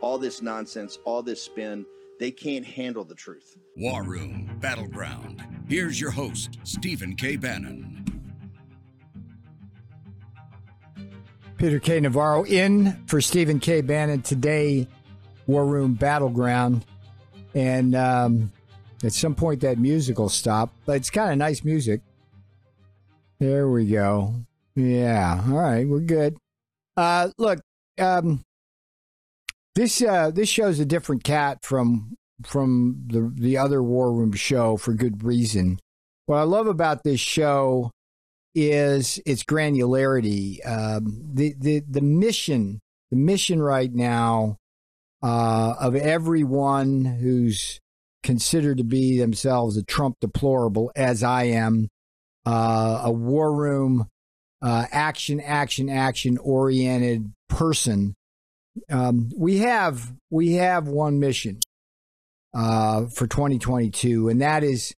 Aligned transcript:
All 0.00 0.18
this 0.18 0.42
nonsense, 0.42 0.98
all 1.04 1.22
this 1.22 1.42
spin, 1.42 1.84
they 2.20 2.30
can't 2.30 2.64
handle 2.64 3.04
the 3.04 3.14
truth. 3.14 3.56
War 3.76 4.02
Room 4.02 4.56
Battleground. 4.60 5.44
Here's 5.68 6.00
your 6.00 6.10
host, 6.10 6.58
Stephen 6.64 7.14
K. 7.16 7.36
Bannon. 7.36 8.04
Peter 11.56 11.80
K. 11.80 11.98
Navarro 11.98 12.44
in 12.44 13.04
for 13.06 13.20
Stephen 13.20 13.58
K. 13.58 13.80
Bannon 13.80 14.22
today, 14.22 14.86
War 15.46 15.66
Room 15.66 15.94
Battleground. 15.94 16.84
And 17.54 17.96
um, 17.96 18.52
at 19.02 19.12
some 19.12 19.34
point, 19.34 19.60
that 19.62 19.78
music 19.78 20.18
will 20.18 20.28
stop, 20.28 20.72
but 20.86 20.96
it's 20.96 21.10
kind 21.10 21.32
of 21.32 21.38
nice 21.38 21.64
music. 21.64 22.00
There 23.40 23.68
we 23.68 23.86
go. 23.86 24.34
Yeah. 24.76 25.42
All 25.48 25.56
right. 25.56 25.86
We're 25.86 26.00
good. 26.00 26.36
Uh, 26.96 27.30
look, 27.38 27.60
um, 27.98 28.44
this 29.78 30.02
uh, 30.02 30.32
this 30.32 30.48
show's 30.48 30.80
a 30.80 30.84
different 30.84 31.22
cat 31.22 31.64
from 31.64 32.16
from 32.42 33.04
the 33.06 33.32
the 33.32 33.56
other 33.56 33.80
War 33.80 34.12
Room 34.12 34.32
show 34.32 34.76
for 34.76 34.92
good 34.92 35.22
reason. 35.22 35.78
What 36.26 36.38
I 36.38 36.42
love 36.42 36.66
about 36.66 37.04
this 37.04 37.20
show 37.20 37.92
is 38.56 39.20
its 39.24 39.44
granularity. 39.44 40.58
Um, 40.66 41.22
the 41.32 41.54
the 41.56 41.80
the 41.88 42.00
mission 42.00 42.80
the 43.12 43.16
mission 43.16 43.62
right 43.62 43.92
now 43.94 44.56
uh, 45.22 45.74
of 45.78 45.94
everyone 45.94 47.04
who's 47.04 47.78
considered 48.24 48.78
to 48.78 48.84
be 48.84 49.16
themselves 49.16 49.76
a 49.76 49.84
Trump 49.84 50.16
deplorable, 50.20 50.90
as 50.96 51.22
I 51.22 51.44
am, 51.44 51.86
uh, 52.44 53.02
a 53.04 53.12
war 53.12 53.54
room, 53.54 54.08
uh, 54.60 54.86
action, 54.90 55.40
action, 55.40 55.88
action 55.88 56.36
oriented 56.38 57.32
person. 57.48 58.16
Um, 58.90 59.30
we 59.36 59.58
have 59.58 60.12
we 60.30 60.54
have 60.54 60.88
one 60.88 61.20
mission 61.20 61.58
uh, 62.54 63.06
for 63.06 63.26
2022, 63.26 64.28
and 64.28 64.40
that 64.40 64.64
is 64.64 64.94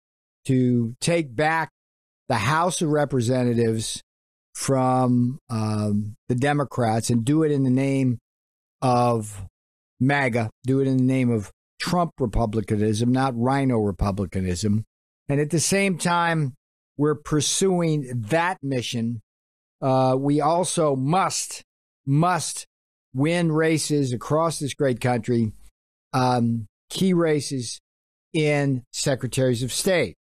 to 0.46 0.94
take 1.00 1.34
back 1.34 1.70
the 2.28 2.36
House 2.36 2.80
of 2.80 2.88
Representatives 2.88 4.02
from 4.54 5.38
um, 5.48 6.16
the 6.28 6.34
Democrats 6.34 7.10
and 7.10 7.24
do 7.24 7.42
it 7.42 7.52
in 7.52 7.64
the 7.64 7.70
name 7.70 8.18
of 8.82 9.44
MAGA, 10.00 10.50
do 10.64 10.80
it 10.80 10.86
in 10.86 10.96
the 10.96 11.02
name 11.02 11.30
of 11.30 11.50
Trump 11.80 12.12
republicanism, 12.18 13.12
not 13.12 13.34
RINO 13.34 13.78
republicanism. 13.78 14.84
And 15.28 15.40
at 15.40 15.50
the 15.50 15.60
same 15.60 15.98
time, 15.98 16.54
we're 16.96 17.14
pursuing 17.14 18.10
that 18.28 18.58
mission. 18.62 19.22
Uh, 19.80 20.16
we 20.18 20.40
also 20.40 20.96
must, 20.96 21.62
must 22.06 22.66
win 23.14 23.50
races 23.52 24.12
across 24.12 24.58
this 24.58 24.74
great 24.74 25.00
country, 25.00 25.52
um, 26.12 26.66
key 26.88 27.12
races 27.12 27.80
in 28.32 28.82
secretaries 28.92 29.62
of 29.62 29.72
state, 29.72 30.16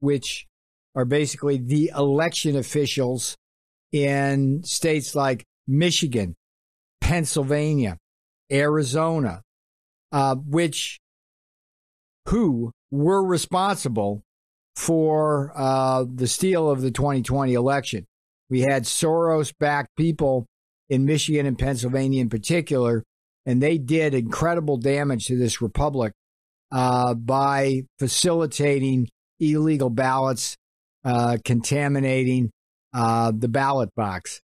which 0.00 0.46
are 0.94 1.04
basically 1.04 1.58
the 1.58 1.90
election 1.96 2.56
officials 2.56 3.36
in 3.92 4.62
states 4.64 5.14
like 5.14 5.44
Michigan, 5.66 6.34
Pennsylvania, 7.00 7.96
Arizona, 8.50 9.42
uh, 10.12 10.34
which 10.36 10.98
who 12.28 12.72
were 12.90 13.24
responsible 13.24 14.22
for 14.76 15.52
uh, 15.56 16.04
the 16.12 16.26
steal 16.26 16.70
of 16.70 16.82
the 16.82 16.90
2020 16.90 17.54
election. 17.54 18.06
We 18.50 18.60
had 18.60 18.84
Soros 18.84 19.52
backed 19.58 19.96
people 19.96 20.46
in 20.88 21.04
Michigan 21.04 21.46
and 21.46 21.58
Pennsylvania 21.58 22.20
in 22.20 22.28
particular, 22.28 23.04
and 23.46 23.62
they 23.62 23.78
did 23.78 24.14
incredible 24.14 24.76
damage 24.76 25.26
to 25.26 25.36
this 25.36 25.60
republic 25.60 26.12
uh, 26.72 27.14
by 27.14 27.82
facilitating 27.98 29.08
illegal 29.40 29.90
ballots, 29.90 30.56
uh, 31.04 31.38
contaminating 31.44 32.50
uh, 32.92 33.32
the 33.36 33.48
ballot 33.48 33.90
box. 33.94 34.40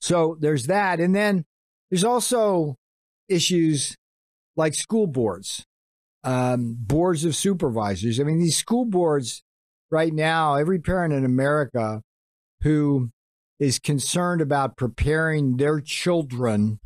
So 0.00 0.36
there's 0.40 0.66
that. 0.66 1.00
And 1.00 1.14
then 1.14 1.44
there's 1.90 2.04
also 2.04 2.76
issues 3.28 3.96
like 4.56 4.74
school 4.74 5.06
boards 5.06 5.64
um, 6.24 6.76
boards 6.78 7.24
of 7.24 7.34
supervisors. 7.34 8.20
I 8.20 8.24
mean, 8.24 8.38
these 8.38 8.56
school 8.56 8.84
boards 8.84 9.42
right 9.90 10.12
now, 10.12 10.54
every 10.54 10.78
parent 10.78 11.12
in 11.12 11.24
America 11.24 12.02
who 12.62 13.10
is 13.62 13.78
concerned 13.78 14.40
about 14.40 14.76
preparing 14.76 15.56
their 15.56 15.80
children 15.80 16.80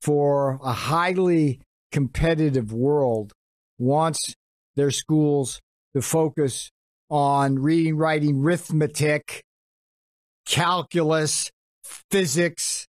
for 0.00 0.58
a 0.60 0.72
highly 0.72 1.60
competitive 1.92 2.72
world 2.72 3.32
wants 3.78 4.34
their 4.74 4.90
schools 4.90 5.60
to 5.94 6.02
focus 6.02 6.72
on 7.08 7.56
reading, 7.56 7.96
writing, 7.96 8.42
arithmetic, 8.42 9.44
calculus, 10.44 11.52
physics, 12.10 12.88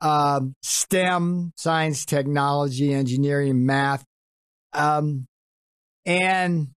um, 0.00 0.54
STEM, 0.62 1.50
science, 1.56 2.04
technology, 2.04 2.94
engineering, 2.94 3.66
math, 3.66 4.04
um, 4.74 5.26
and 6.06 6.68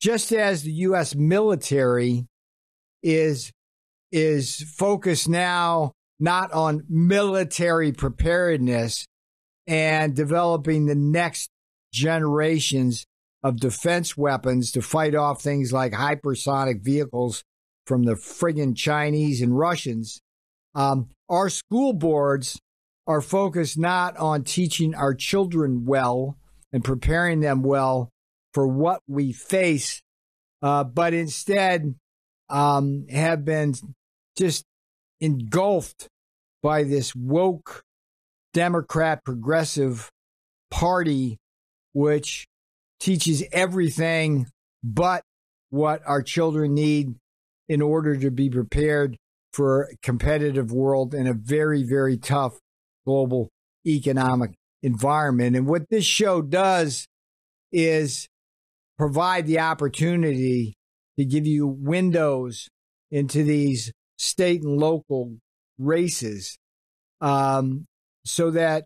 just 0.00 0.32
as 0.32 0.62
the 0.62 0.72
U.S. 0.72 1.14
military 1.14 2.24
is 3.02 3.52
is 4.12 4.62
focused 4.76 5.28
now 5.28 5.92
not 6.18 6.52
on 6.52 6.84
military 6.88 7.92
preparedness 7.92 9.06
and 9.66 10.14
developing 10.14 10.86
the 10.86 10.94
next 10.94 11.48
generations 11.92 13.06
of 13.42 13.58
defense 13.58 14.16
weapons 14.16 14.72
to 14.72 14.82
fight 14.82 15.14
off 15.14 15.40
things 15.42 15.72
like 15.72 15.92
hypersonic 15.92 16.82
vehicles 16.82 17.42
from 17.86 18.02
the 18.02 18.14
friggin' 18.14 18.76
Chinese 18.76 19.40
and 19.40 19.56
Russians. 19.56 20.20
Um, 20.74 21.08
our 21.28 21.48
school 21.48 21.92
boards 21.92 22.60
are 23.06 23.22
focused 23.22 23.78
not 23.78 24.16
on 24.18 24.44
teaching 24.44 24.94
our 24.94 25.14
children 25.14 25.84
well, 25.86 26.36
and 26.72 26.84
preparing 26.84 27.40
them 27.40 27.62
well 27.62 28.10
for 28.54 28.66
what 28.66 29.00
we 29.08 29.32
face, 29.32 30.02
uh, 30.62 30.84
but 30.84 31.14
instead 31.14 31.94
um, 32.48 33.06
have 33.10 33.44
been 33.44 33.74
just 34.36 34.64
engulfed 35.20 36.08
by 36.62 36.82
this 36.84 37.14
woke 37.14 37.82
Democrat 38.52 39.24
progressive 39.24 40.10
party, 40.70 41.38
which 41.92 42.46
teaches 42.98 43.42
everything 43.52 44.46
but 44.82 45.22
what 45.70 46.02
our 46.06 46.22
children 46.22 46.74
need 46.74 47.14
in 47.68 47.80
order 47.80 48.16
to 48.16 48.30
be 48.30 48.50
prepared 48.50 49.16
for 49.52 49.82
a 49.84 49.96
competitive 50.02 50.72
world 50.72 51.14
in 51.14 51.26
a 51.26 51.32
very, 51.32 51.82
very 51.82 52.16
tough 52.16 52.58
global 53.06 53.48
economic 53.86 54.52
environment. 54.82 55.56
And 55.56 55.66
what 55.66 55.88
this 55.90 56.04
show 56.04 56.42
does 56.42 57.06
is 57.72 58.26
provide 58.98 59.46
the 59.46 59.60
opportunity 59.60 60.74
to 61.18 61.24
give 61.24 61.46
you 61.46 61.66
windows 61.66 62.68
into 63.10 63.42
these 63.42 63.92
state 64.20 64.62
and 64.62 64.78
local 64.78 65.38
races 65.78 66.58
um, 67.22 67.86
so 68.24 68.50
that 68.50 68.84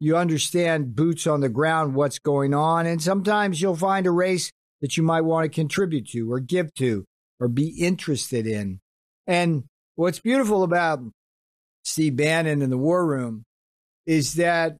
you 0.00 0.16
understand 0.16 0.96
boots 0.96 1.28
on 1.28 1.40
the 1.40 1.48
ground 1.48 1.94
what's 1.94 2.18
going 2.18 2.52
on. 2.52 2.86
And 2.86 3.00
sometimes 3.00 3.62
you'll 3.62 3.76
find 3.76 4.06
a 4.06 4.10
race 4.10 4.50
that 4.80 4.96
you 4.96 5.04
might 5.04 5.20
want 5.20 5.44
to 5.44 5.48
contribute 5.48 6.08
to 6.08 6.32
or 6.32 6.40
give 6.40 6.74
to 6.74 7.04
or 7.38 7.46
be 7.46 7.68
interested 7.78 8.44
in. 8.44 8.80
And 9.28 9.64
what's 9.94 10.18
beautiful 10.18 10.64
about 10.64 10.98
Steve 11.84 12.16
Bannon 12.16 12.60
in 12.60 12.70
the 12.70 12.78
War 12.78 13.06
Room 13.06 13.44
is 14.04 14.34
that 14.34 14.76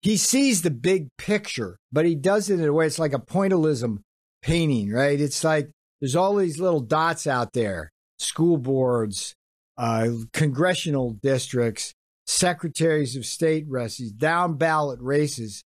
he 0.00 0.16
sees 0.16 0.62
the 0.62 0.70
big 0.70 1.08
picture, 1.18 1.76
but 1.90 2.06
he 2.06 2.14
does 2.14 2.50
it 2.50 2.60
in 2.60 2.68
a 2.68 2.72
way 2.72 2.86
it's 2.86 3.00
like 3.00 3.14
a 3.14 3.18
pointillism 3.18 3.98
painting, 4.42 4.92
right? 4.92 5.20
It's 5.20 5.42
like 5.42 5.70
there's 6.00 6.14
all 6.14 6.36
these 6.36 6.60
little 6.60 6.80
dots 6.80 7.26
out 7.26 7.52
there 7.52 7.90
school 8.22 8.56
boards, 8.56 9.34
uh, 9.76 10.08
congressional 10.32 11.12
districts, 11.22 11.92
secretaries 12.26 13.16
of 13.16 13.26
state 13.26 13.64
races, 13.68 14.12
down 14.12 14.56
ballot 14.56 15.00
races. 15.00 15.62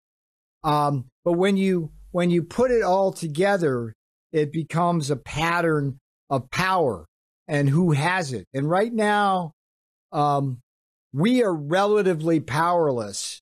Um, 0.63 1.05
but 1.23 1.33
when 1.33 1.57
you 1.57 1.91
when 2.11 2.29
you 2.29 2.43
put 2.43 2.71
it 2.71 2.81
all 2.81 3.11
together, 3.11 3.93
it 4.31 4.51
becomes 4.51 5.11
a 5.11 5.15
pattern 5.15 5.99
of 6.29 6.49
power 6.49 7.05
and 7.47 7.69
who 7.69 7.91
has 7.91 8.33
it. 8.33 8.45
And 8.53 8.69
right 8.69 8.91
now, 8.91 9.51
um, 10.11 10.59
we 11.13 11.43
are 11.43 11.53
relatively 11.53 12.39
powerless 12.39 13.41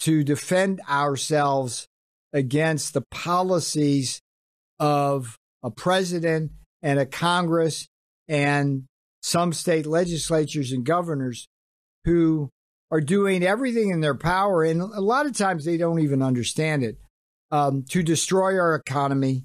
to 0.00 0.22
defend 0.22 0.80
ourselves 0.88 1.86
against 2.32 2.94
the 2.94 3.02
policies 3.10 4.20
of 4.78 5.36
a 5.62 5.70
president 5.70 6.52
and 6.82 6.98
a 6.98 7.06
Congress 7.06 7.88
and 8.28 8.84
some 9.22 9.52
state 9.52 9.86
legislatures 9.86 10.72
and 10.72 10.84
governors 10.84 11.48
who 12.04 12.50
are 12.90 13.00
doing 13.00 13.42
everything 13.42 13.90
in 13.90 14.00
their 14.00 14.14
power, 14.14 14.62
and 14.62 14.80
a 14.80 15.00
lot 15.00 15.26
of 15.26 15.36
times 15.36 15.64
they 15.64 15.76
don't 15.76 16.00
even 16.00 16.22
understand 16.22 16.82
it, 16.82 16.96
um, 17.50 17.84
to 17.90 18.02
destroy 18.02 18.58
our 18.58 18.74
economy, 18.74 19.44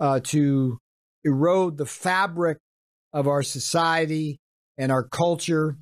uh, 0.00 0.20
to 0.20 0.78
erode 1.24 1.76
the 1.76 1.86
fabric 1.86 2.58
of 3.12 3.26
our 3.26 3.42
society 3.42 4.38
and 4.78 4.92
our 4.92 5.02
culture 5.02 5.76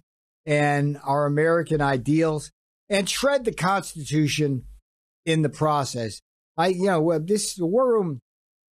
and 0.47 0.99
our 1.05 1.27
American 1.27 1.81
ideals, 1.81 2.51
and 2.89 3.09
shred 3.09 3.45
the 3.45 3.53
Constitution 3.53 4.65
in 5.25 5.43
the 5.43 5.49
process. 5.49 6.21
I, 6.57 6.69
you 6.69 6.87
know, 6.87 7.19
this 7.19 7.59
War 7.59 7.93
Room 7.93 8.21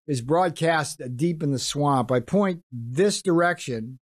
is 0.06 0.21
broadcast 0.21 1.01
deep 1.17 1.43
in 1.43 1.53
the 1.53 1.59
swamp. 1.59 2.12
I 2.12 2.21
point 2.21 2.62
this 2.71 3.23
direction, 3.23 3.99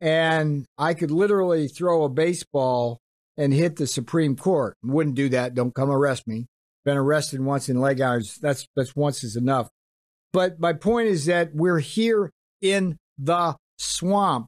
and 0.00 0.66
I 0.76 0.94
could 0.94 1.10
literally 1.10 1.68
throw 1.68 2.04
a 2.04 2.08
baseball 2.08 2.98
and 3.36 3.52
hit 3.52 3.76
the 3.76 3.86
Supreme 3.86 4.36
Court. 4.36 4.76
Wouldn't 4.82 5.16
do 5.16 5.28
that. 5.30 5.54
Don't 5.54 5.74
come 5.74 5.90
arrest 5.90 6.26
me. 6.26 6.46
Been 6.84 6.96
arrested 6.96 7.40
once 7.40 7.68
in 7.68 7.80
leg 7.80 8.00
irons. 8.00 8.38
That's 8.40 8.66
that's 8.74 8.96
once 8.96 9.22
is 9.22 9.36
enough. 9.36 9.68
But 10.32 10.58
my 10.60 10.72
point 10.72 11.08
is 11.08 11.26
that 11.26 11.54
we're 11.54 11.80
here 11.80 12.30
in 12.60 12.96
the 13.18 13.56
swamp, 13.78 14.46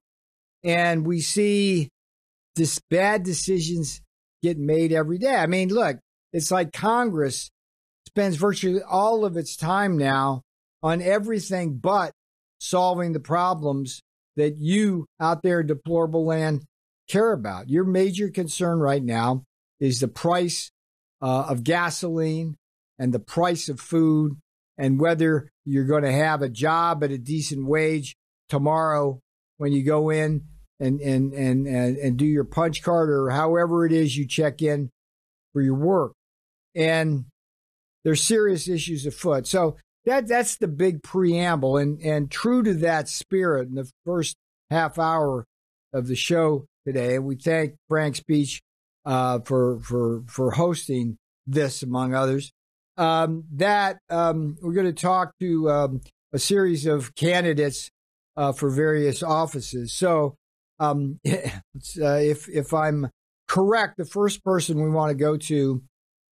and 0.65 1.07
we 1.07 1.21
see 1.21 1.89
this 2.57 2.81
bad 2.91 3.23
decisions 3.23 4.01
get 4.43 4.59
made 4.59 4.93
every 4.93 5.19
day. 5.19 5.35
I 5.37 5.47
mean, 5.47 5.69
look, 5.69 5.99
it's 6.33 6.51
like 6.51 6.73
Congress 6.73 7.51
spends 8.07 8.37
virtually 8.37 8.83
all 8.83 9.25
of 9.25 9.37
its 9.37 9.57
time 9.57 9.97
now 9.97 10.43
on 10.83 11.01
everything 11.01 11.79
but 11.79 12.13
solving 12.59 13.13
the 13.13 13.21
problems 13.21 14.03
that 14.37 14.57
you 14.57 15.07
out 15.21 15.43
there 15.43 15.61
in 15.61 15.67
deplorable 15.67 16.25
land 16.25 16.65
care 17.09 17.33
about. 17.33 17.69
Your 17.69 17.85
major 17.85 18.29
concern 18.29 18.79
right 18.79 19.03
now 19.03 19.45
is 19.81 20.01
the 20.01 20.09
price 20.09 20.71
uh, 21.21 21.47
of 21.49 21.65
gasoline 21.65 22.57
and 22.99 23.13
the 23.13 23.19
price 23.19 23.69
of 23.69 23.81
food 23.81 24.37
and 24.79 25.01
whether 25.01 25.51
you're 25.65 25.85
going 25.85 26.05
to 26.05 26.13
have 26.13 26.43
a 26.43 26.49
job 26.49 27.05
at 27.05 27.11
a 27.11 27.19
decent 27.19 27.67
wage 27.67 28.17
tomorrow 28.49 29.21
when 29.59 29.73
you 29.73 29.85
go 29.85 30.11
in 30.11 30.43
and, 30.81 31.01
and, 31.01 31.33
and, 31.33 31.67
and, 31.67 31.97
and 31.97 32.17
do 32.17 32.25
your 32.25 32.45
punch 32.45 32.83
card 32.83 33.11
or 33.11 33.31
however 33.31 33.87
it 33.87 33.93
is 33.93 34.17
you 34.17 34.27
check 34.27 34.63
in 34.63 34.91
for 35.53 35.63
your 35.63 35.75
work. 35.75 36.13
And 36.75 37.27
there's 38.05 38.23
serious 38.23 38.69
issues 38.69 39.07
afoot. 39.07 39.47
So 39.47 39.77
that 40.05 40.27
that's 40.27 40.57
the 40.57 40.69
big 40.69 41.03
preamble. 41.03 41.77
And 41.77 42.01
and 42.01 42.31
true 42.31 42.63
to 42.63 42.75
that 42.75 43.09
spirit 43.09 43.69
in 43.69 43.75
the 43.75 43.91
first 44.05 44.37
half 44.71 44.99
hour 44.99 45.45
of 45.93 46.07
the 46.07 46.17
show 46.17 46.67
today, 46.87 47.19
we 47.19 47.37
thank 47.37 47.75
Frank 47.89 48.17
Speech 48.17 48.63
uh, 49.05 49.41
for 49.41 49.81
for 49.81 50.23
for 50.27 50.53
hosting 50.53 51.19
this 51.47 51.83
among 51.83 52.15
others. 52.15 52.53
Um, 52.97 53.45
that 53.53 53.99
um, 54.11 54.59
we're 54.61 54.75
going 54.75 54.87
to 54.87 54.93
talk 54.93 55.33
to 55.41 55.71
um, 55.71 56.01
a 56.33 56.39
series 56.39 56.87
of 56.87 57.15
candidates 57.15 57.91
uh, 58.37 58.53
for 58.53 58.71
various 58.71 59.23
offices. 59.23 59.93
So, 59.93 60.37
um, 60.79 61.19
uh, 61.27 61.31
if 61.97 62.49
if 62.49 62.75
I'm 62.75 63.09
correct, 63.49 63.97
the 63.97 64.05
first 64.05 64.45
person 64.45 64.83
we 64.83 64.91
want 64.91 65.11
to 65.11 65.15
go 65.15 65.37
to 65.37 65.83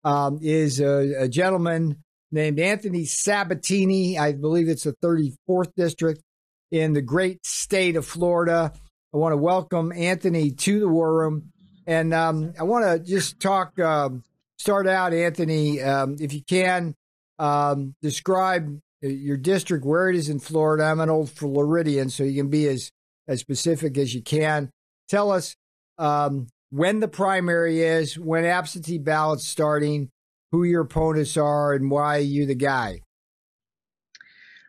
um, 0.05 0.39
is 0.41 0.81
a, 0.81 1.25
a, 1.25 1.29
gentleman 1.29 2.03
named 2.33 2.59
Anthony 2.59 3.05
Sabatini. 3.05 4.19
I 4.19 4.33
believe 4.33 4.69
it's 4.69 4.85
the 4.85 4.95
34th 5.03 5.73
district 5.77 6.23
in 6.71 6.93
the 6.93 7.03
great 7.03 7.45
state 7.45 7.97
of 7.97 8.07
Florida. 8.07 8.73
I 9.13 9.17
want 9.17 9.33
to 9.33 9.37
welcome 9.37 9.93
Anthony 9.93 10.53
to 10.53 10.81
the 10.81 10.89
War 10.89 11.13
Room, 11.13 11.51
and 11.87 12.15
um, 12.15 12.53
I 12.59 12.63
want 12.63 12.85
to 12.85 12.99
just 12.99 13.41
talk. 13.41 13.79
Um, 13.79 14.23
start 14.59 14.87
out, 14.87 15.13
Anthony, 15.13 15.81
um, 15.83 16.17
if 16.21 16.33
you 16.33 16.43
can 16.45 16.95
um, 17.39 17.95
describe 18.03 18.79
your 19.01 19.37
district, 19.37 19.85
where 19.85 20.09
it 20.09 20.17
is 20.17 20.29
in 20.29 20.39
Florida. 20.39 20.85
I'm 20.85 21.01
an 21.01 21.11
old 21.11 21.31
Floridian, 21.31 22.11
so 22.11 22.23
you 22.23 22.41
can 22.41 22.51
be 22.51 22.69
as 22.69 22.91
as 23.27 23.41
specific 23.41 23.97
as 23.99 24.15
you 24.15 24.23
can. 24.23 24.71
Tell 25.09 25.31
us 25.31 25.55
um, 25.99 26.47
when 26.71 27.01
the 27.01 27.09
primary 27.09 27.81
is, 27.81 28.19
when 28.19 28.45
absentee 28.45 28.99
ballots 28.99 29.47
starting, 29.47 30.11
who 30.53 30.65
your 30.65 30.83
opponents 30.83 31.37
are, 31.37 31.75
and 31.75 31.91
why 31.91 32.19
you 32.19 32.47
the 32.47 32.55
guy. 32.55 33.03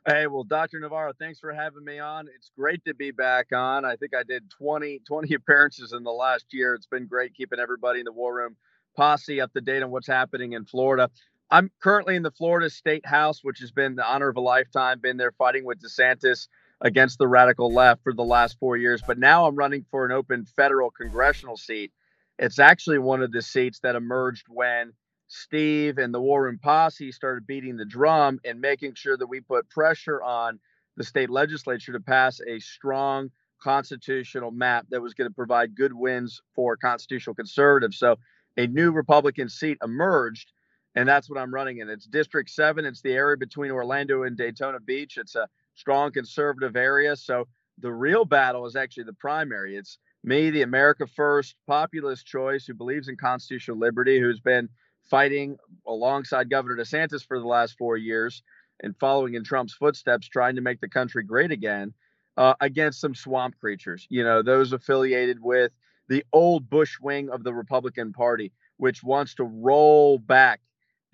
Hey, 0.05 0.25
well, 0.25 0.43
Dr. 0.43 0.79
Navarro, 0.79 1.13
thanks 1.19 1.39
for 1.39 1.53
having 1.53 1.85
me 1.85 1.99
on. 1.99 2.27
It's 2.35 2.49
great 2.57 2.83
to 2.85 2.95
be 2.95 3.11
back 3.11 3.47
on. 3.53 3.85
I 3.85 3.95
think 3.97 4.15
I 4.15 4.23
did 4.23 4.49
20, 4.49 5.01
20 5.07 5.33
appearances 5.35 5.93
in 5.93 6.03
the 6.03 6.11
last 6.11 6.47
year. 6.51 6.73
It's 6.73 6.87
been 6.87 7.05
great 7.05 7.35
keeping 7.35 7.59
everybody 7.59 7.99
in 7.99 8.05
the 8.05 8.11
War 8.11 8.35
Room 8.35 8.55
posse 8.95 9.41
up 9.41 9.53
to 9.53 9.61
date 9.61 9.83
on 9.83 9.91
what's 9.91 10.07
happening 10.07 10.53
in 10.53 10.65
Florida. 10.65 11.09
I'm 11.51 11.69
currently 11.81 12.15
in 12.15 12.23
the 12.23 12.31
Florida 12.31 12.69
State 12.69 13.05
House, 13.05 13.43
which 13.43 13.59
has 13.59 13.71
been 13.71 13.95
the 13.95 14.05
honor 14.05 14.29
of 14.29 14.37
a 14.37 14.41
lifetime, 14.41 14.99
been 14.99 15.17
there 15.17 15.33
fighting 15.33 15.65
with 15.65 15.81
DeSantis 15.81 16.47
against 16.79 17.19
the 17.19 17.27
radical 17.27 17.71
left 17.71 18.03
for 18.03 18.13
the 18.13 18.23
last 18.23 18.57
four 18.59 18.77
years. 18.77 19.03
But 19.05 19.19
now 19.19 19.45
I'm 19.45 19.55
running 19.55 19.85
for 19.91 20.05
an 20.05 20.11
open 20.11 20.45
federal 20.45 20.89
congressional 20.89 21.57
seat. 21.57 21.91
It's 22.39 22.57
actually 22.57 22.99
one 22.99 23.21
of 23.21 23.31
the 23.31 23.41
seats 23.41 23.79
that 23.83 23.95
emerged 23.95 24.45
when 24.49 24.93
Steve 25.33 25.97
and 25.97 26.13
the 26.13 26.19
War 26.19 26.43
Room 26.43 26.59
Posse 26.61 27.09
started 27.13 27.47
beating 27.47 27.77
the 27.77 27.85
drum 27.85 28.41
and 28.43 28.59
making 28.59 28.95
sure 28.95 29.15
that 29.15 29.27
we 29.27 29.39
put 29.39 29.69
pressure 29.69 30.21
on 30.21 30.59
the 30.97 31.05
state 31.05 31.29
legislature 31.29 31.93
to 31.93 32.01
pass 32.01 32.41
a 32.45 32.59
strong 32.59 33.31
constitutional 33.63 34.51
map 34.51 34.85
that 34.89 35.01
was 35.01 35.13
going 35.13 35.29
to 35.29 35.33
provide 35.33 35.73
good 35.73 35.93
wins 35.93 36.41
for 36.53 36.75
constitutional 36.75 37.33
conservatives. 37.33 37.97
So 37.97 38.17
a 38.57 38.67
new 38.67 38.91
Republican 38.91 39.47
seat 39.47 39.77
emerged, 39.81 40.51
and 40.95 41.07
that's 41.07 41.29
what 41.29 41.39
I'm 41.39 41.53
running 41.53 41.77
in. 41.77 41.89
It's 41.89 42.05
District 42.07 42.49
7. 42.49 42.83
It's 42.83 43.01
the 43.01 43.13
area 43.13 43.37
between 43.37 43.71
Orlando 43.71 44.23
and 44.23 44.35
Daytona 44.35 44.81
Beach. 44.81 45.17
It's 45.17 45.35
a 45.35 45.47
strong 45.75 46.11
conservative 46.11 46.75
area. 46.75 47.15
So 47.15 47.47
the 47.79 47.93
real 47.93 48.25
battle 48.25 48.65
is 48.65 48.75
actually 48.75 49.03
the 49.03 49.13
primary. 49.13 49.77
It's 49.77 49.97
me, 50.25 50.49
the 50.49 50.63
America 50.63 51.07
First 51.07 51.55
populist 51.67 52.25
choice 52.25 52.65
who 52.65 52.73
believes 52.73 53.07
in 53.07 53.15
constitutional 53.15 53.77
liberty, 53.77 54.19
who's 54.19 54.41
been 54.41 54.67
fighting 55.09 55.57
alongside 55.87 56.49
Governor 56.49 56.77
DeSantis 56.77 57.25
for 57.25 57.39
the 57.39 57.47
last 57.47 57.77
four 57.77 57.97
years 57.97 58.43
and 58.81 58.95
following 58.97 59.35
in 59.35 59.43
Trump's 59.43 59.73
footsteps, 59.73 60.27
trying 60.27 60.55
to 60.55 60.61
make 60.61 60.81
the 60.81 60.89
country 60.89 61.23
great 61.23 61.51
again 61.51 61.93
uh, 62.37 62.55
against 62.61 62.99
some 62.99 63.15
swamp 63.15 63.57
creatures, 63.59 64.07
you 64.09 64.23
know, 64.23 64.41
those 64.41 64.73
affiliated 64.73 65.37
with 65.41 65.71
the 66.07 66.23
old 66.33 66.69
Bush 66.69 66.97
wing 66.99 67.29
of 67.29 67.43
the 67.43 67.53
Republican 67.53 68.13
Party, 68.13 68.51
which 68.77 69.03
wants 69.03 69.35
to 69.35 69.43
roll 69.43 70.17
back 70.17 70.61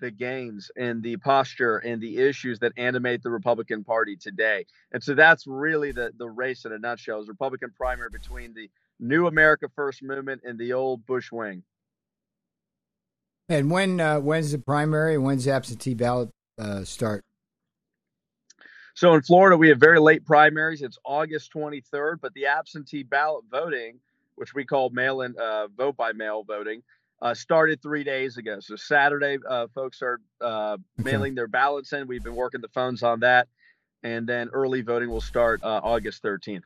the 0.00 0.10
gains 0.10 0.70
and 0.76 1.02
the 1.02 1.16
posture 1.16 1.78
and 1.78 2.00
the 2.00 2.18
issues 2.18 2.60
that 2.60 2.72
animate 2.76 3.22
the 3.22 3.30
Republican 3.30 3.84
Party 3.84 4.16
today. 4.16 4.64
And 4.92 5.02
so 5.02 5.14
that's 5.14 5.46
really 5.46 5.92
the 5.92 6.12
the 6.16 6.28
race 6.28 6.64
in 6.64 6.72
a 6.72 6.78
nutshell 6.78 7.20
is 7.20 7.28
Republican 7.28 7.72
primary 7.76 8.10
between 8.10 8.54
the 8.54 8.70
new 9.00 9.26
America 9.26 9.68
First 9.74 10.02
movement 10.02 10.42
and 10.44 10.58
the 10.58 10.72
old 10.72 11.04
Bush 11.04 11.32
wing. 11.32 11.62
And 13.48 13.70
when 13.70 14.00
uh, 14.00 14.20
when's 14.20 14.52
the 14.52 14.58
primary? 14.58 15.16
When's 15.16 15.44
the 15.44 15.52
absentee 15.52 15.94
ballot 15.94 16.30
uh, 16.58 16.84
start? 16.84 17.24
So 18.94 19.14
in 19.14 19.22
Florida, 19.22 19.56
we 19.56 19.68
have 19.68 19.78
very 19.78 20.00
late 20.00 20.26
primaries. 20.26 20.82
It's 20.82 20.98
August 21.04 21.52
23rd, 21.54 22.16
but 22.20 22.34
the 22.34 22.46
absentee 22.46 23.04
ballot 23.04 23.44
voting, 23.48 24.00
which 24.34 24.54
we 24.54 24.64
call 24.64 24.90
mail-in 24.90 25.36
uh, 25.40 25.68
vote 25.68 25.96
by 25.96 26.12
mail 26.12 26.42
voting, 26.42 26.82
uh, 27.22 27.32
started 27.32 27.80
three 27.80 28.02
days 28.02 28.38
ago. 28.38 28.58
So 28.58 28.74
Saturday, 28.74 29.38
uh, 29.48 29.68
folks 29.72 30.02
are 30.02 30.20
uh, 30.40 30.78
mailing 30.96 31.36
their 31.36 31.46
ballots 31.46 31.92
in. 31.92 32.08
We've 32.08 32.24
been 32.24 32.34
working 32.34 32.60
the 32.60 32.68
phones 32.68 33.04
on 33.04 33.20
that, 33.20 33.46
and 34.02 34.28
then 34.28 34.48
early 34.52 34.82
voting 34.82 35.10
will 35.10 35.20
start 35.20 35.62
uh, 35.62 35.80
August 35.82 36.22
13th. 36.24 36.64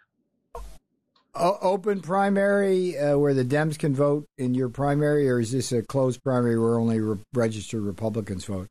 O- 1.35 1.59
open 1.63 2.01
primary 2.01 2.99
uh, 2.99 3.17
where 3.17 3.33
the 3.33 3.45
Dems 3.45 3.79
can 3.79 3.95
vote 3.95 4.27
in 4.37 4.55
your 4.55 4.69
primary, 4.69 5.29
or 5.31 5.41
is 5.41 5.51
this 5.51 5.73
a 5.73 5.83
closed 5.83 6.23
primary 6.23 6.59
where 6.59 6.79
only 6.79 7.01
re- 7.01 7.19
registered 7.33 7.83
Republicans 7.83 8.45
vote? 8.45 8.69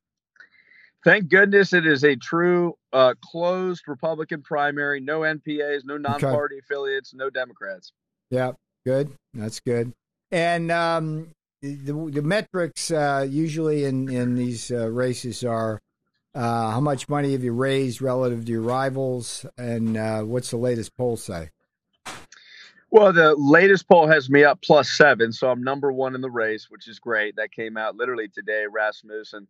Thank 1.03 1.29
goodness 1.29 1.73
it 1.73 1.87
is 1.87 2.03
a 2.03 2.15
true 2.15 2.75
uh, 2.93 3.15
closed 3.21 3.87
Republican 3.87 4.43
primary. 4.43 4.99
No 4.99 5.21
NPAs, 5.21 5.81
no 5.83 5.97
non-party 5.97 6.55
okay. 6.55 6.61
affiliates, 6.63 7.13
no 7.15 7.31
Democrats. 7.31 7.91
Yeah, 8.29 8.51
good. 8.85 9.11
That's 9.33 9.59
good. 9.59 9.93
And 10.31 10.71
um, 10.71 11.29
the, 11.61 12.11
the 12.11 12.21
metrics 12.21 12.91
uh, 12.91 13.25
usually 13.27 13.85
in 13.85 14.09
in 14.09 14.35
these 14.35 14.71
uh, 14.71 14.89
races 14.89 15.43
are 15.43 15.79
uh, 16.35 16.71
how 16.71 16.79
much 16.79 17.09
money 17.09 17.33
have 17.33 17.43
you 17.43 17.53
raised 17.53 18.01
relative 18.01 18.45
to 18.45 18.51
your 18.51 18.61
rivals, 18.61 19.45
and 19.57 19.97
uh, 19.97 20.21
what's 20.21 20.51
the 20.51 20.57
latest 20.57 20.95
poll 20.95 21.17
say? 21.17 21.49
Well, 22.91 23.13
the 23.13 23.35
latest 23.35 23.87
poll 23.87 24.07
has 24.07 24.29
me 24.29 24.43
up 24.43 24.61
plus 24.61 24.91
seven, 24.91 25.31
so 25.31 25.49
I'm 25.49 25.63
number 25.63 25.93
one 25.93 26.13
in 26.13 26.19
the 26.19 26.29
race, 26.29 26.67
which 26.69 26.89
is 26.89 26.99
great. 26.99 27.37
That 27.37 27.53
came 27.53 27.77
out 27.77 27.95
literally 27.95 28.27
today, 28.27 28.65
Rasmussen. 28.69 29.47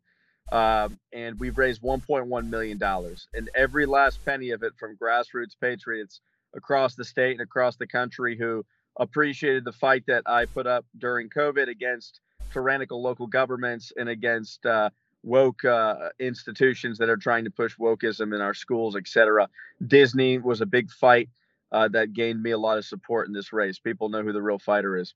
Um, 0.52 1.00
and 1.12 1.40
we've 1.40 1.58
raised 1.58 1.82
1.1 1.82 2.50
million 2.50 2.78
dollars, 2.78 3.28
and 3.34 3.50
every 3.56 3.88
last 3.88 4.24
penny 4.24 4.52
of 4.52 4.62
it 4.62 4.74
from 4.78 4.96
grassroots 4.96 5.56
patriots 5.60 6.22
across 6.56 6.94
the 6.94 7.04
state 7.04 7.32
and 7.32 7.42
across 7.42 7.78
the 7.78 7.88
country 7.88 8.38
who 8.38 8.64
appreciated 9.00 9.66
the 9.66 9.72
fight 9.72 10.04
that 10.06 10.22
I 10.28 10.46
put 10.46 10.68
up 10.68 10.86
during 11.00 11.30
COVID 11.30 11.68
against 11.68 12.20
tyrannical 12.54 13.02
local 13.02 13.26
governments 13.26 13.92
and 13.98 14.08
against 14.08 14.66
uh, 14.68 14.92
woke 15.24 15.66
uh, 15.66 16.10
institutions 16.20 17.00
that 17.00 17.10
are 17.10 17.18
trying 17.18 17.46
to 17.46 17.52
push 17.52 17.76
wokeism 17.78 18.36
in 18.36 18.42
our 18.42 18.54
schools, 18.54 18.96
etc. 18.96 19.50
Disney 19.88 20.38
was 20.38 20.62
a 20.62 20.68
big 20.68 20.92
fight 20.92 21.30
uh, 21.72 21.88
that 21.90 22.14
gained 22.14 22.42
me 22.42 22.52
a 22.52 22.58
lot 22.58 22.78
of 22.78 22.86
support 22.86 23.28
in 23.28 23.34
this 23.34 23.54
race. 23.54 23.80
People 23.80 24.10
know 24.10 24.24
who 24.24 24.34
the 24.34 24.42
real 24.42 24.60
fighter 24.60 24.98
is. 24.98 25.14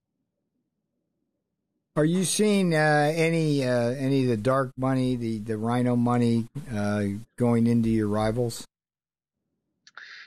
Are 1.97 2.05
you 2.05 2.25
seeing 2.25 2.75
uh, 2.75 3.13
any 3.15 3.63
uh, 3.63 3.91
any 3.91 4.23
of 4.23 4.29
the 4.29 4.37
dark 4.37 4.71
money, 4.77 5.15
the 5.15 5.39
the 5.39 5.57
RINO 5.57 5.95
money, 5.95 6.47
uh, 6.73 7.03
going 7.37 7.67
into 7.67 7.89
your 7.89 8.07
rivals? 8.07 8.65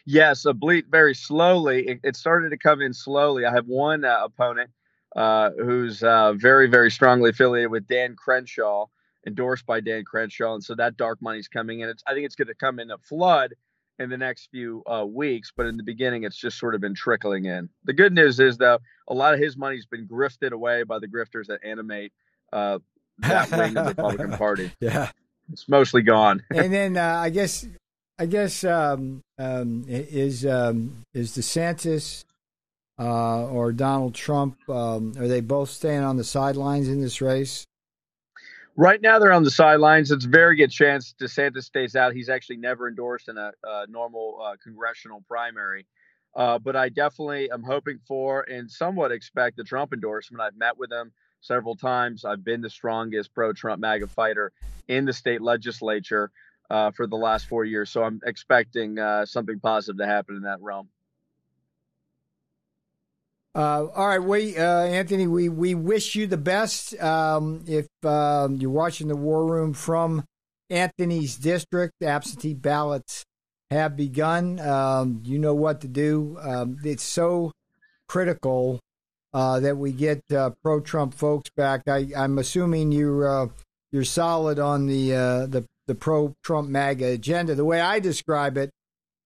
Yes, 0.07 0.47
a 0.47 0.55
bleat 0.55 0.87
very 0.91 1.15
slowly. 1.15 1.87
It, 1.87 2.01
it, 2.03 2.17
started 2.17 2.51
to 2.51 2.57
come 2.57 2.81
in 2.81 2.95
slowly. 2.95 3.45
I 3.45 3.53
have 3.53 3.67
one 3.67 4.07
uh, 4.07 4.21
opponent 4.25 4.71
uh, 5.15 5.51
who's 5.51 6.03
uh, 6.03 6.33
very 6.33 6.69
very 6.69 6.91
strongly 6.91 7.31
affiliated 7.31 7.71
with 7.71 7.87
Dan 7.87 8.17
Crenshaw, 8.17 8.87
endorsed 9.27 9.67
by 9.67 9.81
Dan 9.81 10.05
Crenshaw, 10.07 10.55
and 10.55 10.65
so 10.65 10.75
that 10.77 10.97
dark 10.97 11.21
money's 11.21 11.49
coming 11.49 11.81
in. 11.81 11.91
It's, 11.91 12.03
I 12.07 12.15
think 12.15 12.25
it's 12.25 12.37
going 12.37 12.49
to 12.49 12.55
come 12.55 12.79
in 12.79 12.91
a 12.91 12.97
flood 12.97 13.55
in 13.99 14.11
the 14.11 14.17
next 14.17 14.49
few 14.51 14.83
uh, 14.87 15.05
weeks, 15.05 15.53
but 15.57 15.67
in 15.67 15.77
the 15.77 15.83
beginning, 15.83 16.25
it's 16.25 16.37
just 16.37 16.59
sort 16.59 16.75
of 16.75 16.81
been 16.81 16.95
trickling 16.95 17.47
in. 17.47 17.69
The 17.85 17.93
good 17.93 18.13
news 18.13 18.39
is, 18.41 18.57
though, 18.57 18.79
a 19.09 19.15
lot 19.15 19.35
of 19.35 19.41
his 19.41 19.57
money's 19.57 19.87
been 19.87 20.07
grifted 20.07 20.53
away 20.53 20.85
by 20.85 20.99
the 20.99 21.09
grifters 21.09 21.47
that 21.47 21.61
animate 21.65 22.13
uh, 22.53 22.79
that 23.19 23.51
wing 23.51 23.77
of 23.77 23.85
the 23.85 23.91
Republican 23.97 24.33
Party. 24.33 24.73
Yeah, 24.81 25.11
it's 25.53 25.69
mostly 25.69 26.03
gone. 26.03 26.43
and 26.51 26.73
then 26.73 26.97
uh, 26.97 27.17
I 27.17 27.31
guess, 27.31 27.67
I 28.19 28.27
guess 28.27 28.65
um, 28.65 29.23
um, 29.39 29.85
is 29.89 30.47
um, 30.47 31.03
is 31.15 31.37
DeSantis 31.37 32.25
uh, 32.99 33.47
or 33.47 33.73
Donald 33.73 34.15
Trump 34.15 34.57
um, 34.69 35.15
are 35.19 35.29
they 35.29 35.41
both 35.41 35.71
staying 35.71 36.03
on 36.03 36.17
the 36.17 36.25
sidelines 36.25 36.89
in 36.89 37.01
this 37.01 37.21
race? 37.21 37.65
Right 38.81 39.03
now, 39.03 39.19
they're 39.19 39.33
on 39.33 39.43
the 39.43 39.51
sidelines. 39.51 40.13
It's 40.13 40.25
a 40.25 40.29
very 40.29 40.55
good 40.55 40.71
chance 40.71 41.13
DeSantis 41.21 41.65
stays 41.65 41.97
out. 41.97 42.15
He's 42.15 42.29
actually 42.29 42.59
never 42.59 42.87
endorsed 42.87 43.29
in 43.29 43.37
a, 43.37 43.51
a 43.65 43.87
normal 43.89 44.39
uh, 44.41 44.55
congressional 44.63 45.25
primary. 45.27 45.85
Uh, 46.37 46.61
but 46.61 46.77
I 46.77 46.89
definitely 46.89 47.51
am 47.51 47.65
hoping 47.65 47.99
for 48.07 48.43
and 48.43 48.71
somewhat 48.71 49.11
expect 49.11 49.57
the 49.57 49.65
Trump 49.65 49.93
endorsement. 49.93 50.41
I've 50.41 50.57
met 50.57 50.79
with 50.79 50.93
him 50.93 51.11
several 51.41 51.75
times. 51.75 52.25
I've 52.25 52.45
been 52.45 52.61
the 52.61 52.71
strongest 52.71 53.35
pro 53.35 53.53
Trump 53.53 53.81
MAGA 53.81 54.07
fighter 54.07 54.53
in 54.87 55.07
the 55.07 55.13
state 55.13 55.43
legislature 55.43 56.31
uh, 56.71 56.93
for 56.93 57.09
the 57.09 57.17
last 57.17 57.49
four 57.49 57.65
years. 57.65 57.91
So 57.91 58.05
I'm 58.05 58.21
expecting 58.25 59.01
uh, 59.01 59.27
something 59.27 59.59
positive 59.59 59.99
to 59.99 60.07
happen 60.07 60.37
in 60.37 60.43
that 60.43 60.63
realm. 60.63 60.89
Uh, 63.59 63.89
all 63.97 64.07
right, 64.07 64.23
we 64.23 64.57
uh, 64.57 64.83
Anthony, 64.85 65.27
we 65.27 65.49
we 65.49 65.75
wish 65.75 66.15
you 66.15 66.29
the 66.29 66.37
best. 66.37 66.97
Um, 67.03 67.65
if 67.67 67.89
um, 68.05 68.55
you're 68.55 68.71
watching 68.71 69.09
the 69.09 69.17
War 69.17 69.45
Room 69.45 69.75
from 69.75 70.25
Anthony's 70.71 71.35
district, 71.35 72.01
absentee 72.01 72.55
ballots 72.55 73.25
have 73.73 73.97
begun. 73.97 74.61
Um, 74.61 75.23
you 75.25 75.41
know 75.41 75.57
what 75.57 75.81
to 75.81 75.89
do. 75.89 76.39
Um, 76.41 76.79
it's 76.85 77.03
so 77.03 77.51
critical 78.07 78.79
uh, 79.35 79.59
that 79.59 79.77
we 79.77 79.91
get 79.91 80.23
uh, 80.31 80.51
pro-Trump 80.63 81.15
folks 81.15 81.51
back. 81.57 81.89
I, 81.89 82.07
am 82.15 82.39
assuming 82.39 82.93
you 82.93 83.25
uh, 83.25 83.49
you're 83.91 84.05
solid 84.05 84.61
on 84.61 84.87
the 84.87 85.17
uh, 85.17 85.47
the 85.47 85.65
the 85.89 85.97
pro-Trump 85.97 86.69
MAGA 86.69 87.07
agenda. 87.07 87.57
The 87.57 87.65
way 87.65 87.81
I 87.81 87.99
describe 87.99 88.57
it 88.57 88.71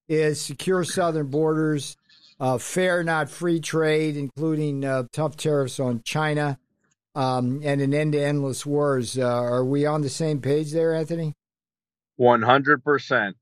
is 0.08 0.40
secure 0.40 0.84
southern 0.84 1.26
borders 1.26 1.98
uh, 2.40 2.58
fair, 2.58 3.02
not 3.02 3.28
free 3.30 3.60
trade, 3.60 4.16
including 4.16 4.84
uh, 4.84 5.04
tough 5.12 5.36
tariffs 5.36 5.78
on 5.78 6.02
China, 6.04 6.58
um, 7.14 7.60
and 7.64 7.80
an 7.80 7.94
end 7.94 8.12
to 8.12 8.22
endless 8.22 8.66
wars. 8.66 9.18
Uh, 9.18 9.26
are 9.26 9.64
we 9.64 9.86
on 9.86 10.02
the 10.02 10.08
same 10.08 10.40
page 10.40 10.72
there, 10.72 10.94
Anthony? 10.94 11.34
100%. 12.20 13.34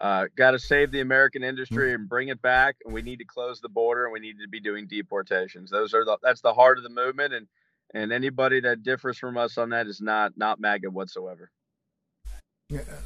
Uh, 0.00 0.26
Got 0.36 0.52
to 0.52 0.58
save 0.58 0.92
the 0.92 1.00
American 1.00 1.42
industry 1.42 1.92
and 1.92 2.08
bring 2.08 2.28
it 2.28 2.40
back, 2.40 2.76
and 2.84 2.94
we 2.94 3.02
need 3.02 3.18
to 3.18 3.24
close 3.24 3.60
the 3.60 3.68
border, 3.68 4.04
and 4.04 4.12
we 4.12 4.20
need 4.20 4.38
to 4.40 4.48
be 4.48 4.60
doing 4.60 4.86
deportations. 4.86 5.70
Those 5.70 5.92
are 5.92 6.04
the 6.04 6.18
that's 6.22 6.40
the 6.40 6.54
heart 6.54 6.78
of 6.78 6.84
the 6.84 6.90
movement, 6.90 7.34
and 7.34 7.48
and 7.94 8.12
anybody 8.12 8.60
that 8.60 8.84
differs 8.84 9.18
from 9.18 9.36
us 9.36 9.58
on 9.58 9.70
that 9.70 9.88
is 9.88 10.00
not 10.00 10.32
not 10.36 10.60
MAGA 10.60 10.90
whatsoever. 10.90 11.50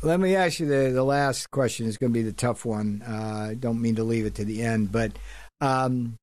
Let 0.02 0.18
me 0.18 0.34
ask 0.34 0.58
you 0.58 0.66
the, 0.66 0.90
the 0.90 1.04
last 1.04 1.50
question. 1.52 1.86
is 1.86 1.96
going 1.96 2.12
to 2.12 2.18
be 2.18 2.22
the 2.22 2.32
tough 2.32 2.64
one. 2.64 3.02
Uh, 3.06 3.48
I 3.50 3.54
don't 3.54 3.80
mean 3.80 3.94
to 3.96 4.04
leave 4.04 4.26
it 4.26 4.34
to 4.36 4.44
the 4.44 4.62
end, 4.62 4.90
but 4.90 5.12
um, 5.60 6.16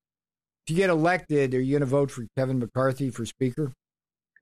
if 0.66 0.72
you 0.72 0.76
get 0.76 0.90
elected, 0.90 1.54
are 1.54 1.62
you 1.62 1.72
going 1.72 1.80
to 1.80 1.86
vote 1.86 2.12
for 2.12 2.26
Kevin 2.38 2.60
McCarthy 2.60 3.10
for 3.10 3.26
Speaker? 3.26 3.72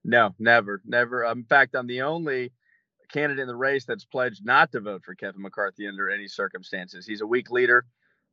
No, 0.04 0.34
never, 0.40 0.82
never. 0.84 1.26
Um, 1.26 1.40
in 1.40 1.44
fact, 1.44 1.76
I'm 1.76 1.86
the 1.86 2.02
only 2.02 2.52
candidate 3.12 3.42
in 3.42 3.48
the 3.48 3.56
race 3.56 3.86
that's 3.86 4.06
pledged 4.06 4.44
not 4.44 4.72
to 4.72 4.80
vote 4.80 5.04
for 5.06 5.14
Kevin 5.14 5.44
McCarthy 5.44 5.88
under 5.88 6.10
any 6.10 6.28
circumstances. 6.28 7.06
He's 7.06 7.22
a 7.22 7.28
weak 7.28 7.52
leader. 7.52 7.86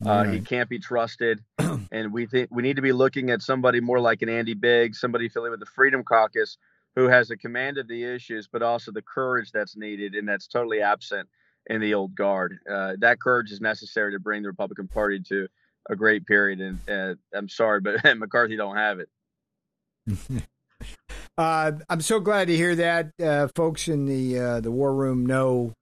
Uh, 0.04 0.24
right. 0.24 0.34
He 0.34 0.40
can't 0.40 0.68
be 0.68 0.78
trusted, 0.78 1.40
and 1.92 2.12
we 2.12 2.26
think 2.26 2.48
we 2.50 2.62
need 2.62 2.76
to 2.76 2.82
be 2.82 2.92
looking 2.92 3.30
at 3.30 3.42
somebody 3.42 3.80
more 3.80 4.00
like 4.00 4.22
an 4.22 4.28
Andy 4.28 4.54
Biggs, 4.54 4.98
somebody 4.98 5.26
affiliated 5.26 5.60
with 5.60 5.60
the 5.60 5.72
Freedom 5.72 6.02
Caucus, 6.02 6.58
who 6.96 7.08
has 7.08 7.30
a 7.30 7.36
command 7.36 7.78
of 7.78 7.88
the 7.88 8.04
issues, 8.04 8.48
but 8.50 8.62
also 8.62 8.92
the 8.92 9.02
courage 9.02 9.50
that's 9.52 9.76
needed, 9.76 10.14
and 10.14 10.28
that's 10.28 10.46
totally 10.46 10.80
absent 10.80 11.28
in 11.66 11.80
the 11.80 11.94
old 11.94 12.14
guard. 12.14 12.58
Uh, 12.70 12.92
that 12.98 13.20
courage 13.20 13.50
is 13.50 13.60
necessary 13.60 14.12
to 14.12 14.20
bring 14.20 14.42
the 14.42 14.48
Republican 14.48 14.88
Party 14.88 15.20
to 15.28 15.48
a 15.90 15.96
great 15.96 16.26
period, 16.26 16.60
and 16.60 16.78
uh, 16.88 17.14
I'm 17.36 17.48
sorry, 17.48 17.80
but 17.80 18.02
McCarthy 18.16 18.56
don't 18.56 18.76
have 18.76 19.00
it. 19.00 19.08
uh, 21.38 21.72
I'm 21.88 22.00
so 22.00 22.20
glad 22.20 22.48
to 22.48 22.56
hear 22.56 22.74
that. 22.76 23.10
Uh, 23.22 23.48
folks 23.54 23.88
in 23.88 24.06
the 24.06 24.38
uh, 24.38 24.60
the 24.60 24.70
war 24.70 24.94
room 24.94 25.26
know 25.26 25.72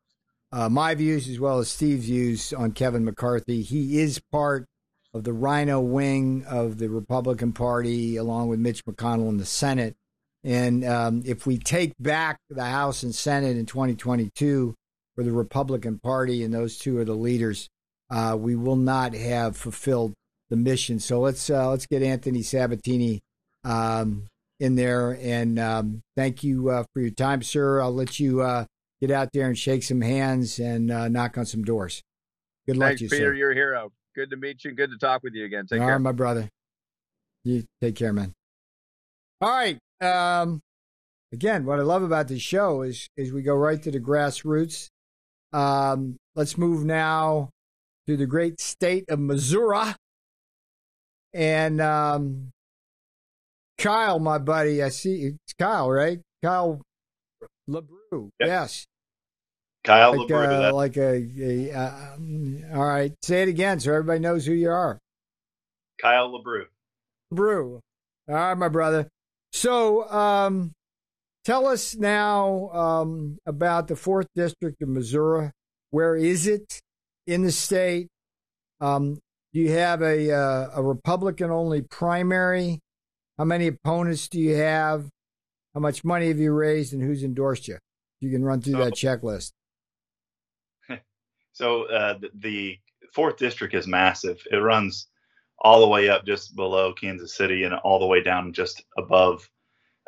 uh, 0.53 0.69
my 0.69 0.95
views 0.95 1.29
as 1.29 1.41
well 1.41 1.59
as 1.59 1.69
Steve's 1.69 2.07
views 2.07 2.53
on 2.53 2.73
Kevin 2.73 3.05
McCarthy. 3.05 3.63
He 3.63 4.01
is 4.01 4.21
part 4.31 4.67
of 5.15 5.25
the 5.25 5.33
RINO 5.33 5.81
wing 5.81 6.45
of 6.47 6.79
the 6.79 6.89
Republican 6.89 7.53
Party, 7.53 8.17
along 8.17 8.49
with 8.49 8.61
Mitch 8.61 8.85
McConnell 8.85 9.29
in 9.29 9.37
the 9.37 9.45
Senate. 9.45 9.97
And 10.45 10.85
um, 10.85 11.23
if 11.25 11.47
we 11.47 11.59
take 11.59 11.93
back 12.01 12.39
the 12.51 12.65
House 12.65 13.03
and 13.03 13.15
Senate 13.15 13.57
in 13.57 13.67
2022 13.67 14.75
for 15.15 15.25
the 15.25 15.33
Republican 15.33 15.99
Party, 15.99 16.43
and 16.43 16.53
those 16.53 16.79
two 16.79 16.99
are 16.99 17.05
the 17.05 17.15
leaders, 17.15 17.69
uh, 18.11 18.37
we 18.39 18.57
will 18.57 18.77
not 18.77 19.15
have 19.15 19.57
fulfilled 19.57 20.15
the 20.51 20.57
mission. 20.57 20.99
So 20.99 21.21
let's 21.21 21.49
uh, 21.49 21.71
let's 21.71 21.87
get 21.87 22.03
Anthony 22.03 22.43
Sabatini 22.43 23.21
um, 23.65 24.27
in 24.59 24.75
there, 24.75 25.19
and 25.21 25.59
um, 25.59 26.03
thank 26.17 26.43
you 26.43 26.71
uh, 26.71 26.85
for 26.93 27.01
your 27.01 27.11
time, 27.11 27.43
sir. 27.43 27.81
I'll 27.81 27.95
let 27.95 28.19
you 28.19 28.43
uh, 28.43 28.67
get 29.01 29.11
out 29.11 29.31
there 29.33 29.47
and 29.47 29.57
shake 29.57 29.83
some 29.83 30.01
hands 30.01 30.59
and 30.59 30.91
uh, 30.91 31.09
knock 31.09 31.39
on 31.39 31.47
some 31.47 31.63
doors. 31.63 32.03
Good 32.67 32.77
luck 32.77 32.91
Thanks, 32.91 32.99
to 33.01 33.05
you, 33.05 33.11
Peter. 33.11 33.31
Sir. 33.31 33.35
You're 33.35 33.53
a 33.53 33.55
hero. 33.55 33.93
Good 34.15 34.31
to 34.31 34.37
meet 34.37 34.65
you. 34.65 34.73
Good 34.73 34.91
to 34.91 34.99
talk 34.99 35.23
with 35.23 35.35
you 35.35 35.45
again. 35.45 35.67
Take 35.67 35.81
All 35.81 35.87
care, 35.87 35.95
right, 35.95 36.03
my 36.03 36.13
brother. 36.13 36.49
You 37.45 37.65
take 37.81 37.97
care, 37.97 38.13
man. 38.13 38.33
All 39.41 39.51
right. 39.51 39.79
Um, 40.03 40.61
again, 41.33 41.65
what 41.65 41.79
I 41.79 41.83
love 41.83 42.03
about 42.03 42.29
this 42.29 42.43
show 42.43 42.83
is 42.83 43.09
is 43.17 43.33
we 43.33 43.43
go 43.43 43.55
right 43.55 43.83
to 43.83 43.91
the 43.91 44.01
grassroots. 44.01 44.89
Um, 45.53 46.17
let's 46.35 46.59
move 46.59 46.85
now 46.85 47.51
to 48.07 48.17
the 48.17 48.27
great 48.27 48.61
state 48.61 49.05
of 49.09 49.19
Missouri. 49.19 49.95
And 51.35 51.81
um, 51.81 52.51
Kyle, 53.79 54.19
my 54.19 54.39
buddy, 54.39 54.83
I 54.83 54.89
see 54.89 55.23
it's 55.23 55.55
Kyle, 55.59 55.91
right? 55.91 56.21
Kyle 56.43 56.83
LaBrue. 57.69 58.31
Yep. 58.41 58.47
Yes. 58.47 58.87
Kyle 59.85 60.17
like. 60.17 60.31
Uh, 60.31 60.73
like 60.75 60.97
a, 60.97 61.29
a 61.41 61.73
uh, 61.73 62.17
all 62.75 62.85
right. 62.85 63.13
Say 63.23 63.43
it 63.43 63.49
again 63.49 63.81
so 63.81 63.93
everybody 63.93 64.21
knows 64.21 64.47
who 64.47 64.53
you 64.53 64.71
are. 64.71 64.99
Kyle 66.01 66.31
LaBrue. 66.31 66.67
LaBrue. 67.33 67.81
All 68.29 68.35
right, 68.35 68.55
my 68.55 68.69
brother. 68.69 69.09
So, 69.53 70.11
um, 70.11 70.73
tell 71.45 71.67
us 71.67 71.95
now 71.95 72.71
um, 72.71 73.39
about 73.47 73.89
the 73.89 73.97
fourth 73.97 74.27
district 74.35 74.81
of 74.83 74.89
Missouri. 74.89 75.51
Where 75.91 76.17
is 76.17 76.47
it 76.47 76.81
in 77.27 77.43
the 77.43 77.53
state? 77.53 78.09
Um, 78.81 79.19
do 79.53 79.61
you 79.61 79.73
have 79.73 80.01
a 80.01 80.33
uh, 80.33 80.71
a 80.75 80.83
Republican 80.83 81.51
only 81.51 81.83
primary? 81.83 82.81
How 83.37 83.45
many 83.45 83.67
opponents 83.67 84.29
do 84.29 84.41
you 84.41 84.55
have? 84.57 85.09
How 85.75 85.81
much 85.81 86.05
money 86.05 86.29
have 86.29 86.39
you 86.39 86.53
raised, 86.53 86.95
and 86.95 87.03
who's 87.03 87.23
endorsed 87.23 87.69
you? 87.69 87.79
You 88.21 88.31
can 88.31 88.45
run 88.45 88.61
through 88.61 88.79
that 88.79 88.95
checklist. 88.95 89.53
So 91.55 91.83
uh, 91.83 92.19
the 92.33 92.79
fourth 93.13 93.37
district 93.37 93.75
is 93.75 93.87
massive. 93.87 94.43
It 94.51 94.57
runs 94.57 95.09
all 95.63 95.81
the 95.81 95.89
way 95.89 96.09
up 96.09 96.27
just 96.27 96.55
below 96.57 96.93
Kansas 96.93 97.37
City 97.37 97.65
and 97.65 97.75
all 97.75 97.99
the 97.99 98.07
way 98.07 98.23
down 98.23 98.53
just 98.53 98.85
above 98.99 99.49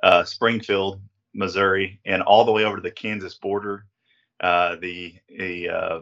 uh, 0.02 0.24
Springfield, 0.24 1.00
Missouri, 1.32 2.00
and 2.04 2.22
all 2.22 2.44
the 2.44 2.52
way 2.52 2.64
over 2.64 2.76
to 2.76 2.82
the 2.82 2.90
Kansas 2.90 3.34
border. 3.34 3.86
Uh, 4.40 4.76
the 4.76 5.14
the 5.38 5.68
uh, 5.68 6.00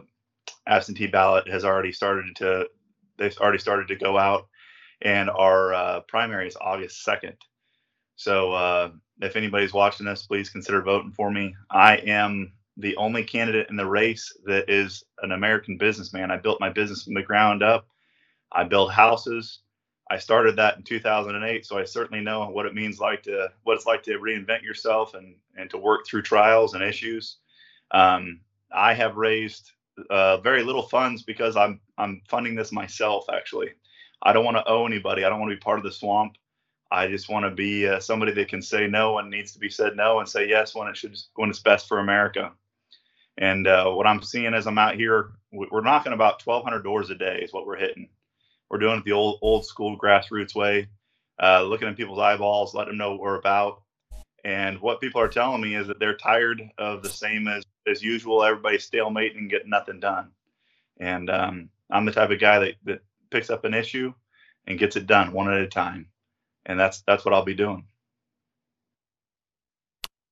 absentee 0.67 1.07
ballot 1.07 1.47
has 1.47 1.63
already 1.63 1.91
started 1.91 2.35
to 2.35 2.67
they've 3.17 3.37
already 3.37 3.59
started 3.59 3.87
to 3.87 3.95
go 3.95 4.17
out, 4.17 4.47
and 5.01 5.29
our 5.29 5.73
uh, 5.73 5.99
primary 6.01 6.47
is 6.47 6.57
August 6.59 7.03
second. 7.03 7.35
So 8.15 8.53
uh, 8.53 8.91
if 9.21 9.35
anybody's 9.35 9.73
watching 9.73 10.05
this, 10.05 10.25
please 10.25 10.49
consider 10.49 10.81
voting 10.81 11.11
for 11.11 11.31
me. 11.31 11.55
I 11.69 11.97
am 11.97 12.53
the 12.77 12.95
only 12.97 13.23
candidate 13.23 13.69
in 13.69 13.75
the 13.75 13.85
race 13.85 14.35
that 14.45 14.69
is 14.69 15.03
an 15.21 15.31
American 15.31 15.77
businessman. 15.77 16.31
I 16.31 16.37
built 16.37 16.59
my 16.59 16.69
business 16.69 17.03
from 17.03 17.13
the 17.13 17.21
ground 17.21 17.61
up. 17.61 17.87
I 18.53 18.63
build 18.63 18.91
houses. 18.91 19.59
I 20.11 20.17
started 20.17 20.55
that 20.57 20.77
in 20.77 20.83
2008, 20.83 21.65
so 21.65 21.77
I 21.77 21.85
certainly 21.85 22.23
know 22.23 22.47
what 22.49 22.65
it 22.65 22.75
means 22.75 22.99
like 22.99 23.23
to 23.23 23.51
what 23.63 23.75
it's 23.75 23.85
like 23.85 24.03
to 24.03 24.19
reinvent 24.19 24.61
yourself 24.61 25.13
and 25.13 25.35
and 25.57 25.69
to 25.69 25.77
work 25.77 26.05
through 26.05 26.23
trials 26.23 26.73
and 26.73 26.83
issues. 26.83 27.37
Um, 27.91 28.41
I 28.71 28.93
have 28.93 29.17
raised 29.17 29.71
uh, 30.09 30.37
very 30.37 30.63
little 30.63 30.83
funds 30.83 31.23
because 31.23 31.55
I'm 31.55 31.79
I'm 31.97 32.21
funding 32.27 32.55
this 32.55 32.71
myself. 32.71 33.25
Actually, 33.33 33.69
I 34.21 34.33
don't 34.33 34.45
want 34.45 34.57
to 34.57 34.67
owe 34.67 34.85
anybody. 34.85 35.23
I 35.23 35.29
don't 35.29 35.39
want 35.39 35.51
to 35.51 35.55
be 35.55 35.61
part 35.61 35.79
of 35.79 35.85
the 35.85 35.91
swamp. 35.91 36.37
I 36.91 37.07
just 37.07 37.29
want 37.29 37.45
to 37.45 37.51
be 37.51 37.87
uh, 37.87 37.99
somebody 37.99 38.33
that 38.33 38.49
can 38.49 38.61
say 38.61 38.87
no 38.87 39.13
when 39.13 39.29
needs 39.29 39.51
to 39.53 39.59
be 39.59 39.69
said 39.69 39.95
no 39.95 40.19
and 40.19 40.29
say 40.29 40.47
yes 40.47 40.75
when 40.75 40.87
it 40.87 40.95
should 40.95 41.17
when 41.35 41.49
it's 41.49 41.59
best 41.59 41.87
for 41.87 41.99
America. 41.99 42.51
And 43.37 43.65
uh, 43.65 43.89
what 43.89 44.05
I'm 44.05 44.21
seeing 44.21 44.53
as 44.53 44.67
I'm 44.67 44.77
out 44.77 44.95
here, 44.95 45.31
we're 45.51 45.81
knocking 45.81 46.13
about 46.13 46.45
1,200 46.45 46.83
doors 46.83 47.09
a 47.09 47.15
day 47.15 47.39
is 47.43 47.51
what 47.51 47.65
we're 47.65 47.77
hitting. 47.77 48.09
We're 48.73 48.79
doing 48.79 48.97
it 48.97 49.05
the 49.05 49.11
old 49.11 49.37
old 49.43 49.67
school 49.67 49.99
grassroots 49.99 50.55
way, 50.55 50.87
uh, 51.39 51.61
looking 51.61 51.87
in 51.87 51.93
people's 51.93 52.17
eyeballs, 52.17 52.73
let 52.73 52.87
them 52.87 52.97
know 52.97 53.11
what 53.11 53.19
we're 53.19 53.37
about. 53.37 53.83
And 54.43 54.81
what 54.81 54.99
people 54.99 55.21
are 55.21 55.27
telling 55.27 55.61
me 55.61 55.75
is 55.75 55.85
that 55.85 55.99
they're 55.99 56.17
tired 56.17 56.59
of 56.79 57.03
the 57.03 57.09
same 57.09 57.47
as 57.47 57.63
as 57.85 58.01
usual. 58.01 58.43
Everybody 58.43 58.79
stalemating 58.79 59.37
and 59.37 59.49
getting 59.51 59.69
nothing 59.69 59.99
done. 59.99 60.31
And 60.99 61.29
um, 61.29 61.69
I'm 61.91 62.05
the 62.05 62.13
type 62.13 62.31
of 62.31 62.39
guy 62.39 62.57
that, 62.57 62.73
that 62.85 63.03
picks 63.29 63.51
up 63.51 63.63
an 63.63 63.75
issue 63.75 64.11
and 64.65 64.79
gets 64.79 64.95
it 64.95 65.05
done 65.05 65.33
one 65.33 65.53
at 65.53 65.61
a 65.61 65.67
time. 65.67 66.07
And 66.65 66.79
that's 66.79 67.03
that's 67.05 67.23
what 67.23 67.35
I'll 67.35 67.45
be 67.45 67.53
doing. 67.53 67.85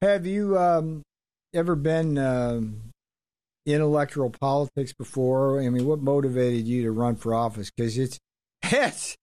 Have 0.02 0.26
you 0.26 0.58
um, 0.58 1.04
ever 1.54 1.76
been 1.76 2.18
uh, 2.18 2.60
in 3.68 3.82
electoral 3.82 4.32
politics 4.32 4.94
before? 4.94 5.62
I 5.62 5.70
mean, 5.70 5.86
what 5.86 6.02
motivated 6.02 6.66
you 6.66 6.82
to 6.82 6.92
run 6.92 7.18
for 7.18 7.36
office? 7.36 7.70
Because 7.70 8.00
it's 8.00 8.18
it's 8.64 9.16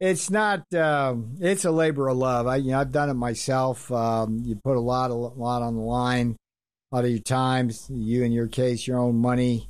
it's 0.00 0.30
not 0.30 0.72
um, 0.74 1.36
it's 1.40 1.64
a 1.64 1.70
labor 1.70 2.08
of 2.08 2.16
love. 2.16 2.46
I 2.46 2.56
you 2.56 2.72
know 2.72 2.80
I've 2.80 2.92
done 2.92 3.10
it 3.10 3.14
myself. 3.14 3.90
Um, 3.90 4.42
you 4.44 4.56
put 4.56 4.76
a 4.76 4.80
lot 4.80 5.10
a 5.10 5.14
lot 5.14 5.62
on 5.62 5.76
the 5.76 5.82
line, 5.82 6.36
a 6.92 6.96
lot 6.96 7.04
of 7.04 7.10
your 7.10 7.20
times. 7.20 7.88
You 7.90 8.22
in 8.22 8.32
your 8.32 8.48
case, 8.48 8.86
your 8.86 8.98
own 8.98 9.16
money. 9.16 9.68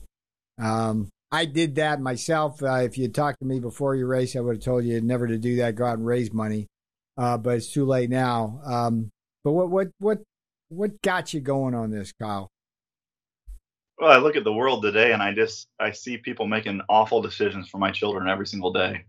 Um, 0.60 1.08
I 1.30 1.46
did 1.46 1.74
that 1.76 2.00
myself. 2.00 2.62
Uh, 2.62 2.82
if 2.82 2.96
you 2.96 3.08
talked 3.08 3.40
to 3.40 3.44
me 3.44 3.58
before 3.58 3.96
your 3.96 4.06
race, 4.06 4.36
I 4.36 4.40
would 4.40 4.56
have 4.56 4.64
told 4.64 4.84
you 4.84 5.00
never 5.00 5.26
to 5.26 5.36
do 5.36 5.56
that. 5.56 5.74
Go 5.74 5.84
out 5.84 5.98
and 5.98 6.06
raise 6.06 6.32
money. 6.32 6.68
Uh, 7.16 7.36
but 7.36 7.56
it's 7.56 7.72
too 7.72 7.84
late 7.84 8.10
now. 8.10 8.60
Um, 8.64 9.10
but 9.42 9.52
what 9.52 9.70
what 9.70 9.88
what 9.98 10.22
what 10.68 11.02
got 11.02 11.34
you 11.34 11.40
going 11.40 11.74
on 11.74 11.90
this, 11.90 12.12
Kyle? 12.20 12.48
Well, 13.98 14.10
I 14.10 14.18
look 14.18 14.36
at 14.36 14.44
the 14.44 14.52
world 14.52 14.82
today 14.82 15.12
and 15.12 15.22
I 15.22 15.32
just 15.32 15.68
I 15.78 15.92
see 15.92 16.18
people 16.18 16.46
making 16.46 16.80
awful 16.88 17.22
decisions 17.22 17.68
for 17.68 17.78
my 17.78 17.92
children 17.92 18.28
every 18.28 18.46
single 18.46 18.72
day. 18.72 19.04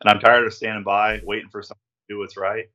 And 0.00 0.10
I'm 0.10 0.20
tired 0.20 0.46
of 0.46 0.54
standing 0.54 0.84
by 0.84 1.20
waiting 1.24 1.50
for 1.50 1.62
someone 1.62 1.78
to 2.08 2.14
do 2.14 2.18
what's 2.18 2.36
right. 2.36 2.66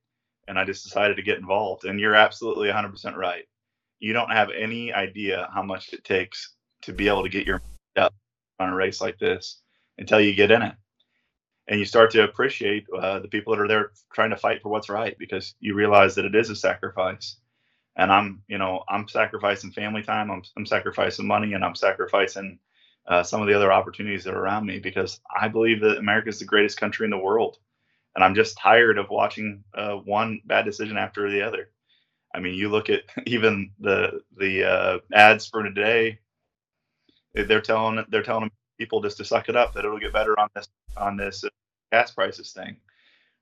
And 0.48 0.58
I 0.58 0.64
just 0.64 0.84
decided 0.84 1.18
to 1.18 1.24
get 1.24 1.40
involved. 1.40 1.86
And 1.86 2.00
you're 2.00 2.16
absolutely 2.16 2.70
100% 2.70 3.16
right. 3.16 3.46
You 4.00 4.14
don't 4.14 4.32
have 4.32 4.50
any 4.52 4.94
idea 4.94 5.50
how 5.54 5.64
much 5.64 5.92
it 5.94 6.04
takes 6.04 6.54
to 6.84 6.94
be 6.94 7.08
able 7.08 7.24
to 7.24 7.30
get 7.30 7.48
your 7.48 7.62
up 7.98 8.14
on 8.60 8.70
a 8.70 8.76
race 8.76 9.02
like 9.02 9.18
this 9.18 9.62
until 9.98 10.22
you 10.22 10.36
get 10.36 10.52
in 10.52 10.62
it. 10.62 10.76
And 11.68 11.80
you 11.80 11.86
start 11.86 12.12
to 12.12 12.24
appreciate 12.24 12.86
uh, 12.98 13.20
the 13.20 13.28
people 13.28 13.54
that 13.54 13.62
are 13.62 13.68
there 13.68 13.92
trying 14.14 14.30
to 14.30 14.38
fight 14.38 14.62
for 14.62 14.70
what's 14.70 14.90
right 14.90 15.18
because 15.18 15.56
you 15.60 15.74
realize 15.74 16.16
that 16.16 16.26
it 16.26 16.36
is 16.36 16.50
a 16.50 16.56
sacrifice 16.56 17.38
and 17.98 18.12
I'm, 18.12 18.44
you 18.48 18.60
know, 18.60 18.84
I'm 18.88 19.08
sacrificing 19.08 19.72
family 19.72 20.04
time, 20.04 20.32
I'm, 20.32 20.44
I'm 20.56 20.66
sacrificing 20.68 21.28
money, 21.28 21.54
and 21.54 21.66
I'm 21.66 21.76
sacrificing 21.76 22.60
uh, 23.08 23.24
some 23.24 23.42
of 23.42 23.48
the 23.48 23.56
other 23.56 23.74
opportunities 23.74 24.24
that 24.24 24.36
are 24.36 24.42
around 24.42 24.66
me 24.66 24.80
because 24.80 25.20
I 25.36 25.48
believe 25.48 25.82
that 25.82 25.98
America 25.98 26.30
is 26.30 26.40
the 26.40 26.46
greatest 26.46 26.80
country 26.80 27.06
in 27.06 27.12
the 27.12 27.18
world, 27.18 27.58
and 28.16 28.24
I'm 28.24 28.36
just 28.36 28.58
tired 28.58 29.00
of 29.00 29.10
watching 29.10 29.64
uh, 29.74 29.96
one 29.96 30.42
bad 30.46 30.66
decision 30.66 30.98
after 30.98 31.30
the 31.30 31.42
other. 31.42 31.72
I 32.36 32.40
mean, 32.40 32.54
you 32.54 32.70
look 32.70 32.90
at 32.90 33.04
even 33.26 33.72
the 33.80 34.22
the 34.38 34.64
uh, 34.66 35.00
ads 35.14 35.48
for 35.48 35.64
today; 35.64 36.20
they're 37.34 37.62
telling 37.62 38.06
they're 38.10 38.24
telling 38.24 38.52
people 38.80 39.02
just 39.02 39.18
to 39.18 39.26
suck 39.26 39.50
it 39.50 39.56
up 39.56 39.74
that 39.74 39.86
it'll 39.86 40.00
get 40.00 40.14
better 40.14 40.40
on 40.40 40.50
this 40.56 40.68
on 40.96 41.18
this 41.18 41.44
uh, 41.44 41.50
gas 41.92 42.12
prices 42.12 42.52
thing. 42.52 42.78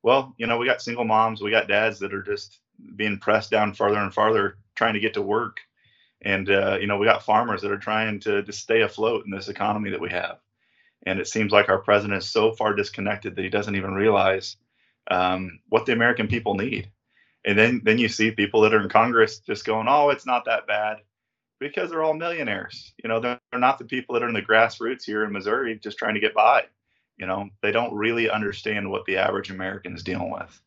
Well, 0.04 0.34
you 0.38 0.48
know, 0.48 0.58
we 0.58 0.68
got 0.68 0.82
single 0.82 1.04
moms, 1.06 1.42
we 1.42 1.52
got 1.52 1.68
dads 1.68 2.00
that 2.00 2.14
are 2.14 2.24
just 2.24 2.60
being 2.96 3.20
pressed 3.20 3.52
down 3.52 3.74
farther 3.74 3.98
and 4.00 4.14
farther 4.14 4.58
trying 4.76 4.94
to 4.94 5.00
get 5.00 5.14
to 5.16 5.22
work. 5.22 5.60
And 6.22 6.50
uh, 6.50 6.78
you 6.80 6.88
know 6.88 6.98
we 6.98 7.06
got 7.06 7.24
farmers 7.24 7.62
that 7.62 7.72
are 7.72 7.78
trying 7.78 8.20
to, 8.22 8.44
to 8.44 8.52
stay 8.54 8.82
afloat 8.82 9.26
in 9.26 9.32
this 9.32 9.50
economy 9.50 9.92
that 9.92 10.02
we 10.02 10.10
have. 10.10 10.40
And 11.06 11.20
it 11.20 11.28
seems 11.28 11.52
like 11.52 11.70
our 11.70 11.78
president 11.80 12.18
is 12.24 12.30
so 12.30 12.52
far 12.54 12.74
disconnected 12.74 13.36
that 13.36 13.44
he 13.44 13.50
doesn't 13.50 13.76
even 13.76 13.94
realize 13.94 14.58
um, 15.12 15.60
what 15.70 15.86
the 15.86 15.94
american 15.94 16.28
people 16.28 16.56
need. 16.56 16.92
And 17.46 17.58
then 17.58 17.82
then 17.84 18.00
you 18.00 18.10
see 18.10 18.32
people 18.32 18.62
that 18.62 18.74
are 18.74 18.82
in 18.82 18.90
congress 18.90 19.40
just 19.40 19.66
going 19.66 19.88
oh 19.90 20.10
it's 20.10 20.26
not 20.26 20.46
that 20.46 20.68
bad 20.68 20.98
because 21.60 21.90
they're 21.90 22.04
all 22.04 22.14
millionaires. 22.14 22.94
You 23.04 23.10
know 23.10 23.20
they're, 23.20 23.40
they're 23.52 23.60
not 23.60 23.78
the 23.80 23.86
people 23.86 24.14
that 24.14 24.24
are 24.24 24.28
in 24.28 24.34
the 24.34 24.42
grassroots 24.42 25.04
here 25.06 25.24
in 25.24 25.32
missouri 25.32 25.80
just 25.82 25.98
trying 25.98 26.16
to 26.16 26.20
get 26.20 26.34
by. 26.34 26.66
You 27.18 27.28
know 27.28 27.50
they 27.62 27.72
don't 27.72 27.94
really 27.94 28.30
understand 28.30 28.90
what 28.90 29.06
the 29.06 29.18
average 29.18 29.52
american 29.52 29.96
is 29.96 30.04
dealing 30.04 30.32
with. 30.32 30.62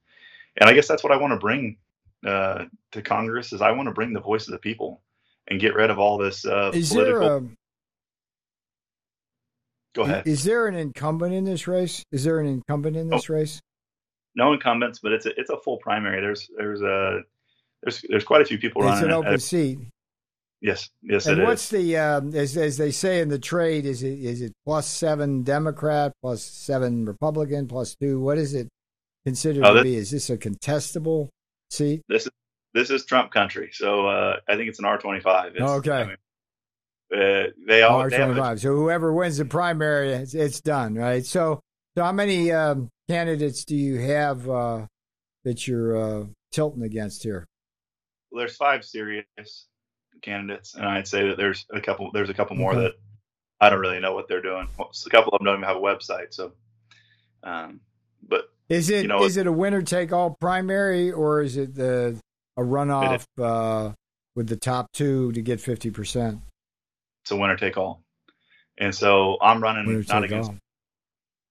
And 0.61 0.71
i 0.71 0.75
guess 0.75 0.89
that's 0.89 1.05
what 1.05 1.13
i 1.13 1.17
want 1.17 1.33
to 1.33 1.39
bring 1.39 1.77
uh, 2.27 2.65
to 2.93 3.03
Congress 3.03 3.53
is 3.53 3.63
I 3.63 3.73
want 3.73 3.89
to 3.89 3.95
bring 3.95 4.13
the 4.13 4.21
voice 4.21 4.49
of 4.49 4.53
the 4.53 4.59
people 4.59 5.03
and 5.49 5.61
get 5.61 5.75
rid 5.75 5.91
of 5.91 5.99
all 5.99 6.19
this 6.19 6.45
uh, 6.45 6.71
is 6.75 6.91
political. 6.91 7.21
There 7.21 7.37
a, 7.37 7.43
Go 9.95 10.03
ahead. 10.03 10.27
Is 10.27 10.45
there 10.45 10.67
an 10.67 10.77
incumbent 10.77 11.35
in 11.35 11.45
this 11.45 11.67
race? 11.67 12.05
Is 12.13 12.25
there 12.25 12.39
an 12.41 12.47
incumbent 12.47 12.97
in 12.97 13.09
this 13.09 13.29
oh, 13.29 13.35
race? 13.35 13.61
No 14.37 14.53
incumbents, 14.53 15.01
but 15.01 15.13
it's 15.13 15.27
a 15.27 15.31
it's 15.39 15.51
a 15.51 15.57
full 15.57 15.79
primary. 15.79 16.21
There's 16.21 16.49
there's 16.57 16.83
a 16.83 17.23
there's 17.83 18.05
there's 18.09 18.25
quite 18.25 18.43
a 18.43 18.45
few 18.45 18.59
people 18.59 18.83
it's 18.83 18.91
running. 18.91 19.11
It's 19.11 19.19
an 19.19 19.27
open 19.27 19.41
seat. 19.41 19.79
Yes, 20.61 20.91
yes, 21.03 21.27
and 21.27 21.43
what's 21.43 21.73
is. 21.73 21.81
the 21.81 21.97
um, 21.97 22.35
as 22.35 22.57
as 22.57 22.77
they 22.77 22.91
say 22.91 23.21
in 23.21 23.29
the 23.29 23.39
trade? 23.39 23.87
Is 23.87 24.03
it 24.03 24.19
is 24.19 24.43
it 24.43 24.53
plus 24.65 24.87
seven 24.87 25.43
Democrat, 25.43 26.13
plus 26.21 26.43
seven 26.43 27.05
Republican, 27.05 27.67
plus 27.67 27.97
two? 28.01 28.21
What 28.21 28.39
is 28.39 28.55
it 28.55 28.69
considered 29.25 29.65
oh, 29.65 29.75
to 29.75 29.83
be? 29.83 29.97
Is 29.97 30.11
this 30.11 30.31
a 30.31 30.37
contestable 30.37 31.29
seat? 31.71 32.03
This 32.09 32.27
is 32.27 32.33
this 32.75 32.91
is 32.91 33.05
Trump 33.05 33.33
country, 33.33 33.71
so 33.73 34.07
uh, 34.07 34.37
I 34.49 34.57
think 34.57 34.69
it's 34.69 34.79
an 34.79 34.85
R 34.85 34.99
twenty 34.99 35.21
five. 35.21 35.53
Okay. 35.57 35.91
I 35.91 36.05
mean, 36.05 36.17
uh, 37.15 37.51
they 37.67 37.83
all 37.83 38.01
R 38.01 38.11
twenty 38.11 38.35
five. 38.35 38.61
So 38.61 38.75
whoever 38.75 39.13
wins 39.13 39.39
the 39.39 39.45
primary, 39.45 40.13
it's, 40.13 40.35
it's 40.35 40.61
done, 40.61 40.95
right? 40.95 41.25
So, 41.25 41.61
so 41.97 42.05
how 42.05 42.13
many 42.13 42.53
um, 42.53 42.89
candidates 43.09 43.65
do 43.65 43.77
you 43.77 43.99
have 43.99 44.49
uh, 44.49 44.87
that 45.45 45.67
you're 45.67 45.97
uh, 45.97 46.25
tilting 46.53 46.83
against 46.83 47.23
here? 47.23 47.47
Well, 48.31 48.41
there's 48.41 48.57
five 48.57 48.85
serious 48.85 49.25
candidates, 50.21 50.75
and 50.75 50.85
I'd 50.85 51.09
say 51.09 51.29
that 51.29 51.37
there's 51.37 51.65
a 51.73 51.81
couple. 51.81 52.11
There's 52.13 52.31
a 52.31 52.35
couple 52.35 52.57
more 52.57 52.73
okay. 52.73 52.83
that 52.83 52.93
I 53.61 53.71
don't 53.71 53.81
really 53.81 54.01
know 54.01 54.15
what 54.15 54.29
they're 54.29 54.43
doing. 54.43 54.69
A 54.79 55.11
couple 55.11 55.33
of 55.33 55.39
them 55.39 55.47
don't 55.47 55.57
even 55.57 55.69
have 55.69 55.77
a 55.77 55.81
website, 55.81 56.33
so. 56.35 56.53
Um, 57.43 57.81
but 58.21 58.45
is 58.69 58.91
it 58.91 59.03
you 59.03 59.09
know, 59.09 59.25
is 59.25 59.37
it 59.37 59.47
a 59.47 59.53
winner 59.53 59.83
take 59.83 60.13
all 60.13 60.37
primary 60.41 61.11
or 61.11 61.43
is 61.43 61.57
it 61.57 61.75
the 61.75 62.21
a 62.57 62.63
runoff 62.63 63.25
uh, 63.41 63.93
with 64.35 64.49
the 64.49 64.57
top 64.57 64.93
two 64.93 65.33
to 65.33 65.41
get 65.41 65.61
fifty 65.61 65.91
percent? 65.91 66.41
It's 67.23 67.31
a 67.31 67.37
winner 67.37 67.57
take 67.57 67.77
all, 67.77 68.03
and 68.79 68.95
so 68.95 69.39
I'm 69.41 69.63
running 69.63 69.87
winner 69.87 70.05
not 70.09 70.25
against. 70.25 70.53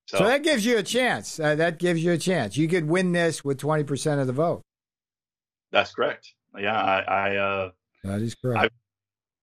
So, 0.07 0.19
so, 0.19 0.23
that 0.23 0.41
gives 0.41 0.65
you 0.65 0.77
a 0.77 0.83
chance. 0.83 1.37
Uh, 1.37 1.55
that 1.55 1.79
gives 1.79 2.01
you 2.01 2.13
a 2.13 2.17
chance. 2.17 2.55
You 2.55 2.69
could 2.69 2.87
win 2.87 3.11
this 3.11 3.43
with 3.43 3.57
twenty 3.57 3.83
percent 3.83 4.21
of 4.21 4.27
the 4.27 4.33
vote. 4.33 4.61
That's 5.71 5.93
correct. 5.93 6.33
Yeah, 6.57 6.79
I. 6.79 6.99
I 7.01 7.35
uh, 7.35 7.71
that 8.03 8.21
is 8.21 8.35
correct. 8.35 8.71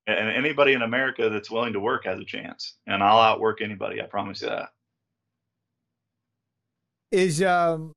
I, 0.06 0.10
and 0.10 0.30
anybody 0.30 0.74
in 0.74 0.82
America 0.82 1.30
that's 1.30 1.50
willing 1.50 1.72
to 1.72 1.80
work 1.80 2.04
has 2.04 2.18
a 2.18 2.24
chance, 2.24 2.76
and 2.86 3.02
I'll 3.02 3.18
outwork 3.18 3.62
anybody. 3.62 4.00
I 4.00 4.06
promise 4.06 4.42
you 4.42 4.48
that. 4.48 4.70
Is 7.14 7.42
um, 7.42 7.92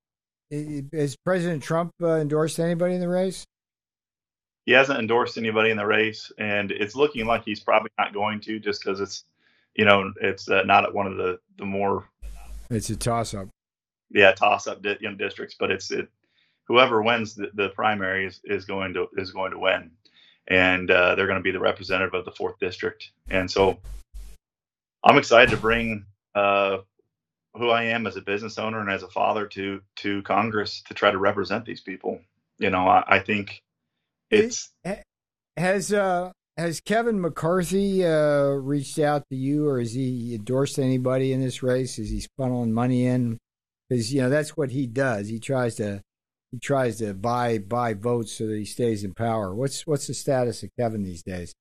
has 0.52 1.16
President 1.26 1.64
Trump 1.64 1.92
uh, 2.02 2.18
endorsed 2.18 2.60
anybody 2.60 2.94
in 2.94 3.02
the 3.02 3.10
race? 3.10 3.46
he 4.68 4.74
hasn't 4.74 5.00
endorsed 5.00 5.38
anybody 5.38 5.72
in 5.72 5.78
the 5.78 5.86
race, 5.86 6.30
and 6.38 6.72
it's 6.72 6.94
looking 6.94 7.26
like 7.26 7.44
he's 7.46 7.62
probably 7.62 7.90
not 7.98 8.14
going 8.14 8.42
to, 8.42 8.60
just 8.60 8.84
because 8.84 9.00
it's, 9.00 9.24
you 9.76 9.86
know, 9.86 10.12
it's 10.22 10.50
uh, 10.50 10.62
not 10.64 10.94
one 10.94 11.08
of 11.08 11.16
the 11.16 11.40
the 11.58 11.66
more. 11.66 12.10
It's 12.70 12.90
a 12.90 12.98
toss 12.98 13.34
up. 13.34 13.48
Yeah, 14.12 14.34
toss 14.34 14.68
up 14.68 14.82
di- 14.82 14.98
you 15.00 15.10
know, 15.10 15.16
districts, 15.16 15.56
but 15.58 15.72
it's 15.72 15.90
it. 15.90 16.10
Whoever 16.68 17.02
wins 17.02 17.34
the, 17.34 17.50
the 17.54 17.70
primary 17.70 18.26
is, 18.26 18.42
is 18.44 18.66
going 18.66 18.94
to 18.96 19.08
is 19.16 19.32
going 19.32 19.52
to 19.52 19.58
win, 19.58 19.90
and 20.50 20.92
uh, 20.92 21.16
they're 21.16 21.28
going 21.28 21.40
to 21.40 21.44
be 21.44 21.52
the 21.52 21.60
representative 21.60 22.14
of 22.14 22.26
the 22.26 22.32
fourth 22.32 22.60
district, 22.60 23.12
and 23.30 23.50
so 23.50 23.80
I'm 25.02 25.18
excited 25.18 25.52
to 25.52 25.58
bring 25.58 26.06
uh, 26.36 26.80
who 27.58 27.70
I 27.70 27.84
am 27.84 28.08
as 28.08 28.16
a 28.16 28.22
business 28.22 28.58
owner 28.58 28.80
and 28.80 28.92
as 28.92 29.04
a 29.04 29.10
father 29.10 29.48
to 29.48 29.82
to 29.98 30.22
Congress 30.24 30.82
to 30.88 30.94
try 30.94 31.12
to 31.12 31.18
represent 31.18 31.66
these 31.66 31.82
people. 31.82 32.22
You 32.58 32.70
know, 32.70 32.88
I, 32.88 33.04
I 33.08 33.20
think 33.20 33.62
it's 34.30 34.72
has 35.56 35.94
uh 35.94 36.32
has 36.58 36.82
Kevin 36.82 37.22
McCarthy 37.22 38.04
uh, 38.04 38.48
reached 38.48 38.98
out 38.98 39.24
to 39.30 39.36
you, 39.38 39.68
or 39.68 39.80
has 39.80 39.94
he 39.94 40.34
endorsed 40.34 40.80
anybody 40.80 41.32
in 41.32 41.40
this 41.40 41.62
race? 41.62 42.00
Is 42.00 42.10
he 42.10 42.26
funneling 42.40 42.72
money 42.72 43.06
in? 43.06 43.38
Because 43.88 44.14
you 44.14 44.22
know 44.22 44.30
that's 44.30 44.58
what 44.58 44.72
he 44.72 44.88
does. 44.88 45.28
He 45.28 45.40
tries 45.40 45.76
to 45.76 46.02
he 46.52 46.60
tries 46.60 46.98
to 46.98 47.14
buy 47.14 47.60
buy 47.60 47.94
votes 47.94 48.34
so 48.34 48.48
that 48.48 48.58
he 48.58 48.66
stays 48.66 49.04
in 49.04 49.14
power. 49.14 49.54
What's 49.54 49.86
what's 49.86 50.08
the 50.08 50.14
status 50.14 50.64
of 50.64 50.70
Kevin 50.78 51.04
these 51.04 51.24
days? 51.24 51.54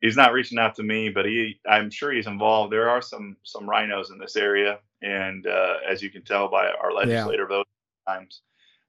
He's 0.00 0.16
not 0.16 0.32
reaching 0.32 0.58
out 0.58 0.74
to 0.76 0.82
me, 0.82 1.08
but 1.08 1.24
he 1.24 1.58
I'm 1.68 1.90
sure 1.90 2.12
he's 2.12 2.26
involved. 2.26 2.72
There 2.72 2.88
are 2.88 3.02
some 3.02 3.36
some 3.42 3.66
RINOs 3.66 4.12
in 4.12 4.18
this 4.18 4.36
area, 4.36 4.78
and 5.02 5.46
uh, 5.46 5.76
as 5.88 6.02
you 6.02 6.10
can 6.10 6.22
tell 6.22 6.48
by 6.48 6.68
our 6.68 6.92
legislator 6.92 7.44
yeah. 7.44 7.56
vote 7.56 7.68
times, 8.06 8.42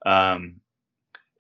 um, 0.05 0.55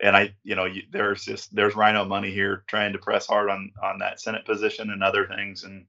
and 0.01 0.15
I, 0.15 0.33
you 0.43 0.55
know, 0.55 0.67
there's 0.91 1.25
just 1.25 1.53
there's 1.55 1.75
RINO 1.75 2.05
money 2.05 2.31
here 2.31 2.63
trying 2.67 2.93
to 2.93 2.99
press 2.99 3.27
hard 3.27 3.49
on 3.49 3.71
on 3.81 3.99
that 3.99 4.21
Senate 4.21 4.45
position 4.45 4.91
and 4.91 5.03
other 5.03 5.27
things. 5.27 5.63
And 5.63 5.85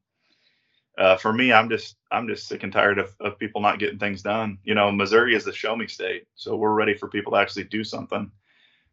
uh, 0.98 1.16
for 1.16 1.32
me, 1.32 1.52
I'm 1.52 1.68
just 1.68 1.96
I'm 2.10 2.26
just 2.26 2.48
sick 2.48 2.62
and 2.62 2.72
tired 2.72 2.98
of, 2.98 3.14
of 3.20 3.38
people 3.38 3.60
not 3.60 3.78
getting 3.78 3.98
things 3.98 4.22
done. 4.22 4.58
You 4.64 4.74
know, 4.74 4.90
Missouri 4.90 5.34
is 5.34 5.44
the 5.44 5.52
show 5.52 5.76
me 5.76 5.86
state, 5.86 6.26
so 6.34 6.56
we're 6.56 6.74
ready 6.74 6.94
for 6.94 7.08
people 7.08 7.32
to 7.32 7.38
actually 7.38 7.64
do 7.64 7.84
something. 7.84 8.30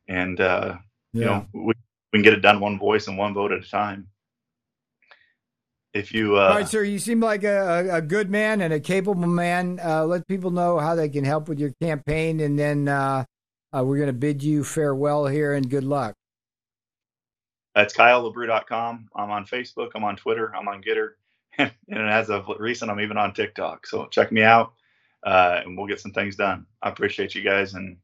And 0.08 0.39
uh, 0.39 0.78
yeah. 1.13 1.19
you 1.19 1.26
know, 1.26 1.48
we, 1.54 1.74
we 2.13 2.19
can 2.19 2.21
get 2.21 2.34
it 2.34 2.41
done 2.41 2.60
one 2.60 2.78
voice 2.78 3.08
and 3.08 3.17
one 3.17 3.34
vote 3.34 3.52
at 3.52 3.63
a 3.63 3.69
time. 3.69 4.08
If 5.95 6.13
you, 6.13 6.36
uh, 6.38 6.49
all 6.49 6.55
right, 6.55 6.67
sir, 6.67 6.84
you 6.84 6.99
seem 6.99 7.21
like 7.21 7.45
a, 7.45 7.88
a 7.89 8.01
good 8.01 8.29
man 8.29 8.60
and 8.60 8.73
a 8.73 8.81
capable 8.81 9.27
man. 9.27 9.79
Uh, 9.81 10.03
let 10.03 10.27
people 10.27 10.51
know 10.51 10.77
how 10.77 10.93
they 10.93 11.08
can 11.08 11.23
help 11.23 11.47
with 11.47 11.58
your 11.58 11.71
campaign, 11.81 12.41
and 12.41 12.60
then 12.60 12.89
uh, 12.89 13.23
uh, 13.73 13.81
we're 13.81 13.95
going 13.95 14.08
to 14.08 14.13
bid 14.13 14.43
you 14.43 14.65
farewell 14.65 15.25
here 15.25 15.53
and 15.53 15.69
good 15.69 15.86
luck. 15.86 16.13
That's 17.75 17.95
KyleLaBrue.com. 17.95 19.10
I'm 19.15 19.31
on 19.31 19.45
Facebook. 19.45 19.91
I'm 19.95 20.03
on 20.03 20.17
Twitter. 20.17 20.53
I'm 20.53 20.67
on 20.67 20.84
Gettr. 20.84 21.12
and 21.58 21.71
as 21.89 22.29
of 22.29 22.47
recent, 22.60 22.91
I'm 22.91 22.99
even 22.99 23.17
on 23.17 23.34
TikTok. 23.34 23.88
So 23.88 24.08
check 24.08 24.34
me 24.34 24.43
out 24.43 24.73
uh, 25.25 25.62
and 25.63 25.77
we'll 25.77 25.88
get 25.88 25.99
some 26.01 26.12
things 26.12 26.36
done. 26.36 26.65
I 26.81 26.89
appreciate 26.89 27.36
you 27.36 27.41
guys 27.41 27.73
and 27.73 27.97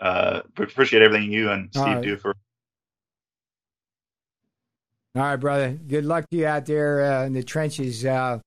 uh, 0.00 0.42
appreciate 0.58 1.02
everything 1.02 1.32
you 1.32 1.50
and 1.50 1.70
Steve 1.70 1.84
right. 1.84 2.02
do 2.02 2.16
for. 2.16 2.36
All 5.16 5.22
right, 5.22 5.36
brother. 5.36 5.70
Good 5.70 6.04
luck 6.04 6.28
to 6.28 6.36
you 6.36 6.46
out 6.46 6.66
there 6.66 7.02
uh, 7.02 7.24
in 7.24 7.32
the 7.32 7.42
trenches. 7.42 8.04
Uh, 8.04 8.38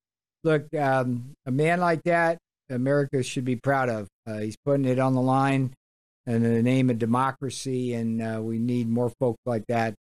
look, 0.44 0.72
um, 0.76 1.34
a 1.48 1.52
man 1.52 1.80
like 1.80 2.04
that, 2.04 2.38
America 2.70 3.24
should 3.24 3.44
be 3.44 3.56
proud 3.56 3.90
of. 3.90 4.08
Uh, 4.28 4.38
he's 4.38 4.56
putting 4.64 4.86
it 4.86 5.00
on 5.00 5.16
the 5.16 5.22
line 5.22 5.74
in 6.28 6.44
the 6.44 6.62
name 6.62 6.92
of 6.92 7.00
democracy, 7.00 7.96
and 7.96 8.22
uh, 8.22 8.40
we 8.40 8.60
need 8.60 8.88
more 8.88 9.12
folks 9.20 9.40
like 9.48 9.64
that 9.68 9.96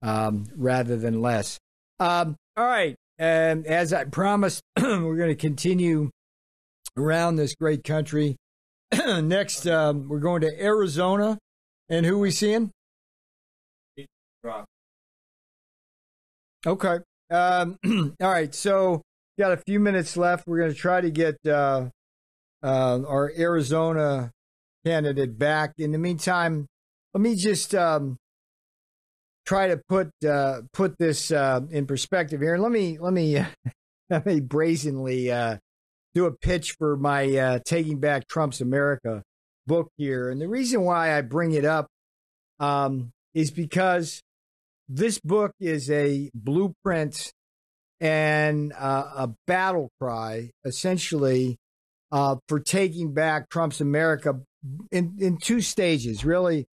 um, 0.00 0.46
rather 0.56 0.96
than 0.96 1.20
less. 1.20 1.58
Um, 2.00 2.34
all 2.56 2.64
right, 2.64 2.96
as 3.18 3.92
I 3.92 4.04
promised, 4.04 4.62
we're 4.80 5.18
going 5.18 5.28
to 5.28 5.34
continue 5.34 6.08
around 6.96 7.36
this 7.36 7.54
great 7.54 7.84
country. 7.84 8.36
Next, 9.06 9.66
um, 9.66 10.08
we're 10.08 10.20
going 10.20 10.40
to 10.40 10.64
Arizona, 10.64 11.36
and 11.90 12.06
who 12.06 12.18
we 12.18 12.30
seeing? 12.30 12.70
Okay. 16.66 16.98
Um, 17.30 17.78
all 18.20 18.28
right. 18.28 18.54
So, 18.54 19.02
got 19.38 19.52
a 19.52 19.56
few 19.56 19.78
minutes 19.78 20.16
left. 20.16 20.46
We're 20.46 20.58
going 20.58 20.72
to 20.72 20.76
try 20.76 21.00
to 21.00 21.10
get 21.10 21.36
uh, 21.46 21.90
uh, 22.62 23.00
our 23.06 23.32
Arizona 23.38 24.32
candidate 24.84 25.38
back. 25.38 25.74
In 25.78 25.92
the 25.92 25.98
meantime, 25.98 26.66
let 27.14 27.20
me 27.20 27.36
just 27.36 27.74
um, 27.74 28.16
try 29.46 29.68
to 29.68 29.80
put 29.88 30.10
uh, 30.28 30.62
put 30.72 30.98
this 30.98 31.30
uh, 31.30 31.60
in 31.70 31.86
perspective 31.86 32.40
here. 32.40 32.58
Let 32.58 32.72
me 32.72 32.98
let 32.98 33.12
me 33.12 33.44
let 34.10 34.26
me 34.26 34.40
brazenly 34.40 35.30
uh, 35.30 35.58
do 36.14 36.26
a 36.26 36.32
pitch 36.32 36.72
for 36.72 36.96
my 36.96 37.36
uh, 37.36 37.58
"Taking 37.64 38.00
Back 38.00 38.26
Trump's 38.26 38.60
America" 38.60 39.22
book 39.68 39.88
here, 39.96 40.30
and 40.30 40.40
the 40.40 40.48
reason 40.48 40.82
why 40.82 41.16
I 41.16 41.20
bring 41.20 41.52
it 41.52 41.64
up 41.64 41.86
um, 42.58 43.12
is 43.34 43.50
because 43.52 44.20
this 44.88 45.18
book 45.18 45.52
is 45.60 45.90
a 45.90 46.30
blueprint 46.34 47.32
and 48.00 48.72
uh, 48.72 49.10
a 49.16 49.30
battle 49.46 49.90
cry, 50.00 50.50
essentially, 50.64 51.56
uh, 52.12 52.36
for 52.48 52.60
taking 52.60 53.12
back 53.12 53.48
Trump's 53.48 53.80
America 53.80 54.40
in, 54.90 55.16
in 55.18 55.38
two 55.38 55.60
stages, 55.60 56.24
really. 56.24 56.66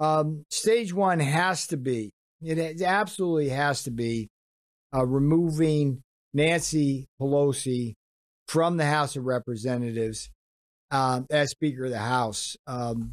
Um, 0.00 0.44
stage 0.50 0.92
one 0.92 1.20
has 1.20 1.68
to 1.68 1.76
be, 1.76 2.12
it 2.42 2.82
absolutely 2.82 3.50
has 3.50 3.84
to 3.84 3.90
be 3.90 4.28
uh, 4.94 5.06
removing 5.06 6.02
Nancy 6.32 7.06
Pelosi 7.20 7.94
from 8.48 8.76
the 8.76 8.84
House 8.84 9.16
of 9.16 9.24
Representatives 9.24 10.30
um, 10.90 11.26
as 11.30 11.50
Speaker 11.50 11.84
of 11.84 11.90
the 11.90 11.98
House. 11.98 12.56
Um, 12.66 13.12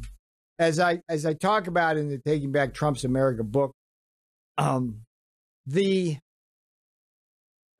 as 0.58 0.78
I 0.78 1.00
as 1.08 1.26
I 1.26 1.32
talk 1.32 1.66
about 1.66 1.96
in 1.96 2.08
the 2.08 2.18
Taking 2.18 2.52
Back 2.52 2.74
Trump's 2.74 3.04
America 3.04 3.42
book, 3.42 3.72
um, 4.58 5.02
the 5.66 6.18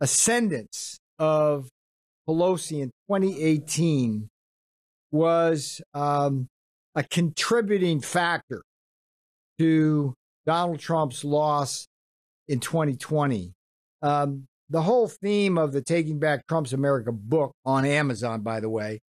ascendance 0.00 0.98
of 1.18 1.68
Pelosi 2.28 2.80
in 2.82 2.90
2018 3.08 4.28
was 5.10 5.80
um, 5.94 6.48
a 6.94 7.02
contributing 7.02 8.00
factor 8.00 8.62
to 9.58 10.14
Donald 10.46 10.80
Trump's 10.80 11.24
loss 11.24 11.86
in 12.48 12.60
2020. 12.60 13.52
Um, 14.02 14.46
the 14.70 14.82
whole 14.82 15.08
theme 15.08 15.58
of 15.58 15.72
the 15.72 15.82
Taking 15.82 16.18
Back 16.18 16.46
Trump's 16.46 16.72
America 16.72 17.12
book 17.12 17.52
on 17.64 17.84
Amazon, 17.84 18.40
by 18.40 18.60
the 18.60 18.70
way, 18.70 19.00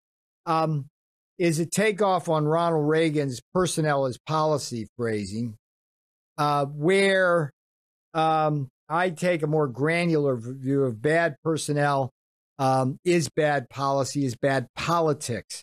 um, 0.45 0.87
is 1.39 1.59
a 1.59 1.67
takeoff 1.67 2.29
on 2.29 2.45
Ronald 2.45 2.89
Reagan's 2.89 3.41
personnel 3.55 4.07
as 4.07 4.19
policy 4.27 4.89
phrasing, 4.97 5.57
uh, 6.39 6.67
where 6.67 7.53
um, 8.15 8.69
I 8.89 9.11
take 9.11 9.43
a 9.43 9.47
more 9.47 9.69
granular 9.69 10.37
view 10.37 10.85
of 10.85 11.01
bad 11.01 11.37
personnel 11.43 12.11
um, 12.59 12.99
is 13.05 13.29
bad 13.29 13.69
policy, 13.69 14.25
is 14.25 14.37
bad 14.37 14.69
politics. 14.77 15.63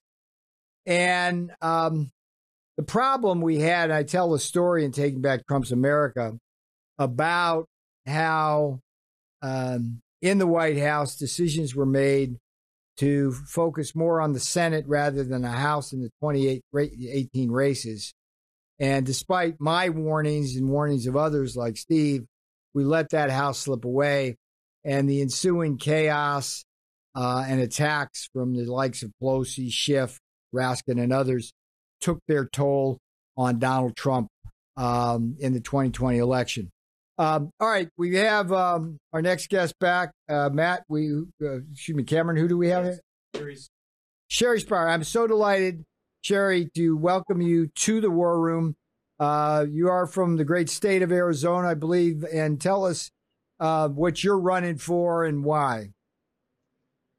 And 0.86 1.52
um, 1.62 2.12
the 2.78 2.84
problem 2.84 3.42
we 3.42 3.60
had, 3.60 3.90
and 3.90 3.94
I 3.94 4.04
tell 4.04 4.32
the 4.32 4.40
story 4.40 4.84
in 4.84 4.92
Taking 4.92 5.22
Back 5.22 5.46
Trump's 5.48 5.72
America 5.72 6.38
about 6.98 7.66
how 8.06 8.80
um, 9.42 10.02
in 10.22 10.38
the 10.38 10.48
White 10.48 10.78
House 10.78 11.16
decisions 11.16 11.76
were 11.76 11.86
made 11.86 12.38
to 12.98 13.32
focus 13.32 13.96
more 13.96 14.20
on 14.20 14.34
the 14.34 14.40
Senate 14.40 14.86
rather 14.88 15.24
than 15.24 15.44
the 15.44 15.50
House 15.50 15.94
in 15.94 16.02
the 16.02 16.10
2018 16.22 17.52
races. 17.52 18.14
And 18.80 19.06
despite 19.06 19.56
my 19.60 19.90
warnings 19.90 20.56
and 20.56 20.70
warnings 20.70 21.08
of 21.08 21.18
others 21.18 21.56
like 21.56 21.78
Steve, 21.78 22.26
we 22.74 22.84
let 22.84 23.10
that 23.10 23.30
House 23.30 23.60
slip 23.60 23.86
away. 23.86 24.38
And 24.86 25.10
the 25.10 25.22
ensuing 25.22 25.78
chaos 25.78 26.64
uh, 27.16 27.46
and 27.48 27.60
attacks 27.60 28.30
from 28.34 28.56
the 28.56 28.66
likes 28.66 29.04
of 29.04 29.12
Pelosi, 29.22 29.72
Schiff, 29.72 30.18
Raskin, 30.56 31.02
and 31.02 31.12
others 31.12 31.52
took 32.00 32.20
their 32.28 32.46
toll 32.46 32.98
on 33.36 33.60
Donald 33.60 33.96
Trump 33.96 34.30
um, 34.78 35.36
in 35.40 35.54
the 35.54 35.60
2020 35.60 36.18
election. 36.18 36.70
Um, 37.18 37.52
all 37.60 37.68
right, 37.68 37.90
we 37.98 38.16
have 38.16 38.54
um, 38.54 38.98
our 39.12 39.22
next 39.22 39.50
guest 39.50 39.74
back, 39.80 40.14
uh, 40.30 40.50
Matt. 40.54 40.84
We 40.88 41.12
uh, 41.44 41.60
excuse 41.74 41.98
me, 41.98 42.04
Cameron. 42.04 42.38
Who 42.38 42.48
do 42.48 42.58
we 42.58 42.70
have? 42.70 42.98
Shiry. 43.36 43.70
Shiry 44.32 44.64
Sapir. 44.64 44.88
I'm 44.88 45.04
so 45.04 45.28
delighted, 45.28 45.84
Shiry, 46.24 46.72
to 46.74 46.98
welcome 46.98 47.42
you 47.42 47.68
to 47.68 48.02
the 48.02 48.12
War 48.12 48.40
Room. 48.40 48.76
Uh, 49.20 49.66
you 49.70 49.90
are 49.90 50.06
from 50.06 50.36
the 50.36 50.44
great 50.44 50.70
state 50.70 51.02
of 51.02 51.12
Arizona, 51.12 51.70
I 51.70 51.74
believe, 51.74 52.24
and 52.24 52.60
tell 52.60 52.86
us 52.86 53.10
uh, 53.60 53.90
what 53.90 54.24
you're 54.24 54.40
running 54.40 54.78
for 54.78 55.26
and 55.26 55.44
why. 55.44 55.92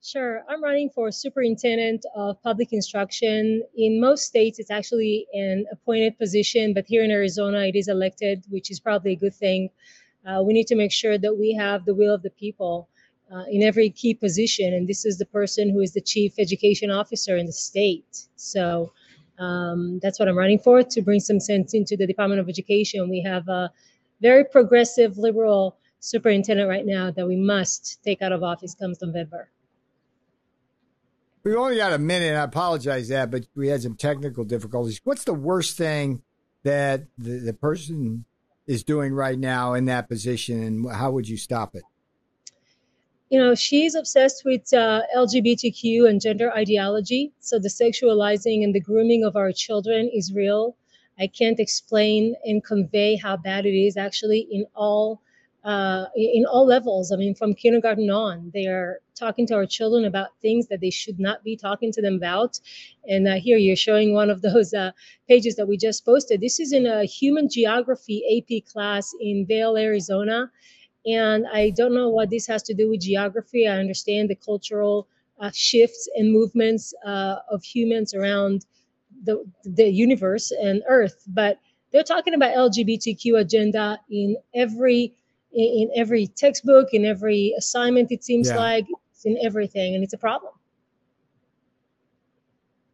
Sure. 0.03 0.43
I'm 0.49 0.63
running 0.63 0.89
for 0.95 1.11
superintendent 1.11 2.05
of 2.15 2.43
public 2.43 2.73
instruction. 2.73 3.63
In 3.77 4.01
most 4.01 4.25
states, 4.25 4.59
it's 4.59 4.71
actually 4.71 5.27
an 5.35 5.67
appointed 5.71 6.19
position, 6.19 6.73
but 6.73 6.87
here 6.87 7.05
in 7.05 7.11
Arizona, 7.11 7.67
it 7.67 7.77
is 7.77 7.89
elected, 7.89 8.45
which 8.49 8.71
is 8.71 8.81
probably 8.81 9.13
a 9.13 9.17
good 9.17 9.35
thing. 9.35 9.69
Uh, 10.27 10.43
we 10.43 10.55
need 10.55 10.67
to 10.69 10.75
make 10.75 10.93
sure 10.93 11.19
that 11.19 11.37
we 11.39 11.53
have 11.55 11.85
the 11.85 11.95
will 11.95 12.15
of 12.15 12.23
the 12.23 12.31
people 12.31 12.89
uh, 13.33 13.45
in 13.51 13.63
every 13.63 13.91
key 13.91 14.15
position. 14.15 14.73
And 14.75 14.89
this 14.89 15.05
is 15.05 15.19
the 15.19 15.27
person 15.27 15.71
who 15.71 15.81
is 15.81 15.93
the 15.93 16.01
chief 16.01 16.35
education 16.39 16.91
officer 16.91 17.37
in 17.37 17.47
the 17.47 17.53
state. 17.53 18.27
So 18.37 18.93
um, 19.39 20.01
that's 20.03 20.19
what 20.19 20.29
I'm 20.29 20.37
running 20.37 20.59
for 20.59 20.83
to 20.83 21.03
bring 21.03 21.21
some 21.21 21.41
sense 21.41 21.75
into 21.75 21.97
the 21.97 22.07
Department 22.07 22.41
of 22.41 22.49
Education. 22.49 23.09
We 23.09 23.23
have 23.23 23.49
a 23.49 23.71
very 24.21 24.45
progressive 24.45 25.17
liberal 25.17 25.77
superintendent 26.01 26.69
right 26.69 26.85
now 26.85 27.11
that 27.11 27.27
we 27.27 27.37
must 27.37 28.03
take 28.03 28.23
out 28.23 28.33
of 28.33 28.43
office 28.43 28.75
comes 28.75 29.01
November. 29.01 29.51
We've 31.43 31.57
only 31.57 31.77
got 31.77 31.95
a 31.95 31.99
minute. 31.99 32.37
I 32.37 32.43
apologize 32.43 33.09
that, 33.09 33.31
but 33.31 33.47
we 33.55 33.69
had 33.69 33.83
some 33.83 33.97
technical 33.97 34.45
difficulties. 34.45 35.01
What's 35.05 35.25
the 35.25 35.33
worst 35.33 35.77
thing 35.79 36.23
that 36.65 37.05
the, 37.17 37.39
the 37.39 37.55
person 37.55 38.27
is 38.67 38.85
doing 38.85 39.15
right 39.15 39.39
now 39.39 39.73
in 39.73 39.87
that 39.87 40.09
position, 40.09 40.63
and 40.63 40.93
how 40.93 41.11
would 41.13 41.29
you 41.29 41.39
stop 41.39 41.75
it? 41.75 41.83
You 43.31 43.39
know, 43.39 43.55
she's 43.55 43.95
obsessed 43.95 44.45
with 44.45 44.75
uh, 44.75 45.03
LGBTQ 45.17 46.09
and 46.09 46.21
gender 46.21 46.53
ideology. 46.53 47.33
So 47.39 47.61
the 47.61 47.69
sexualizing 47.69 48.65
and 48.65 48.75
the 48.75 48.81
grooming 48.81 49.25
of 49.25 49.37
our 49.37 49.53
children 49.53 50.11
is 50.13 50.35
real. 50.35 50.77
I 51.19 51.29
can't 51.29 51.61
explain 51.61 52.35
and 52.45 52.65
convey 52.65 53.17
how 53.17 53.37
bad 53.37 53.67
it 53.67 53.77
is 53.79 53.97
actually 53.97 54.49
in 54.51 54.67
all 54.75 55.23
uh, 55.63 56.07
in 56.17 56.45
all 56.47 56.67
levels. 56.67 57.13
I 57.13 57.17
mean, 57.17 57.35
from 57.35 57.55
kindergarten 57.55 58.11
on, 58.11 58.51
they 58.55 58.67
are 58.67 59.01
talking 59.15 59.47
to 59.49 59.55
our 59.55 59.67
children 59.67 60.07
about 60.07 60.29
things 60.41 60.69
that 60.69 60.81
they 60.81 60.91
should 60.91 61.21
not 61.21 61.45
be 61.45 61.55
talking 61.55 61.93
to 61.93 62.03
them 62.03 62.15
about. 62.15 62.59
And 63.07 63.29
uh, 63.29 63.35
here 63.35 63.59
you're 63.59 63.77
showing 63.77 64.15
one 64.15 64.31
of 64.31 64.41
those 64.43 64.73
uh, 64.73 64.93
pages 65.29 65.57
that 65.57 65.69
we 65.69 65.77
just 65.77 66.05
posted. 66.05 66.41
This 66.41 66.59
is 66.59 66.73
in 66.73 66.87
a 66.87 67.05
human 67.05 67.49
geography 67.49 68.25
AP 68.39 68.65
class 68.73 69.15
in 69.21 69.47
Vail, 69.47 69.77
Arizona. 69.77 70.51
And 71.07 71.47
I 71.53 71.71
don't 71.71 71.95
know 71.95 72.09
what 72.09 72.31
this 72.31 72.47
has 72.47 72.63
to 72.65 72.75
do 72.75 72.91
with 72.91 73.01
geography. 73.01 73.67
I 73.67 73.79
understand 73.79 74.29
the 74.31 74.35
cultural 74.35 75.09
uh, 75.41 75.51
shifts 75.55 76.09
and 76.17 76.33
movements 76.33 76.93
uh, 77.05 77.37
of 77.51 77.65
humans 77.65 78.15
around 78.15 78.67
the, 79.25 79.45
the 79.65 79.89
universe 79.89 80.51
and 80.51 80.83
Earth, 80.89 81.25
but 81.27 81.59
they're 81.93 82.05
talking 82.05 82.35
about 82.35 82.55
LGBTQ 82.55 83.41
agenda 83.41 83.99
in 84.11 84.37
every 84.55 85.15
in, 85.53 85.91
every 85.97 86.29
textbook, 86.29 86.89
in 86.93 87.05
every 87.05 87.55
assignment. 87.59 88.13
It 88.13 88.23
seems 88.23 88.49
yeah. 88.49 88.57
like 88.57 88.87
it's 89.13 89.25
in 89.25 89.37
everything, 89.43 89.95
and 89.95 90.05
it's 90.05 90.13
a 90.13 90.19
problem. 90.19 90.53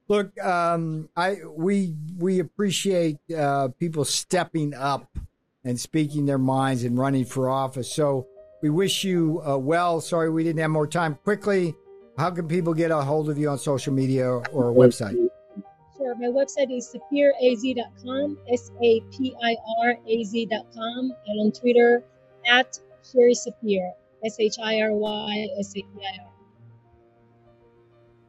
Look, 0.08 0.38
um, 0.42 1.08
I 1.16 1.38
we 1.48 1.94
we 2.18 2.38
appreciate 2.38 3.18
uh, 3.36 3.68
people 3.78 4.04
stepping 4.04 4.72
up 4.72 5.18
and 5.66 5.78
speaking 5.78 6.24
their 6.24 6.38
minds 6.38 6.84
and 6.84 6.96
running 6.96 7.24
for 7.24 7.50
office. 7.50 7.92
So 7.92 8.28
we 8.62 8.70
wish 8.70 9.04
you 9.04 9.42
uh, 9.46 9.58
well. 9.58 10.00
Sorry 10.00 10.30
we 10.30 10.44
didn't 10.44 10.60
have 10.60 10.70
more 10.70 10.86
time. 10.86 11.16
Quickly, 11.24 11.74
how 12.16 12.30
can 12.30 12.46
people 12.48 12.72
get 12.72 12.90
a 12.92 13.02
hold 13.02 13.28
of 13.28 13.36
you 13.36 13.50
on 13.50 13.58
social 13.58 13.92
media 13.92 14.26
or 14.26 14.70
a 14.70 14.74
website? 14.74 15.16
Sure. 15.96 16.14
My 16.14 16.28
website 16.28 16.74
is 16.74 16.94
sapiraz.com, 16.94 18.38
S 18.50 18.70
A 18.80 19.00
P 19.10 19.34
I 19.42 19.56
R 19.84 19.96
A 20.06 20.24
Z.com, 20.24 21.12
and 21.26 21.40
on 21.40 21.52
Twitter, 21.52 22.04
at 22.46 22.78
Shiry 23.02 23.34
Sapir, 23.34 23.90
S 24.24 24.36
H 24.38 24.54
I 24.62 24.80
R 24.82 24.92
Y 24.92 25.48
S 25.58 25.72
A 25.72 25.82
P 25.82 25.86
I 26.00 26.22
R. 26.22 26.32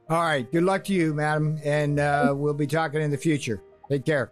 All 0.10 0.24
right. 0.24 0.52
Good 0.52 0.64
luck 0.64 0.86
to 0.86 0.94
you, 0.94 1.14
madam. 1.14 1.60
And 1.64 2.00
uh, 2.00 2.34
we'll 2.36 2.54
be 2.56 2.68
talking 2.68 3.02
in 3.02 3.12
the 3.12 3.18
future. 3.18 3.62
Take 3.90 4.06
care. 4.06 4.32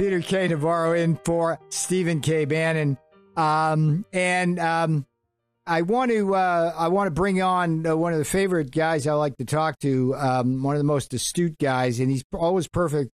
Peter 0.00 0.22
K. 0.22 0.48
Navarro 0.48 0.94
in 0.94 1.14
for 1.26 1.60
Stephen 1.68 2.22
K. 2.22 2.46
Bannon. 2.46 2.96
Um, 3.36 4.06
and 4.14 4.58
um, 4.58 5.04
I 5.66 5.82
want 5.82 6.10
to 6.10 6.34
uh, 6.34 6.72
I 6.74 6.88
want 6.88 7.08
to 7.08 7.10
bring 7.10 7.42
on 7.42 7.86
uh, 7.86 7.94
one 7.94 8.14
of 8.14 8.18
the 8.18 8.24
favorite 8.24 8.70
guys 8.70 9.06
I 9.06 9.12
like 9.12 9.36
to 9.36 9.44
talk 9.44 9.78
to, 9.80 10.14
um, 10.16 10.62
one 10.62 10.74
of 10.74 10.80
the 10.80 10.84
most 10.84 11.12
astute 11.12 11.58
guys, 11.58 12.00
and 12.00 12.10
he's 12.10 12.24
always 12.32 12.66
perfect 12.66 13.10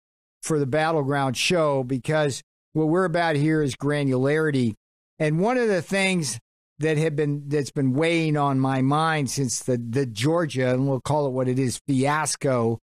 for 0.41 0.57
the 0.57 0.65
battleground 0.65 1.37
show 1.37 1.83
because 1.83 2.41
what 2.73 2.87
we're 2.87 3.05
about 3.05 3.35
here 3.35 3.61
is 3.61 3.75
granularity. 3.75 4.73
And 5.19 5.39
one 5.39 5.57
of 5.57 5.67
the 5.67 5.83
things 5.83 6.39
that 6.79 6.97
have 6.97 7.15
been 7.15 7.43
that's 7.47 7.69
been 7.69 7.93
weighing 7.93 8.37
on 8.37 8.59
my 8.59 8.81
mind 8.81 9.29
since 9.29 9.59
the 9.59 9.77
the 9.77 10.07
Georgia, 10.07 10.73
and 10.73 10.87
we'll 10.87 10.99
call 10.99 11.27
it 11.27 11.31
what 11.31 11.47
it 11.47 11.59
is, 11.59 11.79
fiasco, 11.85 12.79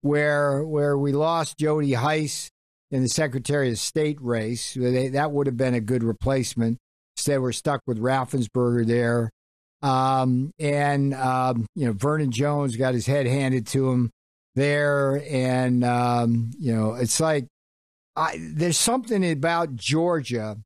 where 0.00 0.64
where 0.64 0.96
we 0.96 1.12
lost 1.12 1.58
Jody 1.58 1.92
Hice 1.92 2.50
in 2.94 3.02
the 3.02 3.08
Secretary 3.08 3.70
of 3.70 3.78
State 3.78 4.18
race. 4.20 4.74
They, 4.74 5.08
that 5.08 5.32
would 5.32 5.48
have 5.48 5.56
been 5.56 5.74
a 5.74 5.80
good 5.80 6.04
replacement. 6.04 6.78
Instead, 7.16 7.40
we're 7.40 7.50
stuck 7.50 7.80
with 7.88 7.98
Raffensperger 7.98 8.86
there. 8.86 9.30
Um, 9.82 10.52
and, 10.60 11.12
um, 11.12 11.66
you 11.74 11.86
know, 11.86 11.92
Vernon 11.92 12.30
Jones 12.30 12.76
got 12.76 12.94
his 12.94 13.06
head 13.06 13.26
handed 13.26 13.66
to 13.68 13.90
him 13.90 14.10
there. 14.54 15.20
And, 15.28 15.82
um, 15.82 16.52
you 16.56 16.72
know, 16.72 16.94
it's 16.94 17.18
like 17.18 17.48
I, 18.14 18.38
there's 18.40 18.78
something 18.78 19.28
about 19.28 19.74
Georgia 19.74 20.56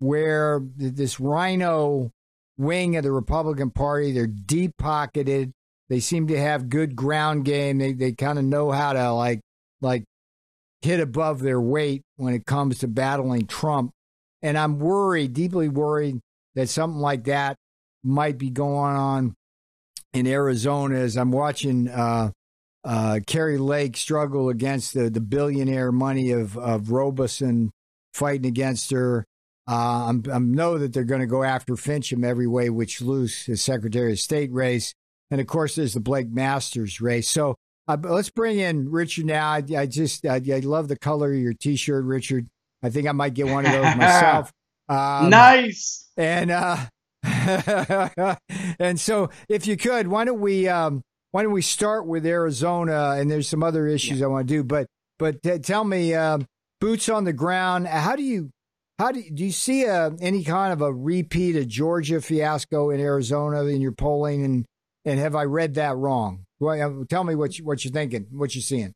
where 0.00 0.60
this 0.76 1.20
RINO 1.20 2.10
wing 2.56 2.96
of 2.96 3.04
the 3.04 3.12
Republican 3.12 3.70
Party, 3.70 4.10
they're 4.10 4.26
deep 4.26 4.72
pocketed. 4.78 5.52
They 5.88 6.00
seem 6.00 6.26
to 6.26 6.40
have 6.40 6.68
good 6.68 6.96
ground 6.96 7.44
game. 7.44 7.78
They, 7.78 7.92
they 7.92 8.12
kind 8.12 8.36
of 8.36 8.44
know 8.44 8.72
how 8.72 8.94
to 8.94 9.12
like, 9.12 9.40
like 9.80 10.02
hit 10.82 11.00
above 11.00 11.40
their 11.40 11.60
weight 11.60 12.02
when 12.16 12.34
it 12.34 12.46
comes 12.46 12.78
to 12.78 12.88
battling 12.88 13.46
Trump. 13.46 13.90
And 14.42 14.56
I'm 14.56 14.78
worried, 14.78 15.32
deeply 15.32 15.68
worried, 15.68 16.20
that 16.54 16.68
something 16.68 17.00
like 17.00 17.24
that 17.24 17.56
might 18.04 18.38
be 18.38 18.50
going 18.50 18.96
on 18.96 19.34
in 20.12 20.26
Arizona 20.26 20.98
as 20.98 21.16
I'm 21.16 21.32
watching 21.32 21.88
uh, 21.88 22.30
uh, 22.84 23.20
Kari 23.26 23.58
Lake 23.58 23.96
struggle 23.96 24.48
against 24.48 24.94
the, 24.94 25.10
the 25.10 25.20
billionaire 25.20 25.92
money 25.92 26.30
of, 26.30 26.56
of 26.56 26.90
Robson 26.90 27.70
fighting 28.14 28.46
against 28.46 28.90
her. 28.90 29.24
Uh, 29.68 30.06
I'm, 30.08 30.22
I 30.32 30.38
know 30.38 30.78
that 30.78 30.92
they're 30.92 31.04
going 31.04 31.20
to 31.20 31.26
go 31.26 31.42
after 31.42 31.74
Finchem 31.74 32.24
every 32.24 32.46
way 32.46 32.70
which 32.70 33.02
loose, 33.02 33.44
his 33.44 33.60
Secretary 33.60 34.12
of 34.12 34.20
State 34.20 34.52
race. 34.52 34.94
And 35.30 35.40
of 35.40 35.46
course, 35.46 35.74
there's 35.74 35.94
the 35.94 36.00
Blake 36.00 36.30
Masters 36.30 37.00
race. 37.00 37.28
So 37.28 37.56
uh, 37.88 37.96
let's 38.02 38.30
bring 38.30 38.58
in 38.58 38.90
Richard 38.90 39.26
now. 39.26 39.48
I, 39.48 39.64
I 39.76 39.86
just 39.86 40.26
I, 40.26 40.40
I, 40.52 40.60
love 40.60 40.88
the 40.88 40.98
color 40.98 41.32
of 41.32 41.38
your 41.38 41.54
T-shirt, 41.54 42.04
Richard. 42.04 42.46
I 42.82 42.90
think 42.90 43.08
I 43.08 43.12
might 43.12 43.34
get 43.34 43.46
one 43.46 43.66
of 43.66 43.72
those 43.72 43.96
myself. 43.96 44.52
Um, 44.90 45.28
nice. 45.28 46.08
And 46.16 46.50
uh, 46.50 46.78
and 48.78 48.98
so, 48.98 49.28
if 49.46 49.66
you 49.66 49.76
could, 49.76 50.08
why 50.08 50.24
don't 50.24 50.40
we 50.40 50.66
um, 50.66 51.02
why 51.30 51.42
don't 51.42 51.52
we 51.52 51.60
start 51.60 52.06
with 52.06 52.24
Arizona? 52.24 53.16
And 53.18 53.30
there's 53.30 53.48
some 53.48 53.62
other 53.62 53.86
issues 53.86 54.20
yeah. 54.20 54.24
I 54.24 54.28
want 54.28 54.48
to 54.48 54.54
do, 54.54 54.64
but 54.64 54.86
but 55.18 55.42
t- 55.42 55.58
tell 55.58 55.84
me, 55.84 56.14
um, 56.14 56.46
boots 56.80 57.10
on 57.10 57.24
the 57.24 57.34
ground. 57.34 57.86
How 57.86 58.16
do 58.16 58.22
you 58.22 58.50
how 58.98 59.12
do 59.12 59.20
you, 59.20 59.30
do 59.30 59.44
you 59.44 59.52
see 59.52 59.84
a, 59.84 60.10
any 60.20 60.42
kind 60.42 60.72
of 60.72 60.80
a 60.80 60.92
repeat 60.92 61.56
of 61.56 61.68
Georgia 61.68 62.20
fiasco 62.20 62.90
in 62.90 63.00
Arizona 63.00 63.64
in 63.64 63.80
your 63.80 63.92
polling? 63.92 64.44
And 64.44 64.66
and 65.08 65.18
have 65.18 65.34
I 65.34 65.44
read 65.44 65.74
that 65.74 65.96
wrong? 65.96 66.44
Well, 66.60 67.04
tell 67.08 67.24
me 67.24 67.34
what 67.34 67.58
you, 67.58 67.64
what 67.64 67.84
you're 67.84 67.92
thinking, 67.92 68.26
what 68.30 68.54
you're 68.54 68.62
seeing. 68.62 68.94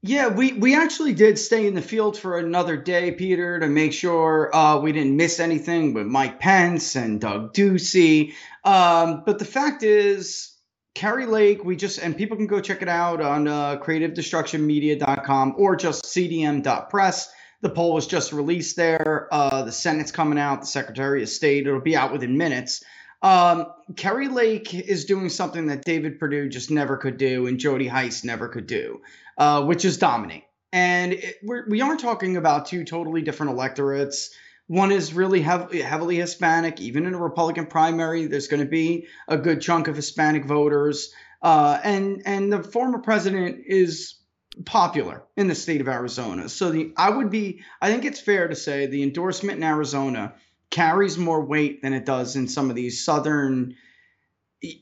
Yeah, 0.00 0.28
we, 0.28 0.52
we 0.52 0.76
actually 0.76 1.12
did 1.12 1.38
stay 1.38 1.66
in 1.66 1.74
the 1.74 1.82
field 1.82 2.16
for 2.16 2.38
another 2.38 2.76
day, 2.76 3.10
Peter, 3.10 3.58
to 3.58 3.66
make 3.66 3.92
sure 3.92 4.54
uh, 4.54 4.78
we 4.78 4.92
didn't 4.92 5.16
miss 5.16 5.40
anything 5.40 5.92
with 5.92 6.06
Mike 6.06 6.38
Pence 6.38 6.94
and 6.94 7.20
Doug 7.20 7.52
Ducey. 7.52 8.34
Um, 8.64 9.24
but 9.26 9.40
the 9.40 9.44
fact 9.44 9.82
is, 9.82 10.54
Kari 10.94 11.26
Lake, 11.26 11.64
we 11.64 11.74
just, 11.74 11.98
and 11.98 12.16
people 12.16 12.36
can 12.36 12.46
go 12.46 12.60
check 12.60 12.82
it 12.82 12.88
out 12.88 13.20
on 13.20 13.48
uh, 13.48 13.78
creativedestructionmedia.com 13.78 15.54
or 15.58 15.76
just 15.76 16.04
cdm.press. 16.04 17.32
The 17.60 17.70
poll 17.70 17.94
was 17.94 18.06
just 18.06 18.32
released 18.32 18.76
there. 18.76 19.28
Uh, 19.32 19.64
the 19.64 19.72
Senate's 19.72 20.12
coming 20.12 20.38
out, 20.38 20.60
the 20.60 20.66
Secretary 20.68 21.24
of 21.24 21.28
State, 21.28 21.66
it'll 21.66 21.80
be 21.80 21.96
out 21.96 22.12
within 22.12 22.38
minutes. 22.38 22.84
Um, 23.22 23.66
Kari 23.96 24.28
Lake 24.28 24.74
is 24.74 25.04
doing 25.04 25.28
something 25.28 25.66
that 25.66 25.84
David 25.84 26.18
Perdue 26.18 26.48
just 26.48 26.70
never 26.70 26.96
could 26.96 27.16
do 27.16 27.46
and 27.46 27.58
Jody 27.58 27.88
Hice 27.88 28.24
never 28.24 28.48
could 28.48 28.66
do, 28.66 29.02
uh, 29.36 29.64
which 29.64 29.84
is 29.84 29.98
dominate. 29.98 30.44
And 30.72 31.14
it, 31.14 31.36
we're, 31.42 31.68
we 31.68 31.80
are 31.80 31.96
talking 31.96 32.36
about 32.36 32.66
two 32.66 32.84
totally 32.84 33.22
different 33.22 33.52
electorates. 33.52 34.30
One 34.66 34.92
is 34.92 35.14
really 35.14 35.40
hev- 35.40 35.72
heavily 35.72 36.16
Hispanic. 36.16 36.80
Even 36.80 37.06
in 37.06 37.14
a 37.14 37.18
Republican 37.18 37.66
primary, 37.66 38.26
there's 38.26 38.48
going 38.48 38.62
to 38.62 38.68
be 38.68 39.06
a 39.26 39.38
good 39.38 39.62
chunk 39.62 39.88
of 39.88 39.96
Hispanic 39.96 40.44
voters. 40.44 41.12
Uh, 41.40 41.78
and 41.82 42.22
and 42.26 42.52
the 42.52 42.62
former 42.62 42.98
president 42.98 43.64
is 43.66 44.16
popular 44.64 45.22
in 45.36 45.46
the 45.46 45.54
state 45.54 45.80
of 45.80 45.88
Arizona. 45.88 46.48
So 46.48 46.70
the 46.70 46.92
I 46.96 47.10
would 47.10 47.30
be 47.30 47.62
I 47.80 47.90
think 47.90 48.04
it's 48.04 48.20
fair 48.20 48.48
to 48.48 48.56
say 48.56 48.86
the 48.86 49.02
endorsement 49.02 49.58
in 49.58 49.64
Arizona 49.64 50.34
carries 50.70 51.16
more 51.18 51.44
weight 51.44 51.82
than 51.82 51.92
it 51.92 52.04
does 52.04 52.36
in 52.36 52.48
some 52.48 52.70
of 52.70 52.76
these 52.76 53.04
southern 53.04 53.74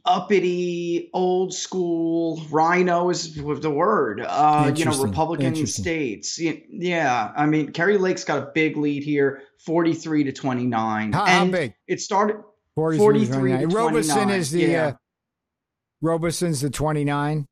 uppity 0.07 1.11
old 1.13 1.53
school 1.53 2.43
RINO 2.51 3.11
is 3.11 3.37
with 3.43 3.61
the 3.61 3.71
word 3.71 4.25
uh 4.27 4.73
you 4.75 4.87
know 4.87 5.03
republican 5.03 5.55
states. 5.67 6.41
Yeah 6.41 7.31
i 7.37 7.45
mean 7.45 7.73
Kari 7.73 7.99
lake's 7.99 8.25
got 8.25 8.39
a 8.39 8.51
big 8.55 8.79
lead 8.79 9.03
here 9.03 9.43
43 9.67 10.25
to 10.25 10.33
29 10.33 11.13
how, 11.13 11.27
how 11.27 11.45
big? 11.45 11.75
it 11.87 12.01
started 12.01 12.39
43, 12.75 13.27
43 13.27 13.59
to 13.59 13.67
robson 13.67 14.31
is 14.31 14.51
the 14.51 14.63
yeah. 14.63 14.87
uh, 14.87 14.93
robson's 16.01 16.63
the 16.63 16.71
29 16.71 17.47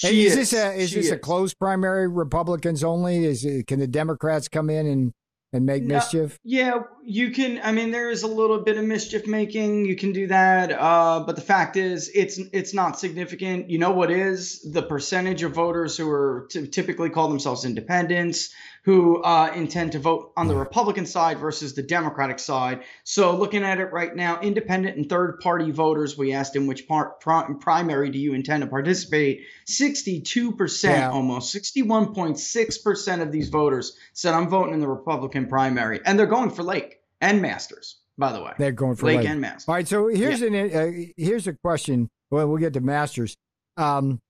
hey, 0.00 0.20
is, 0.22 0.36
is, 0.36 0.50
this 0.50 0.60
a 0.60 0.72
is 0.74 0.90
she 0.90 0.96
this 0.96 1.06
is. 1.06 1.12
a 1.12 1.18
closed 1.18 1.58
primary 1.58 2.08
republicans 2.08 2.82
only? 2.84 3.24
Is 3.24 3.44
it, 3.44 3.66
can 3.66 3.80
the 3.80 3.86
democrats 3.86 4.48
come 4.48 4.70
in 4.70 4.86
and 4.86 5.12
and 5.54 5.64
make 5.64 5.84
no, 5.84 5.94
mischief? 5.94 6.38
Yeah, 6.42 6.82
you 7.04 7.30
can. 7.30 7.60
I 7.62 7.70
mean, 7.70 7.92
there 7.92 8.10
is 8.10 8.24
a 8.24 8.26
little 8.26 8.58
bit 8.58 8.76
of 8.76 8.84
mischief 8.84 9.26
making. 9.26 9.86
You 9.86 9.94
can 9.94 10.12
do 10.12 10.26
that, 10.26 10.72
uh, 10.72 11.22
but 11.24 11.36
the 11.36 11.42
fact 11.42 11.76
is, 11.76 12.10
it's 12.12 12.38
it's 12.52 12.74
not 12.74 12.98
significant. 12.98 13.70
You 13.70 13.78
know 13.78 13.92
what 13.92 14.10
is 14.10 14.60
the 14.60 14.82
percentage 14.82 15.44
of 15.44 15.52
voters 15.52 15.96
who 15.96 16.10
are 16.10 16.48
t- 16.50 16.66
typically 16.66 17.08
call 17.08 17.28
themselves 17.28 17.64
independents 17.64 18.52
who 18.84 19.22
uh, 19.22 19.50
intend 19.54 19.92
to 19.92 19.98
vote 19.98 20.32
on 20.36 20.46
the 20.46 20.54
Republican 20.54 21.06
side 21.06 21.38
versus 21.38 21.74
the 21.74 21.82
Democratic 21.82 22.38
side. 22.38 22.84
So, 23.02 23.34
looking 23.34 23.64
at 23.64 23.80
it 23.80 23.92
right 23.92 24.14
now, 24.14 24.40
independent 24.40 24.96
and 24.96 25.08
third 25.08 25.40
party 25.40 25.70
voters, 25.70 26.18
we 26.18 26.34
asked 26.34 26.54
in 26.54 26.66
which 26.66 26.86
part, 26.86 27.20
primary 27.20 28.10
do 28.10 28.18
you 28.18 28.34
intend 28.34 28.62
to 28.62 28.66
participate? 28.66 29.46
62%, 29.66 30.84
yeah. 30.84 31.10
almost 31.10 31.54
61.6% 31.54 33.22
of 33.22 33.32
these 33.32 33.48
voters 33.48 33.96
said, 34.12 34.34
I'm 34.34 34.48
voting 34.48 34.74
in 34.74 34.80
the 34.80 34.88
Republican 34.88 35.46
primary. 35.46 36.00
And 36.04 36.18
they're 36.18 36.26
going 36.26 36.50
for 36.50 36.62
Lake 36.62 37.00
and 37.22 37.40
Masters, 37.40 38.00
by 38.18 38.32
the 38.32 38.42
way. 38.42 38.52
They're 38.58 38.72
going 38.72 38.96
for 38.96 39.06
Lake, 39.06 39.18
Lake. 39.18 39.28
and 39.28 39.40
Masters. 39.40 39.68
All 39.68 39.74
right. 39.74 39.88
So, 39.88 40.08
here's, 40.08 40.42
yeah. 40.42 40.48
an, 40.48 40.76
uh, 40.76 41.12
here's 41.16 41.46
a 41.46 41.54
question. 41.54 42.10
Well, 42.30 42.48
we'll 42.48 42.58
get 42.58 42.74
to 42.74 42.80
Masters. 42.80 43.34
Um, 43.78 44.20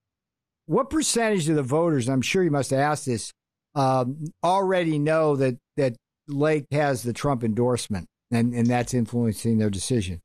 what 0.65 0.89
percentage 0.89 1.49
of 1.49 1.57
the 1.57 1.63
voters, 1.63 2.07
I'm 2.07 2.21
sure 2.21 2.41
you 2.41 2.51
must 2.51 2.71
have 2.71 2.79
asked 2.79 3.05
this, 3.05 3.33
um, 3.75 4.25
already 4.43 4.99
know 4.99 5.35
that 5.35 5.57
that 5.77 5.95
Lake 6.27 6.65
has 6.71 7.03
the 7.03 7.13
Trump 7.13 7.43
endorsement, 7.43 8.07
and 8.31 8.53
and 8.53 8.67
that's 8.67 8.93
influencing 8.93 9.57
their 9.57 9.69
decision. 9.69 10.21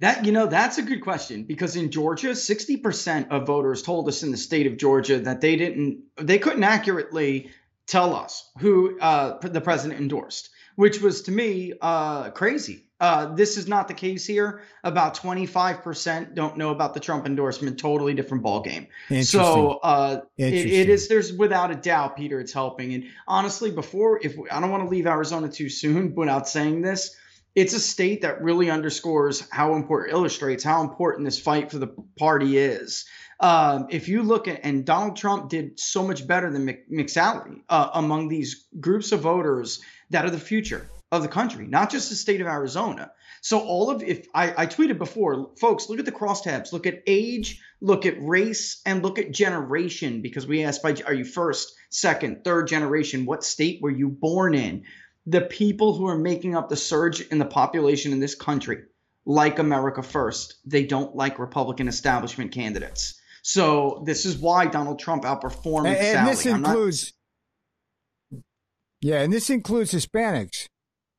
That 0.00 0.24
you 0.24 0.32
know, 0.32 0.46
that's 0.46 0.78
a 0.78 0.82
good 0.82 1.00
question 1.02 1.44
because 1.44 1.76
in 1.76 1.90
Georgia, 1.90 2.34
sixty 2.34 2.76
percent 2.76 3.30
of 3.30 3.46
voters 3.46 3.82
told 3.82 4.08
us 4.08 4.22
in 4.22 4.30
the 4.30 4.36
state 4.36 4.66
of 4.66 4.76
Georgia 4.76 5.20
that 5.20 5.40
they 5.40 5.56
didn't, 5.56 6.02
they 6.16 6.38
couldn't 6.38 6.64
accurately 6.64 7.50
tell 7.86 8.14
us 8.14 8.50
who 8.58 8.98
uh, 9.00 9.38
the 9.46 9.60
president 9.60 10.00
endorsed, 10.00 10.50
which 10.76 11.00
was 11.00 11.22
to 11.22 11.32
me 11.32 11.72
uh, 11.80 12.30
crazy. 12.30 12.84
Uh, 13.00 13.34
this 13.34 13.58
is 13.58 13.66
not 13.68 13.88
the 13.88 13.94
case 13.94 14.26
here. 14.26 14.62
About 14.82 15.14
25% 15.16 16.34
don't 16.34 16.56
know 16.56 16.70
about 16.70 16.94
the 16.94 17.00
Trump 17.00 17.26
endorsement. 17.26 17.78
Totally 17.78 18.14
different 18.14 18.44
ballgame. 18.44 18.86
So 19.22 19.80
uh, 19.82 20.20
it, 20.38 20.54
it 20.54 20.88
is. 20.88 21.08
There's 21.08 21.32
without 21.32 21.70
a 21.70 21.74
doubt, 21.74 22.16
Peter. 22.16 22.40
It's 22.40 22.52
helping. 22.52 22.94
And 22.94 23.04
honestly, 23.26 23.70
before 23.70 24.20
if 24.22 24.36
I 24.50 24.60
don't 24.60 24.70
want 24.70 24.84
to 24.84 24.88
leave 24.88 25.06
Arizona 25.06 25.48
too 25.48 25.68
soon 25.68 26.14
without 26.14 26.48
saying 26.48 26.82
this, 26.82 27.14
it's 27.54 27.74
a 27.74 27.80
state 27.80 28.22
that 28.22 28.42
really 28.42 28.70
underscores 28.70 29.48
how 29.50 29.74
important, 29.74 30.12
illustrates 30.12 30.64
how 30.64 30.82
important 30.82 31.24
this 31.24 31.38
fight 31.38 31.70
for 31.70 31.78
the 31.78 31.94
party 32.18 32.58
is. 32.58 33.06
Um, 33.40 33.88
if 33.90 34.08
you 34.08 34.22
look 34.22 34.48
at, 34.48 34.60
and 34.62 34.84
Donald 34.84 35.16
Trump 35.16 35.50
did 35.50 35.78
so 35.78 36.06
much 36.06 36.26
better 36.26 36.50
than 36.50 36.66
McSally 36.90 37.60
uh, 37.68 37.90
among 37.94 38.28
these 38.28 38.66
groups 38.80 39.12
of 39.12 39.20
voters 39.20 39.80
that 40.10 40.24
are 40.24 40.30
the 40.30 40.38
future 40.38 40.88
of 41.12 41.22
the 41.22 41.28
country, 41.28 41.66
not 41.66 41.90
just 41.90 42.10
the 42.10 42.16
state 42.16 42.40
of 42.40 42.46
Arizona. 42.46 43.12
So 43.40 43.60
all 43.60 43.90
of 43.90 44.02
if 44.02 44.26
I, 44.34 44.62
I 44.62 44.66
tweeted 44.66 44.98
before, 44.98 45.50
folks, 45.60 45.88
look 45.88 45.98
at 45.98 46.06
the 46.06 46.12
crosstabs, 46.12 46.72
look 46.72 46.86
at 46.86 47.02
age, 47.06 47.60
look 47.80 48.06
at 48.06 48.16
race, 48.18 48.80
and 48.86 49.02
look 49.02 49.18
at 49.18 49.30
generation 49.30 50.22
because 50.22 50.46
we 50.46 50.64
asked 50.64 50.82
by 50.82 50.96
are 51.06 51.14
you 51.14 51.24
first, 51.24 51.74
second, 51.90 52.42
third 52.42 52.68
generation? 52.68 53.26
What 53.26 53.44
state 53.44 53.80
were 53.82 53.90
you 53.90 54.08
born 54.08 54.54
in? 54.54 54.84
The 55.26 55.42
people 55.42 55.94
who 55.94 56.06
are 56.06 56.18
making 56.18 56.56
up 56.56 56.68
the 56.68 56.76
surge 56.76 57.20
in 57.20 57.38
the 57.38 57.44
population 57.44 58.12
in 58.12 58.20
this 58.20 58.34
country 58.34 58.84
like 59.26 59.58
America 59.58 60.02
First. 60.02 60.56
They 60.66 60.84
don't 60.84 61.14
like 61.14 61.38
Republican 61.38 61.88
establishment 61.88 62.52
candidates. 62.52 63.20
So 63.42 64.02
this 64.06 64.24
is 64.24 64.38
why 64.38 64.66
Donald 64.66 64.98
Trump 64.98 65.24
outperformed 65.24 65.88
and, 65.88 65.96
and 65.96 66.28
this 66.28 66.46
includes. 66.46 67.12
Yeah, 69.04 69.20
and 69.20 69.30
this 69.30 69.50
includes 69.50 69.92
Hispanics 69.92 70.66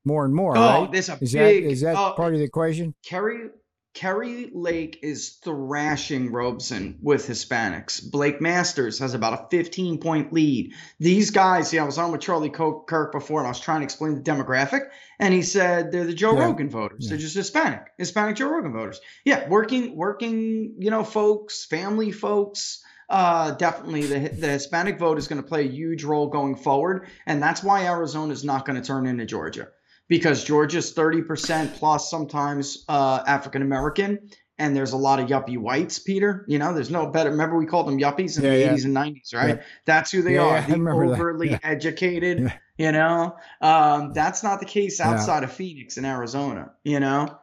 more 0.05 0.25
and 0.25 0.33
more. 0.33 0.57
Oh, 0.57 0.59
right? 0.59 0.91
there's 0.91 1.07
a 1.07 1.19
is 1.21 1.33
big. 1.33 1.65
That, 1.65 1.69
is 1.69 1.81
that 1.81 1.95
uh, 1.95 2.13
part 2.13 2.33
of 2.33 2.39
the 2.39 2.45
equation? 2.45 2.95
Kerry 3.05 3.49
Kari 3.93 4.49
Lake 4.55 4.97
is 5.03 5.38
thrashing 5.43 6.31
Robson 6.31 6.97
with 7.03 7.27
Hispanics. 7.27 8.01
Blake 8.09 8.41
Masters 8.41 8.97
has 8.97 9.13
about 9.13 9.33
a 9.33 9.47
15 9.51 9.99
point 9.99 10.33
lead. 10.33 10.73
These 10.99 11.29
guys, 11.29 11.71
yeah, 11.71 11.83
I 11.83 11.86
was 11.86 11.99
on 11.99 12.11
with 12.11 12.21
Charlie 12.21 12.49
Kirk 12.49 13.11
before 13.11 13.41
and 13.41 13.45
I 13.45 13.51
was 13.51 13.59
trying 13.59 13.81
to 13.81 13.86
explain 13.86 14.15
the 14.15 14.21
demographic, 14.21 14.88
and 15.19 15.31
he 15.31 15.43
said 15.43 15.91
they're 15.91 16.05
the 16.05 16.13
Joe 16.15 16.33
yeah. 16.33 16.45
Rogan 16.45 16.71
voters. 16.71 17.03
Yeah. 17.05 17.09
They're 17.09 17.19
just 17.19 17.36
Hispanic, 17.36 17.83
Hispanic 17.99 18.38
Joe 18.38 18.49
Rogan 18.49 18.73
voters. 18.73 18.99
Yeah, 19.25 19.47
working, 19.47 19.95
working, 19.95 20.77
you 20.79 20.89
know, 20.89 21.03
folks, 21.03 21.65
family 21.65 22.11
folks. 22.11 22.83
Uh, 23.10 23.51
definitely 23.51 24.06
the 24.06 24.30
the 24.30 24.47
Hispanic 24.47 24.97
vote 24.97 25.18
is 25.18 25.28
going 25.28 25.41
to 25.41 25.47
play 25.47 25.66
a 25.66 25.70
huge 25.70 26.03
role 26.03 26.28
going 26.28 26.56
forward, 26.56 27.08
and 27.26 27.41
that's 27.41 27.64
why 27.64 27.86
Arizona 27.86 28.34
is 28.34 28.43
not 28.43 28.66
going 28.66 28.82
to 28.82 28.86
turn 28.86 29.06
into 29.06 29.26
Georgia 29.26 29.68
because 30.08 30.43
Georgia's 30.43 30.93
30% 30.93 31.76
plus 31.76 32.10
sometimes 32.10 32.86
uh, 32.88 33.24
African 33.26 33.62
American, 33.62 34.30
and 34.58 34.76
there's 34.76 34.93
a 34.93 34.97
lot 34.97 35.20
of 35.20 35.28
yuppie 35.28 35.58
whites, 35.58 35.99
Peter. 35.99 36.45
You 36.47 36.60
know, 36.60 36.74
there's 36.74 36.91
no 36.91 37.08
better. 37.08 37.32
Remember, 37.32 37.58
we 37.58 37.66
called 37.66 37.88
them 37.88 37.99
yuppies 37.99 38.38
in 38.38 38.43
yeah, 38.43 38.51
the 38.51 38.60
yeah. 38.60 38.74
80s 38.74 38.86
and 38.86 38.95
90s, 38.95 39.34
right? 39.34 39.58
Yeah. 39.58 39.64
That's 39.86 40.12
who 40.12 40.22
they 40.22 40.38
are. 40.38 40.62
the 40.62 40.76
overly 40.76 41.60
educated, 41.64 42.53
you 42.78 42.91
know? 42.91 43.36
Um, 43.62 44.14
that's 44.14 44.43
not 44.43 44.60
the 44.60 44.66
case 44.66 44.99
outside 44.99 45.43
of 45.43 45.51
Phoenix 45.51 45.97
and 45.97 46.06
Arizona, 46.06 46.72
you 46.84 46.99
know? 46.99 47.38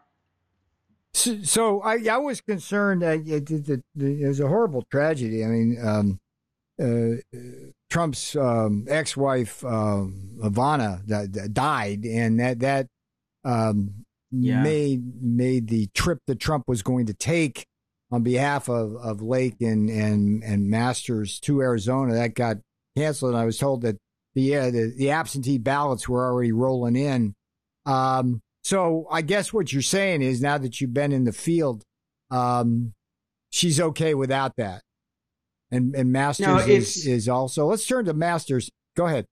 So, 1.14 1.42
so 1.42 1.80
I, 1.82 1.98
I 2.10 2.16
was 2.18 2.40
concerned 2.40 3.02
that 3.02 3.26
it, 3.26 3.50
it, 3.50 3.82
it, 3.98 4.26
was 4.26 4.40
a 4.40 4.48
horrible 4.48 4.82
tragedy. 4.90 5.44
I 5.44 5.48
mean, 5.48 5.78
um, 5.84 6.18
uh, 6.82 7.16
Trump's 7.90 8.34
um, 8.34 8.86
ex-wife 8.88 9.64
uh, 9.64 10.06
Ivana 10.42 11.52
died, 11.52 12.04
and 12.06 12.40
that 12.40 12.60
that 12.60 12.86
um, 13.44 14.06
yeah. 14.30 14.62
made 14.62 15.22
made 15.22 15.68
the 15.68 15.88
trip 15.94 16.18
that 16.26 16.40
Trump 16.40 16.64
was 16.66 16.82
going 16.82 17.06
to 17.06 17.14
take 17.14 17.66
on 18.10 18.22
behalf 18.22 18.68
of, 18.68 18.96
of 18.96 19.20
Lake 19.20 19.56
and, 19.60 19.90
and 19.90 20.42
and 20.42 20.70
Masters 20.70 21.38
to 21.40 21.60
Arizona 21.60 22.14
that 22.14 22.34
got 22.34 22.56
canceled. 22.96 23.32
And 23.32 23.40
I 23.40 23.44
was 23.44 23.58
told 23.58 23.82
that 23.82 23.98
the 24.34 24.56
uh, 24.56 24.70
the, 24.70 24.94
the 24.96 25.10
absentee 25.10 25.58
ballots 25.58 26.08
were 26.08 26.26
already 26.26 26.52
rolling 26.52 26.96
in. 26.96 27.34
Um, 27.84 28.40
so 28.62 29.06
I 29.10 29.22
guess 29.22 29.52
what 29.52 29.72
you're 29.72 29.82
saying 29.82 30.22
is 30.22 30.40
now 30.40 30.58
that 30.58 30.80
you've 30.80 30.94
been 30.94 31.12
in 31.12 31.24
the 31.24 31.32
field, 31.32 31.82
um, 32.30 32.94
she's 33.50 33.80
okay 33.80 34.14
without 34.14 34.56
that 34.56 34.82
and 35.72 35.94
and 35.96 36.12
Masters 36.12 36.46
no, 36.46 36.58
is, 36.58 37.06
is 37.06 37.28
also. 37.28 37.66
Let's 37.66 37.86
turn 37.86 38.04
to 38.04 38.14
Masters. 38.14 38.70
Go 38.94 39.06
ahead. 39.06 39.26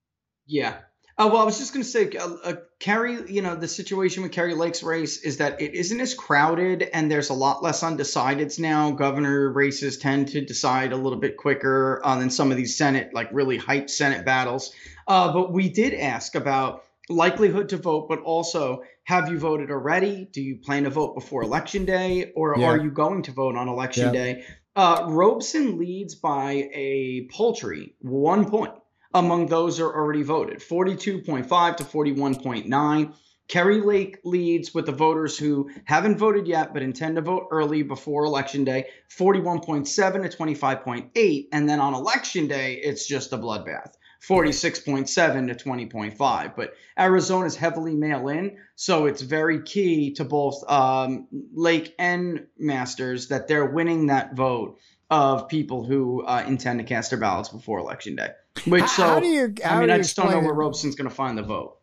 Yeah. 0.47 0.79
Oh, 1.19 1.27
well, 1.27 1.43
I 1.43 1.45
was 1.45 1.59
just 1.59 1.75
going 1.75 1.83
to 1.85 1.89
say, 1.89 2.11
uh, 2.17 2.37
uh, 2.43 2.55
Kari, 2.79 3.31
you 3.31 3.43
know, 3.43 3.55
the 3.55 3.69
situation 3.69 4.23
with 4.23 4.33
Kari 4.33 4.55
Lake's 4.55 4.83
race 4.83 5.19
is 5.19 5.37
that 5.37 5.61
it 5.61 5.75
isn't 5.75 6.01
as 6.01 6.15
crowded 6.15 6.83
and 6.95 7.11
there's 7.11 7.29
a 7.29 7.35
lot 7.35 7.63
less 7.63 7.83
undecideds 7.83 8.59
now. 8.59 8.93
Governor 8.93 9.53
races 9.53 9.99
tend 9.99 10.29
to 10.29 10.41
decide 10.41 10.93
a 10.93 10.97
little 10.97 11.19
bit 11.19 11.37
quicker 11.37 12.01
uh, 12.03 12.19
than 12.19 12.31
some 12.31 12.51
of 12.51 12.57
these 12.57 12.79
Senate, 12.79 13.13
like 13.13 13.29
really 13.33 13.59
hype 13.59 13.91
Senate 13.91 14.25
battles. 14.25 14.73
Uh, 15.07 15.31
but 15.31 15.53
we 15.53 15.69
did 15.69 15.93
ask 15.93 16.35
about 16.37 16.85
likelihood 17.11 17.69
to 17.71 17.77
vote, 17.77 18.09
but 18.09 18.21
also 18.21 18.83
have 19.05 19.29
you 19.29 19.39
voted 19.39 19.71
already? 19.71 20.29
Do 20.33 20.41
you 20.41 20.57
plan 20.57 20.85
to 20.85 20.91
vote 20.91 21.15
before 21.15 21.43
election 21.43 21.85
day 21.85 22.33
or 22.35 22.57
yeah. 22.57 22.67
are 22.67 22.81
you 22.81 22.91
going 22.91 23.23
to 23.25 23.33
vote 23.33 23.57
on 23.57 23.69
election 23.69 24.07
yeah. 24.07 24.13
day? 24.13 24.45
Uh, 24.77 25.07
Robson 25.09 25.79
leads 25.79 26.15
by 26.15 26.71
a 26.73 27.29
paltry 27.33 27.97
one 28.01 28.49
point 28.49 28.73
among 29.13 29.47
those 29.47 29.79
who 29.79 29.85
are 29.85 29.95
already 29.95 30.23
voted 30.23 30.61
42.5 30.61 31.77
to 31.77 31.85
41.9. 31.85 33.15
Kari 33.49 33.81
Lake 33.81 34.19
leads 34.25 34.73
with 34.73 34.87
the 34.87 34.93
voters 34.93 35.37
who 35.37 35.69
haven't 35.85 36.19
voted 36.19 36.47
yet 36.47 36.73
but 36.73 36.85
intend 36.85 37.17
to 37.17 37.23
vote 37.23 37.49
early 37.51 37.83
before 37.83 38.25
election 38.25 38.63
day 38.63 38.87
41.7 39.19 40.31
to 40.31 40.37
25.8. 40.37 41.49
And 41.51 41.69
then 41.69 41.81
on 41.81 41.95
election 41.95 42.47
day, 42.47 42.75
it's 42.75 43.09
just 43.09 43.33
a 43.33 43.39
bloodbath. 43.39 43.91
46.7 44.27 45.59
to 45.59 45.65
20.5. 45.65 46.57
But 46.57 46.75
Arizona 46.99 47.47
is 47.47 47.57
heavily 47.57 47.95
mail 47.95 48.29
in, 48.29 48.59
so 48.77 49.07
it's 49.07 49.23
very 49.23 49.63
key 49.63 50.13
to 50.15 50.25
both 50.25 50.63
um, 50.71 51.27
Lake 51.53 51.95
and 51.99 52.47
Masters 52.59 53.29
that 53.29 53.49
they're 53.49 53.67
winning 53.67 54.07
that 54.07 54.35
vote 54.35 54.79
of 55.11 55.49
people 55.49 55.85
who 55.85 56.23
uh, 56.23 56.45
intend 56.47 56.79
to 56.79 56.85
cast 56.85 57.11
their 57.11 57.19
ballots 57.19 57.49
before 57.49 57.79
election 57.79 58.17
day. 58.17 58.31
Which 58.67 58.87
so 58.87 59.03
how 59.03 59.21
do 59.21 59.27
you, 59.27 59.55
how 59.65 59.79
I 59.79 59.81
mean, 59.81 59.91
I 59.91 59.99
just 59.99 60.17
don't 60.17 60.31
know 60.31 60.41
where 60.41 60.55
Robson's 60.55 60.95
going 60.95 61.09
to 61.09 61.15
find 61.15 61.37
the 61.37 61.43
vote. 61.43 61.79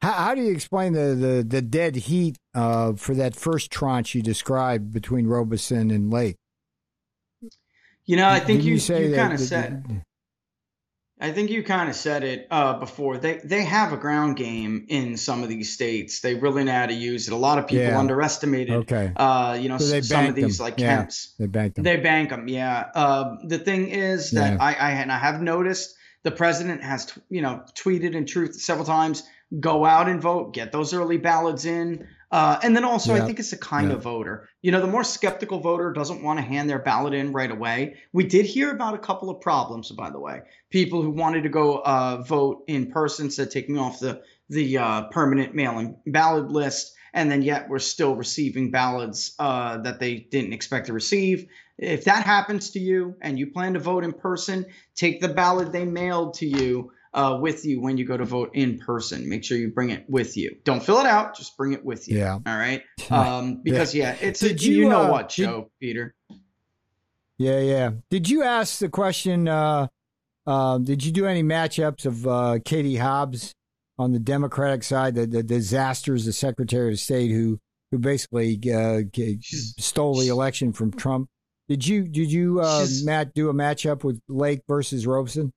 How, 0.00 0.12
how, 0.12 0.34
do 0.34 0.42
you 0.42 0.52
explain 0.52 0.92
the, 0.92 1.14
the, 1.14 1.44
the 1.46 1.60
dead 1.60 1.96
heat 1.96 2.38
uh, 2.54 2.94
for 2.94 3.14
that 3.14 3.34
first 3.34 3.70
tranche 3.70 4.14
you 4.14 4.22
described 4.22 4.92
between 4.92 5.26
Robson 5.26 5.90
and 5.90 6.10
Lake? 6.10 6.36
You 8.06 8.16
know, 8.16 8.28
I 8.28 8.40
think 8.40 8.62
you, 8.62 8.74
you, 8.74 8.96
you 8.96 9.14
kind 9.14 9.32
of 9.32 9.40
said. 9.40 10.04
I 11.20 11.32
think 11.32 11.50
you 11.50 11.62
kind 11.62 11.90
of 11.90 11.94
said 11.94 12.24
it 12.24 12.46
uh, 12.50 12.78
before. 12.78 13.18
They 13.18 13.40
they 13.44 13.62
have 13.64 13.92
a 13.92 13.98
ground 13.98 14.36
game 14.36 14.86
in 14.88 15.16
some 15.18 15.42
of 15.42 15.50
these 15.50 15.72
states. 15.72 16.20
They 16.20 16.34
really 16.34 16.64
know 16.64 16.72
how 16.72 16.86
to 16.86 16.94
use 16.94 17.28
it. 17.28 17.34
A 17.34 17.36
lot 17.36 17.58
of 17.58 17.66
people 17.66 17.84
yeah. 17.84 17.98
underestimated. 17.98 18.74
Okay. 18.74 19.12
Uh, 19.14 19.58
you 19.60 19.68
know, 19.68 19.76
so 19.76 20.00
some 20.00 20.26
of 20.26 20.34
these 20.34 20.58
them. 20.58 20.64
like 20.64 20.80
yeah. 20.80 21.04
Kemps. 21.04 21.36
They 21.38 21.46
bank 21.46 21.74
them. 21.74 21.84
They 21.84 21.96
bank 21.98 22.30
them. 22.30 22.48
Yeah. 22.48 22.86
Uh, 22.94 23.36
the 23.44 23.58
thing 23.58 23.88
is 23.88 24.30
that 24.30 24.54
yeah. 24.54 24.62
I, 24.62 24.72
I 24.72 24.90
and 24.92 25.12
I 25.12 25.18
have 25.18 25.42
noticed 25.42 25.94
the 26.22 26.30
president 26.30 26.82
has 26.82 27.06
t- 27.06 27.20
you 27.28 27.42
know 27.42 27.64
tweeted 27.74 28.14
in 28.14 28.24
truth 28.24 28.54
several 28.54 28.86
times. 28.86 29.22
Go 29.58 29.84
out 29.84 30.08
and 30.08 30.22
vote. 30.22 30.54
Get 30.54 30.72
those 30.72 30.94
early 30.94 31.18
ballots 31.18 31.64
in. 31.64 32.06
Uh, 32.30 32.60
and 32.62 32.76
then 32.76 32.84
also, 32.84 33.14
yeah. 33.14 33.22
I 33.22 33.26
think 33.26 33.40
it's 33.40 33.50
the 33.50 33.56
kind 33.56 33.88
yeah. 33.88 33.96
of 33.96 34.02
voter. 34.02 34.48
You 34.62 34.70
know, 34.70 34.80
the 34.80 34.86
more 34.86 35.02
skeptical 35.02 35.58
voter 35.58 35.92
doesn't 35.92 36.22
want 36.22 36.38
to 36.38 36.44
hand 36.44 36.70
their 36.70 36.78
ballot 36.78 37.12
in 37.12 37.32
right 37.32 37.50
away. 37.50 37.96
We 38.12 38.24
did 38.24 38.46
hear 38.46 38.70
about 38.70 38.94
a 38.94 38.98
couple 38.98 39.30
of 39.30 39.40
problems, 39.40 39.90
by 39.90 40.10
the 40.10 40.20
way. 40.20 40.42
People 40.70 41.02
who 41.02 41.10
wanted 41.10 41.42
to 41.42 41.48
go 41.48 41.78
uh, 41.78 42.22
vote 42.22 42.62
in 42.68 42.92
person 42.92 43.30
said 43.30 43.50
taking 43.50 43.78
off 43.78 43.98
the 43.98 44.22
the 44.48 44.78
uh, 44.78 45.02
permanent 45.10 45.54
mail-in 45.54 45.96
ballot 46.06 46.50
list, 46.50 46.92
and 47.14 47.30
then 47.30 47.42
yet 47.42 47.68
we're 47.68 47.78
still 47.78 48.16
receiving 48.16 48.70
ballots 48.70 49.34
uh, 49.38 49.78
that 49.78 50.00
they 50.00 50.16
didn't 50.16 50.52
expect 50.52 50.86
to 50.86 50.92
receive. 50.92 51.46
If 51.78 52.04
that 52.04 52.26
happens 52.26 52.70
to 52.70 52.78
you 52.78 53.16
and 53.22 53.38
you 53.38 53.52
plan 53.52 53.74
to 53.74 53.80
vote 53.80 54.04
in 54.04 54.12
person, 54.12 54.66
take 54.94 55.20
the 55.20 55.28
ballot 55.28 55.72
they 55.72 55.84
mailed 55.84 56.34
to 56.34 56.46
you 56.46 56.92
uh, 57.12 57.38
with 57.40 57.64
you 57.64 57.80
when 57.80 57.98
you 57.98 58.04
go 58.04 58.16
to 58.16 58.24
vote 58.24 58.50
in 58.54 58.78
person. 58.78 59.28
Make 59.28 59.44
sure 59.44 59.58
you 59.58 59.70
bring 59.70 59.90
it 59.90 60.04
with 60.08 60.36
you. 60.36 60.56
Don't 60.64 60.82
fill 60.82 61.00
it 61.00 61.06
out, 61.06 61.36
just 61.36 61.56
bring 61.56 61.72
it 61.72 61.84
with 61.84 62.08
you. 62.08 62.18
Yeah. 62.18 62.38
All 62.46 62.56
right. 62.56 62.82
Um, 63.10 63.60
because 63.64 63.92
yeah, 63.92 64.14
it's 64.20 64.38
did 64.38 64.60
a, 64.60 64.64
you, 64.64 64.76
you 64.82 64.88
know 64.88 65.02
uh, 65.06 65.10
what 65.10 65.32
show, 65.32 65.62
did, 65.62 65.70
Peter. 65.80 66.14
Yeah, 67.38 67.58
yeah. 67.58 67.90
Did 68.08 68.28
you 68.28 68.44
ask 68.44 68.78
the 68.78 68.88
question? 68.88 69.48
Uh, 69.48 69.88
uh, 70.46 70.78
did 70.78 71.04
you 71.04 71.10
do 71.10 71.26
any 71.26 71.42
matchups 71.42 72.06
of 72.06 72.24
uh, 72.24 72.58
Katie 72.64 72.96
Hobbs 72.96 73.52
on 73.98 74.12
the 74.12 74.20
Democratic 74.20 74.84
side, 74.84 75.16
the, 75.16 75.26
the 75.26 75.42
disasters, 75.42 76.24
the 76.24 76.32
Secretary 76.32 76.92
of 76.92 77.00
State 77.00 77.32
who 77.32 77.58
who 77.90 77.98
basically 77.98 78.60
uh, 78.72 79.00
stole 79.50 80.18
the 80.20 80.28
election 80.28 80.72
from 80.72 80.92
Trump? 80.92 81.28
Did 81.68 81.86
you 81.86 82.06
did 82.06 82.30
you 82.30 82.60
uh, 82.60 82.86
Matt 83.02 83.34
do 83.34 83.48
a 83.48 83.54
matchup 83.54 84.04
with 84.04 84.20
Lake 84.28 84.62
versus 84.68 85.06
Robson? 85.06 85.52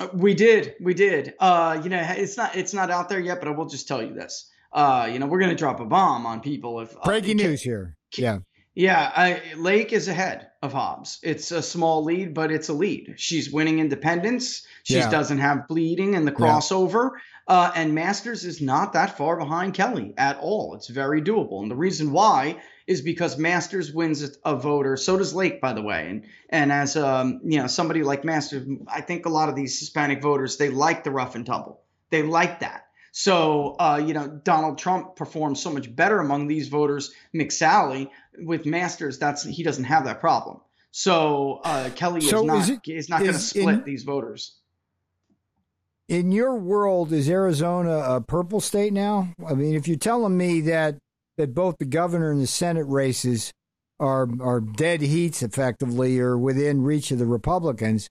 Uh, 0.00 0.08
we 0.14 0.34
did, 0.34 0.74
we 0.80 0.94
did. 0.94 1.34
Uh, 1.38 1.80
you 1.84 1.90
know, 1.90 2.02
it's 2.16 2.36
not 2.36 2.56
it's 2.56 2.72
not 2.72 2.90
out 2.90 3.08
there 3.08 3.20
yet, 3.20 3.38
but 3.38 3.48
I 3.48 3.52
will 3.52 3.66
just 3.66 3.86
tell 3.86 4.02
you 4.02 4.14
this. 4.14 4.50
Uh, 4.72 5.08
you 5.12 5.18
know, 5.18 5.26
we're 5.26 5.40
gonna 5.40 5.54
drop 5.54 5.78
a 5.80 5.84
bomb 5.84 6.26
on 6.26 6.40
people 6.40 6.80
if 6.80 6.96
uh, 6.96 7.00
breaking 7.04 7.38
uh, 7.40 7.44
news 7.44 7.62
here. 7.62 7.96
Yeah, 8.16 8.38
yeah. 8.74 9.12
I, 9.14 9.42
Lake 9.56 9.92
is 9.92 10.08
ahead 10.08 10.48
of 10.62 10.72
Hobbs. 10.72 11.18
It's 11.22 11.52
a 11.52 11.62
small 11.62 12.02
lead, 12.02 12.32
but 12.32 12.50
it's 12.50 12.70
a 12.70 12.72
lead. 12.72 13.14
She's 13.16 13.52
winning 13.52 13.78
independents. 13.78 14.66
She 14.84 14.94
yeah. 14.94 15.10
doesn't 15.10 15.38
have 15.38 15.68
bleeding 15.68 16.14
and 16.14 16.26
the 16.26 16.32
crossover. 16.32 17.10
Yeah. 17.12 17.20
Uh, 17.54 17.72
and 17.74 17.94
Masters 17.94 18.44
is 18.44 18.60
not 18.60 18.92
that 18.92 19.18
far 19.18 19.36
behind 19.36 19.74
Kelly 19.74 20.14
at 20.16 20.38
all. 20.38 20.74
It's 20.74 20.88
very 20.88 21.20
doable. 21.20 21.62
And 21.62 21.70
the 21.70 21.76
reason 21.76 22.12
why 22.12 22.60
is 22.90 23.02
because 23.02 23.38
Masters 23.38 23.92
wins 23.92 24.36
a 24.44 24.56
voter. 24.56 24.96
So 24.96 25.16
does 25.16 25.32
Lake, 25.32 25.60
by 25.60 25.72
the 25.72 25.80
way. 25.80 26.08
And 26.08 26.24
and 26.48 26.72
as 26.72 26.96
um, 26.96 27.40
you 27.44 27.60
know, 27.60 27.68
somebody 27.68 28.02
like 28.02 28.24
Masters, 28.24 28.66
I 28.88 29.00
think 29.00 29.26
a 29.26 29.28
lot 29.28 29.48
of 29.48 29.54
these 29.54 29.78
Hispanic 29.78 30.20
voters 30.20 30.56
they 30.56 30.70
like 30.70 31.04
the 31.04 31.12
rough 31.12 31.36
and 31.36 31.46
tumble. 31.46 31.82
They 32.10 32.24
like 32.24 32.58
that. 32.60 32.86
So, 33.12 33.76
uh, 33.78 34.02
you 34.04 34.12
know, 34.12 34.26
Donald 34.26 34.76
Trump 34.76 35.14
performs 35.14 35.62
so 35.62 35.70
much 35.70 35.94
better 35.94 36.18
among 36.18 36.48
these 36.48 36.66
voters. 36.66 37.12
McSally 37.32 38.10
with 38.38 38.66
Masters, 38.66 39.20
that's 39.20 39.44
he 39.44 39.62
doesn't 39.62 39.84
have 39.84 40.04
that 40.06 40.18
problem. 40.18 40.60
So 40.90 41.60
uh, 41.62 41.90
Kelly 41.94 42.20
so 42.22 42.40
is 42.40 42.44
not 42.44 42.60
is, 42.62 42.70
it, 42.70 42.80
is 42.88 43.08
not 43.08 43.20
going 43.20 43.32
to 43.34 43.38
split 43.38 43.68
in, 43.68 43.84
these 43.84 44.02
voters. 44.02 44.56
In 46.08 46.32
your 46.32 46.56
world, 46.56 47.12
is 47.12 47.30
Arizona 47.30 47.98
a 47.98 48.20
purple 48.20 48.58
state 48.60 48.92
now? 48.92 49.32
I 49.46 49.54
mean, 49.54 49.76
if 49.76 49.86
you're 49.86 49.96
telling 49.96 50.36
me 50.36 50.60
that 50.62 50.98
that 51.40 51.54
both 51.54 51.78
the 51.78 51.86
governor 51.86 52.30
and 52.30 52.40
the 52.40 52.46
Senate 52.46 52.84
races 52.84 53.50
are 53.98 54.28
are 54.40 54.60
dead 54.60 55.00
heats 55.00 55.42
effectively 55.42 56.20
or 56.20 56.36
within 56.36 56.82
reach 56.82 57.10
of 57.10 57.18
the 57.18 57.26
Republicans, 57.26 58.08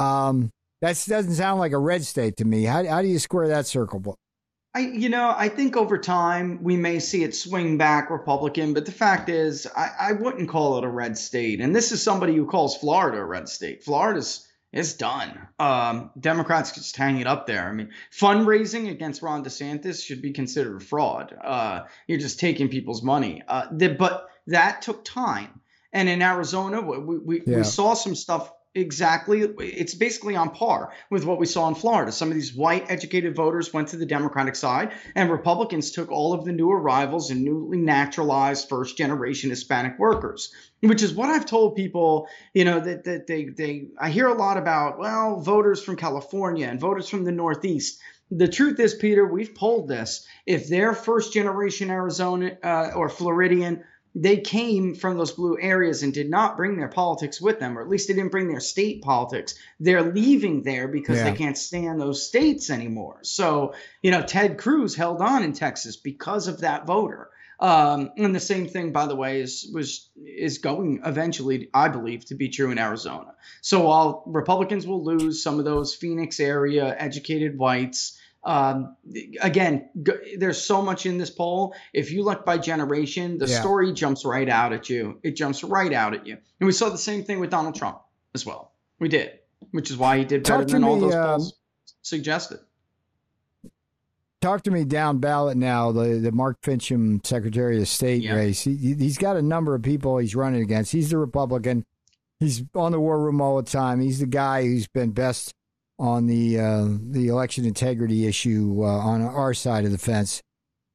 um, 0.00 0.50
that 0.82 1.02
doesn't 1.08 1.34
sound 1.34 1.60
like 1.60 1.72
a 1.72 1.78
red 1.78 2.04
state 2.04 2.36
to 2.36 2.44
me. 2.44 2.64
How, 2.64 2.84
how 2.84 3.02
do 3.02 3.08
you 3.08 3.20
square 3.20 3.48
that 3.48 3.66
circle? 3.66 4.16
I, 4.74 4.80
you 4.80 5.08
know, 5.08 5.32
I 5.34 5.48
think 5.48 5.76
over 5.76 5.96
time 5.96 6.62
we 6.62 6.76
may 6.76 6.98
see 6.98 7.22
it 7.22 7.34
swing 7.34 7.78
back 7.78 8.10
Republican, 8.10 8.74
but 8.74 8.84
the 8.84 8.92
fact 8.92 9.28
is, 9.28 9.66
I, 9.74 9.90
I 9.98 10.12
wouldn't 10.12 10.48
call 10.50 10.76
it 10.76 10.84
a 10.84 10.88
red 10.88 11.16
state. 11.16 11.60
And 11.60 11.74
this 11.74 11.92
is 11.92 12.02
somebody 12.02 12.34
who 12.34 12.46
calls 12.46 12.76
Florida 12.76 13.18
a 13.18 13.24
red 13.24 13.48
state. 13.48 13.84
Florida's 13.84 14.46
is 14.76 14.94
done. 14.94 15.48
Um, 15.58 16.10
Democrats 16.20 16.72
just 16.72 16.96
hang 16.96 17.18
it 17.18 17.26
up 17.26 17.46
there. 17.46 17.66
I 17.66 17.72
mean, 17.72 17.90
fundraising 18.12 18.90
against 18.90 19.22
Ron 19.22 19.42
DeSantis 19.42 20.04
should 20.04 20.20
be 20.20 20.32
considered 20.32 20.82
fraud. 20.82 21.34
Uh, 21.42 21.84
you're 22.06 22.18
just 22.18 22.38
taking 22.38 22.68
people's 22.68 23.02
money. 23.02 23.42
Uh, 23.48 23.66
the, 23.72 23.88
but 23.88 24.28
that 24.48 24.82
took 24.82 25.04
time. 25.04 25.60
And 25.92 26.08
in 26.10 26.20
Arizona, 26.20 26.82
we, 26.82 27.18
we, 27.18 27.42
yeah. 27.46 27.56
we 27.58 27.64
saw 27.64 27.94
some 27.94 28.14
stuff 28.14 28.52
exactly 28.76 29.40
it's 29.58 29.94
basically 29.94 30.36
on 30.36 30.50
par 30.50 30.92
with 31.10 31.24
what 31.24 31.38
we 31.38 31.46
saw 31.46 31.66
in 31.68 31.74
Florida. 31.74 32.12
Some 32.12 32.28
of 32.28 32.34
these 32.34 32.54
white 32.54 32.90
educated 32.90 33.34
voters 33.34 33.72
went 33.72 33.88
to 33.88 33.96
the 33.96 34.06
Democratic 34.06 34.54
side 34.54 34.92
and 35.14 35.30
Republicans 35.30 35.90
took 35.90 36.10
all 36.10 36.32
of 36.32 36.44
the 36.44 36.52
new 36.52 36.70
arrivals 36.70 37.30
and 37.30 37.42
newly 37.42 37.78
naturalized 37.78 38.68
first 38.68 38.96
generation 38.96 39.50
Hispanic 39.50 39.98
workers, 39.98 40.52
which 40.80 41.02
is 41.02 41.14
what 41.14 41.30
I've 41.30 41.46
told 41.46 41.76
people, 41.76 42.28
you 42.54 42.64
know, 42.64 42.80
that, 42.80 43.04
that 43.04 43.26
they 43.26 43.46
they 43.46 43.88
I 43.98 44.10
hear 44.10 44.28
a 44.28 44.34
lot 44.34 44.56
about, 44.56 44.98
well, 44.98 45.40
voters 45.40 45.82
from 45.82 45.96
California 45.96 46.66
and 46.66 46.80
voters 46.80 47.08
from 47.08 47.24
the 47.24 47.32
Northeast. 47.32 48.00
The 48.30 48.48
truth 48.48 48.80
is, 48.80 48.94
Peter, 48.94 49.24
we've 49.24 49.54
polled 49.54 49.88
this. 49.88 50.26
If 50.46 50.68
they're 50.68 50.94
first 50.94 51.32
generation 51.32 51.90
Arizona 51.90 52.58
uh, 52.62 52.90
or 52.96 53.08
Floridian 53.08 53.84
they 54.18 54.38
came 54.38 54.94
from 54.94 55.18
those 55.18 55.32
blue 55.32 55.58
areas 55.60 56.02
and 56.02 56.14
did 56.14 56.30
not 56.30 56.56
bring 56.56 56.78
their 56.78 56.88
politics 56.88 57.38
with 57.38 57.60
them, 57.60 57.78
or 57.78 57.82
at 57.82 57.88
least 57.88 58.08
they 58.08 58.14
didn't 58.14 58.32
bring 58.32 58.48
their 58.48 58.60
state 58.60 59.02
politics. 59.02 59.54
They're 59.78 60.10
leaving 60.10 60.62
there 60.62 60.88
because 60.88 61.18
yeah. 61.18 61.30
they 61.30 61.36
can't 61.36 61.58
stand 61.58 62.00
those 62.00 62.26
states 62.26 62.70
anymore. 62.70 63.18
So, 63.22 63.74
you 64.00 64.10
know, 64.10 64.22
Ted 64.22 64.56
Cruz 64.56 64.94
held 64.94 65.20
on 65.20 65.42
in 65.42 65.52
Texas 65.52 65.96
because 65.96 66.48
of 66.48 66.60
that 66.60 66.86
voter. 66.86 67.28
Um, 67.60 68.12
and 68.16 68.34
the 68.34 68.40
same 68.40 68.68
thing, 68.68 68.92
by 68.92 69.06
the 69.06 69.16
way, 69.16 69.40
is 69.42 69.70
was 69.72 70.08
is 70.24 70.58
going 70.58 71.00
eventually, 71.04 71.68
I 71.74 71.88
believe, 71.88 72.24
to 72.26 72.34
be 72.34 72.48
true 72.48 72.70
in 72.70 72.78
Arizona. 72.78 73.34
So 73.60 73.86
while 73.86 74.22
Republicans 74.26 74.86
will 74.86 75.04
lose 75.04 75.42
some 75.42 75.58
of 75.58 75.66
those 75.66 75.94
Phoenix 75.94 76.40
area 76.40 76.94
educated 76.98 77.58
whites, 77.58 78.18
um, 78.46 78.96
again, 79.40 79.90
g- 80.00 80.36
there's 80.38 80.62
so 80.62 80.80
much 80.80 81.04
in 81.04 81.18
this 81.18 81.30
poll. 81.30 81.74
If 81.92 82.12
you 82.12 82.22
look 82.22 82.46
by 82.46 82.58
generation, 82.58 83.38
the 83.38 83.46
yeah. 83.46 83.60
story 83.60 83.92
jumps 83.92 84.24
right 84.24 84.48
out 84.48 84.72
at 84.72 84.88
you. 84.88 85.18
It 85.24 85.32
jumps 85.32 85.64
right 85.64 85.92
out 85.92 86.14
at 86.14 86.26
you. 86.26 86.38
And 86.60 86.66
we 86.66 86.72
saw 86.72 86.88
the 86.88 86.96
same 86.96 87.24
thing 87.24 87.40
with 87.40 87.50
Donald 87.50 87.74
Trump 87.74 88.00
as 88.34 88.46
well. 88.46 88.72
We 89.00 89.08
did, 89.08 89.32
which 89.72 89.90
is 89.90 89.96
why 89.96 90.18
he 90.18 90.24
did 90.24 90.44
better 90.44 90.64
than 90.64 90.82
me, 90.82 90.88
all 90.88 91.00
those 91.00 91.14
um, 91.14 91.26
polls 91.26 91.54
suggested. 92.02 92.60
Talk 94.40 94.62
to 94.62 94.70
me 94.70 94.84
down 94.84 95.18
ballot 95.18 95.56
now. 95.56 95.90
The 95.90 96.20
the 96.20 96.30
Mark 96.30 96.60
Finchem 96.62 97.26
Secretary 97.26 97.80
of 97.80 97.88
State 97.88 98.22
yeah. 98.22 98.34
race. 98.34 98.62
He, 98.62 98.76
he's 98.76 99.18
got 99.18 99.36
a 99.36 99.42
number 99.42 99.74
of 99.74 99.82
people 99.82 100.18
he's 100.18 100.36
running 100.36 100.62
against. 100.62 100.92
He's 100.92 101.10
the 101.10 101.18
Republican. 101.18 101.84
He's 102.38 102.62
on 102.76 102.92
the 102.92 103.00
war 103.00 103.18
room 103.18 103.40
all 103.40 103.56
the 103.56 103.68
time. 103.68 104.00
He's 104.00 104.20
the 104.20 104.26
guy 104.26 104.62
who's 104.62 104.86
been 104.86 105.10
best 105.10 105.52
on 105.98 106.26
the 106.26 106.60
uh, 106.60 106.86
the 107.10 107.28
election 107.28 107.64
integrity 107.64 108.26
issue 108.26 108.82
uh, 108.82 108.86
on 108.86 109.22
our 109.22 109.54
side 109.54 109.84
of 109.84 109.92
the 109.92 109.98
fence. 109.98 110.42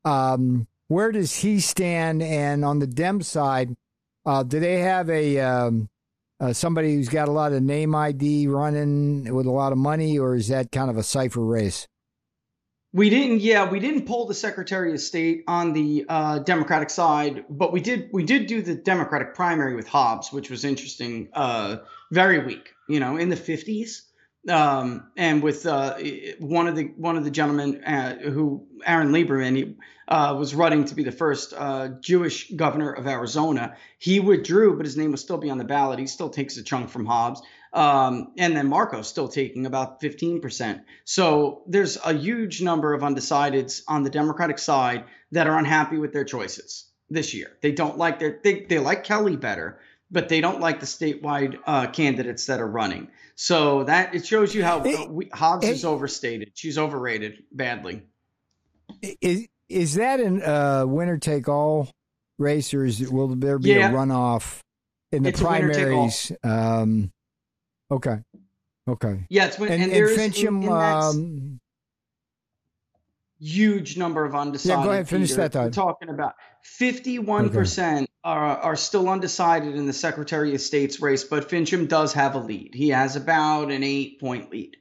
Um, 0.05 0.67
where 0.87 1.11
does 1.11 1.33
he 1.35 1.59
stand? 1.59 2.21
And 2.21 2.65
on 2.65 2.79
the 2.79 2.87
Dem 2.87 3.21
side, 3.21 3.75
uh, 4.25 4.43
do 4.43 4.59
they 4.59 4.79
have 4.79 5.09
a 5.09 5.39
um, 5.39 5.89
uh, 6.39 6.53
somebody 6.53 6.95
who's 6.95 7.09
got 7.09 7.27
a 7.27 7.31
lot 7.31 7.53
of 7.53 7.63
name 7.63 7.95
ID 7.95 8.47
running 8.47 9.33
with 9.33 9.45
a 9.45 9.51
lot 9.51 9.71
of 9.71 9.77
money, 9.77 10.19
or 10.19 10.35
is 10.35 10.47
that 10.49 10.71
kind 10.71 10.89
of 10.89 10.97
a 10.97 11.03
cipher 11.03 11.43
race? 11.43 11.87
We 12.93 13.09
didn't, 13.09 13.39
yeah, 13.39 13.71
we 13.71 13.79
didn't 13.79 14.05
pull 14.05 14.27
the 14.27 14.33
Secretary 14.33 14.91
of 14.91 14.99
State 14.99 15.45
on 15.47 15.71
the 15.71 16.05
uh, 16.09 16.39
Democratic 16.39 16.89
side, 16.89 17.45
but 17.49 17.71
we 17.71 17.79
did 17.79 18.09
we 18.11 18.23
did 18.23 18.47
do 18.47 18.61
the 18.61 18.75
Democratic 18.75 19.33
primary 19.33 19.75
with 19.75 19.87
Hobbs, 19.87 20.31
which 20.33 20.49
was 20.49 20.65
interesting. 20.65 21.29
Uh, 21.33 21.77
very 22.11 22.39
weak, 22.45 22.73
you 22.89 22.99
know, 22.99 23.15
in 23.15 23.29
the 23.29 23.37
fifties 23.37 24.10
um, 24.49 25.11
and 25.17 25.43
with 25.43 25.65
uh, 25.65 25.97
one 26.39 26.67
of 26.67 26.75
the 26.75 26.85
one 26.97 27.17
of 27.17 27.23
the 27.23 27.31
gentlemen 27.31 27.83
uh, 27.83 28.17
who 28.17 28.65
Aaron 28.85 29.11
Lieberman 29.11 29.55
he, 29.55 29.75
uh, 30.07 30.35
was 30.37 30.55
running 30.55 30.85
to 30.85 30.95
be 30.95 31.03
the 31.03 31.11
first 31.11 31.53
uh, 31.55 31.89
Jewish 31.99 32.51
governor 32.51 32.91
of 32.91 33.07
Arizona. 33.07 33.77
He 33.97 34.19
withdrew, 34.19 34.75
but 34.77 34.85
his 34.85 34.97
name 34.97 35.11
will 35.11 35.17
still 35.17 35.37
be 35.37 35.49
on 35.49 35.57
the 35.57 35.63
ballot. 35.63 35.99
He 35.99 36.07
still 36.07 36.29
takes 36.29 36.57
a 36.57 36.63
chunk 36.63 36.89
from 36.89 37.05
Hobbs. 37.05 37.41
Um, 37.73 38.33
and 38.37 38.55
then 38.55 38.67
Marco's 38.67 39.07
still 39.07 39.29
taking 39.29 39.65
about 39.65 40.01
15%. 40.01 40.81
So 41.05 41.63
there's 41.67 41.97
a 42.03 42.13
huge 42.13 42.61
number 42.61 42.93
of 42.93 43.01
undecideds 43.01 43.83
on 43.87 44.03
the 44.03 44.09
Democratic 44.09 44.59
side 44.59 45.05
that 45.31 45.47
are 45.47 45.57
unhappy 45.57 45.97
with 45.97 46.11
their 46.11 46.25
choices 46.25 46.89
this 47.09 47.33
year. 47.33 47.51
They 47.61 47.71
don't 47.71 47.97
like 47.97 48.19
their 48.19 48.39
they, 48.43 48.65
they 48.65 48.79
like 48.79 49.05
Kelly 49.05 49.37
better, 49.37 49.79
but 50.09 50.27
they 50.27 50.41
don't 50.41 50.59
like 50.59 50.81
the 50.81 50.85
statewide 50.85 51.57
uh, 51.65 51.87
candidates 51.87 52.47
that 52.47 52.59
are 52.59 52.67
running. 52.67 53.07
So 53.41 53.85
that 53.85 54.13
it 54.13 54.23
shows 54.23 54.53
you 54.53 54.63
how 54.63 54.83
it, 54.83 55.09
we, 55.09 55.27
Hobbs 55.33 55.65
it, 55.65 55.71
is 55.71 55.83
overstated. 55.83 56.51
She's 56.53 56.77
overrated 56.77 57.41
badly. 57.51 58.03
Is 59.19 59.47
is 59.67 59.95
that 59.95 60.19
a 60.19 60.27
uh, 60.27 60.85
winner 60.85 61.17
take 61.17 61.49
all 61.49 61.89
race, 62.37 62.71
or 62.71 62.85
is, 62.85 63.01
will 63.09 63.29
there 63.29 63.57
be 63.57 63.69
yeah. 63.69 63.89
a 63.89 63.93
runoff 63.93 64.59
in 65.11 65.23
the 65.23 65.29
it's 65.29 65.41
primaries? 65.41 66.31
Um, 66.43 67.11
okay, 67.89 68.19
okay. 68.87 69.25
Yeah, 69.27 69.47
it's 69.47 69.57
when, 69.57 69.71
and, 69.71 69.83
and, 69.85 69.91
and 69.91 70.09
Finchem. 70.09 70.47
In, 70.47 70.63
in 70.63 70.69
um, 70.69 71.60
huge 73.41 73.97
number 73.97 74.23
of 74.23 74.35
undecided. 74.35 74.79
Yeah, 74.79 74.85
go 74.85 74.91
ahead, 74.91 75.09
finish 75.09 75.29
Peter. 75.29 75.41
that 75.41 75.53
thought. 75.53 75.65
We're 75.65 75.71
talking 75.71 76.09
about 76.09 76.35
51% 76.79 77.93
okay. 77.93 78.07
are, 78.23 78.57
are 78.57 78.75
still 78.75 79.09
undecided 79.09 79.75
in 79.75 79.87
the 79.87 79.93
Secretary 79.93 80.53
of 80.53 80.61
State's 80.61 81.01
race, 81.01 81.23
but 81.23 81.49
Finchem 81.49 81.87
does 81.87 82.13
have 82.13 82.35
a 82.35 82.39
lead. 82.39 82.73
He 82.73 82.89
has 82.89 83.15
about 83.15 83.71
an 83.71 83.83
eight 83.83 84.19
point 84.19 84.51
lead. 84.51 84.77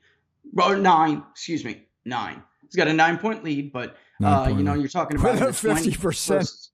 Or 0.60 0.76
nine, 0.76 1.22
excuse 1.30 1.64
me, 1.64 1.86
nine. 2.04 2.42
He's 2.62 2.76
got 2.76 2.88
a 2.88 2.92
nine 2.92 3.18
point 3.18 3.44
lead, 3.44 3.72
but 3.72 3.96
uh, 4.22 4.52
you 4.54 4.62
know, 4.62 4.74
you're 4.74 4.88
talking 4.88 5.18
about 5.18 5.36
50%. 5.38 6.68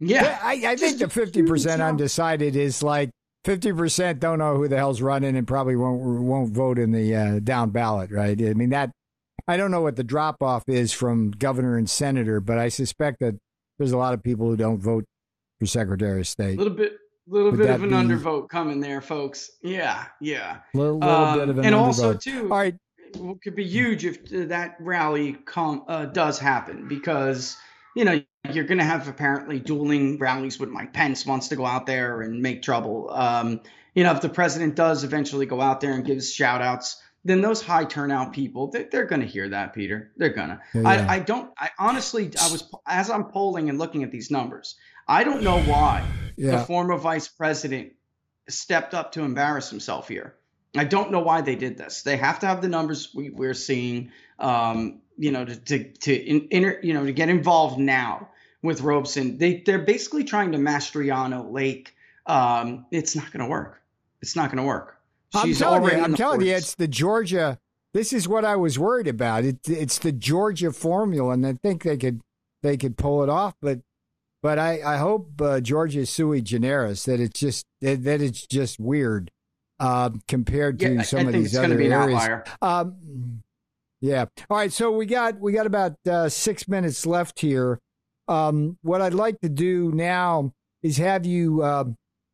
Yeah. 0.00 0.38
I, 0.42 0.52
I 0.66 0.76
think 0.76 0.98
the 0.98 1.06
50% 1.06 1.86
undecided 1.86 2.56
is 2.56 2.82
like 2.82 3.10
50% 3.44 4.18
don't 4.18 4.38
know 4.38 4.56
who 4.56 4.68
the 4.68 4.76
hell's 4.76 5.00
running 5.00 5.36
and 5.36 5.46
probably 5.46 5.76
won't 5.76 6.00
won't 6.00 6.52
vote 6.52 6.78
in 6.78 6.92
the 6.92 7.14
uh, 7.14 7.38
down 7.40 7.70
ballot, 7.70 8.10
right? 8.10 8.40
I 8.40 8.54
mean 8.54 8.70
that 8.70 8.90
I 9.46 9.56
don't 9.56 9.70
know 9.70 9.82
what 9.82 9.96
the 9.96 10.04
drop 10.04 10.42
off 10.42 10.64
is 10.68 10.92
from 10.92 11.30
governor 11.30 11.76
and 11.76 11.88
senator, 11.88 12.40
but 12.40 12.58
I 12.58 12.68
suspect 12.68 13.20
that 13.20 13.34
there's 13.78 13.92
a 13.92 13.98
lot 13.98 14.14
of 14.14 14.22
people 14.22 14.48
who 14.48 14.56
don't 14.56 14.80
vote 14.80 15.04
for 15.60 15.66
Secretary 15.66 16.20
of 16.20 16.26
State. 16.26 16.54
A 16.54 16.58
little 16.62 16.76
bit, 16.76 16.92
little 17.26 17.50
Would 17.50 17.58
bit 17.58 17.70
of 17.70 17.82
an 17.82 17.90
be... 17.90 17.94
undervote 17.94 18.48
coming 18.48 18.80
there, 18.80 19.00
folks. 19.00 19.50
Yeah, 19.62 20.06
yeah. 20.20 20.58
A 20.74 20.78
little, 20.78 20.98
little 20.98 21.14
um, 21.14 21.38
bit 21.38 21.48
of 21.48 21.58
an 21.58 21.64
and 21.66 21.74
undervote. 21.74 21.78
also 21.78 22.14
too. 22.14 22.42
All 22.44 22.58
right, 22.58 22.74
it 23.14 23.42
could 23.42 23.54
be 23.54 23.66
huge 23.66 24.04
if 24.04 24.24
that 24.48 24.76
rally 24.80 25.34
com- 25.44 25.84
uh, 25.88 26.06
does 26.06 26.38
happen 26.38 26.88
because 26.88 27.56
you 27.94 28.04
know 28.04 28.20
you're 28.50 28.64
going 28.64 28.78
to 28.78 28.84
have 28.84 29.08
apparently 29.08 29.58
dueling 29.58 30.18
rallies 30.18 30.58
with 30.58 30.68
Mike 30.68 30.92
Pence 30.92 31.24
wants 31.24 31.48
to 31.48 31.56
go 31.56 31.66
out 31.66 31.86
there 31.86 32.22
and 32.22 32.40
make 32.40 32.62
trouble. 32.62 33.10
Um, 33.10 33.60
you 33.94 34.02
know, 34.02 34.12
if 34.12 34.20
the 34.20 34.28
president 34.28 34.74
does 34.74 35.04
eventually 35.04 35.46
go 35.46 35.60
out 35.60 35.80
there 35.80 35.92
and 35.92 36.04
gives 36.04 36.32
shout 36.32 36.60
outs 36.60 37.00
then 37.24 37.40
those 37.40 37.62
high 37.62 37.84
turnout 37.84 38.32
people 38.32 38.70
they, 38.70 38.86
are 38.98 39.06
going 39.06 39.20
to 39.20 39.26
hear 39.26 39.48
that 39.48 39.74
peter. 39.74 40.12
They're 40.16 40.28
going 40.30 40.50
to 40.50 40.60
yeah. 40.74 40.88
I, 40.88 41.14
I 41.14 41.18
don't 41.20 41.50
i 41.58 41.70
honestly 41.78 42.30
i 42.40 42.50
was 42.50 42.70
as 42.86 43.10
i'm 43.10 43.24
polling 43.24 43.68
and 43.68 43.78
looking 43.78 44.02
at 44.02 44.10
these 44.10 44.30
numbers 44.30 44.76
i 45.08 45.24
don't 45.24 45.42
know 45.42 45.60
why 45.62 46.06
yeah. 46.36 46.52
the 46.52 46.64
former 46.64 46.96
vice 46.96 47.28
president 47.28 47.92
stepped 48.48 48.94
up 48.94 49.12
to 49.12 49.22
embarrass 49.22 49.70
himself 49.70 50.08
here. 50.08 50.34
I 50.76 50.84
don't 50.84 51.12
know 51.12 51.20
why 51.20 51.40
they 51.40 51.54
did 51.54 51.78
this. 51.78 52.02
They 52.02 52.16
have 52.16 52.40
to 52.40 52.46
have 52.46 52.60
the 52.60 52.68
numbers 52.68 53.14
we, 53.14 53.30
we're 53.30 53.54
seeing 53.54 54.10
um, 54.38 55.00
you 55.16 55.30
know 55.30 55.44
to 55.44 55.56
to, 55.56 55.84
to 55.84 56.14
in, 56.14 56.48
inter, 56.50 56.80
you 56.82 56.94
know 56.94 57.04
to 57.04 57.12
get 57.12 57.28
involved 57.28 57.78
now 57.78 58.28
with 58.62 58.80
robson. 58.80 59.38
They 59.38 59.62
they're 59.64 59.78
basically 59.78 60.24
trying 60.24 60.52
to 60.52 60.58
mastriano 60.58 61.52
lake. 61.52 61.94
Um, 62.26 62.86
it's 62.90 63.14
not 63.14 63.30
going 63.30 63.44
to 63.44 63.50
work. 63.50 63.80
It's 64.20 64.34
not 64.34 64.50
going 64.50 64.62
to 64.62 64.66
work 64.66 64.98
She's 65.42 65.60
I'm 65.60 65.80
telling 65.80 65.98
you, 65.98 66.04
I'm 66.04 66.14
telling 66.14 66.40
you, 66.42 66.54
it's 66.54 66.74
the 66.74 66.88
Georgia, 66.88 67.58
this 67.92 68.12
is 68.12 68.28
what 68.28 68.44
I 68.44 68.56
was 68.56 68.78
worried 68.78 69.08
about. 69.08 69.44
It, 69.44 69.58
it's 69.68 69.98
the 69.98 70.12
Georgia 70.12 70.72
formula, 70.72 71.32
and 71.32 71.46
I 71.46 71.54
think 71.54 71.82
they 71.82 71.96
could 71.96 72.20
they 72.62 72.76
could 72.76 72.96
pull 72.96 73.22
it 73.22 73.28
off. 73.28 73.54
But 73.60 73.80
but 74.42 74.58
I 74.58 74.80
I 74.82 74.96
hope 74.96 75.40
uh, 75.40 75.60
Georgia 75.60 76.06
sui 76.06 76.42
generis 76.42 77.04
that 77.04 77.20
it's 77.20 77.38
just 77.38 77.66
that, 77.80 78.04
that 78.04 78.20
it's 78.20 78.46
just 78.46 78.78
weird 78.78 79.30
uh, 79.80 80.10
compared 80.28 80.78
to 80.80 80.94
Yeah, 80.94 81.02
some 81.02 81.20
I 81.20 81.22
of 81.24 81.32
these 81.32 81.54
it's 81.54 81.64
other 81.64 81.76
be 81.76 81.86
an 81.86 81.92
areas. 81.92 82.48
Um, 82.60 83.42
yeah. 84.00 84.26
All 84.50 84.58
right. 84.58 84.72
So 84.72 84.92
we 84.92 85.06
got 85.06 85.40
we 85.40 85.52
got 85.52 85.66
about 85.66 85.94
uh, 86.06 86.28
six 86.28 86.68
minutes 86.68 87.06
left 87.06 87.40
here. 87.40 87.78
Um, 88.28 88.78
what 88.82 89.00
I'd 89.00 89.14
like 89.14 89.40
to 89.40 89.48
do 89.48 89.92
now 89.92 90.52
is 90.82 90.96
have 90.98 91.24
you 91.24 91.62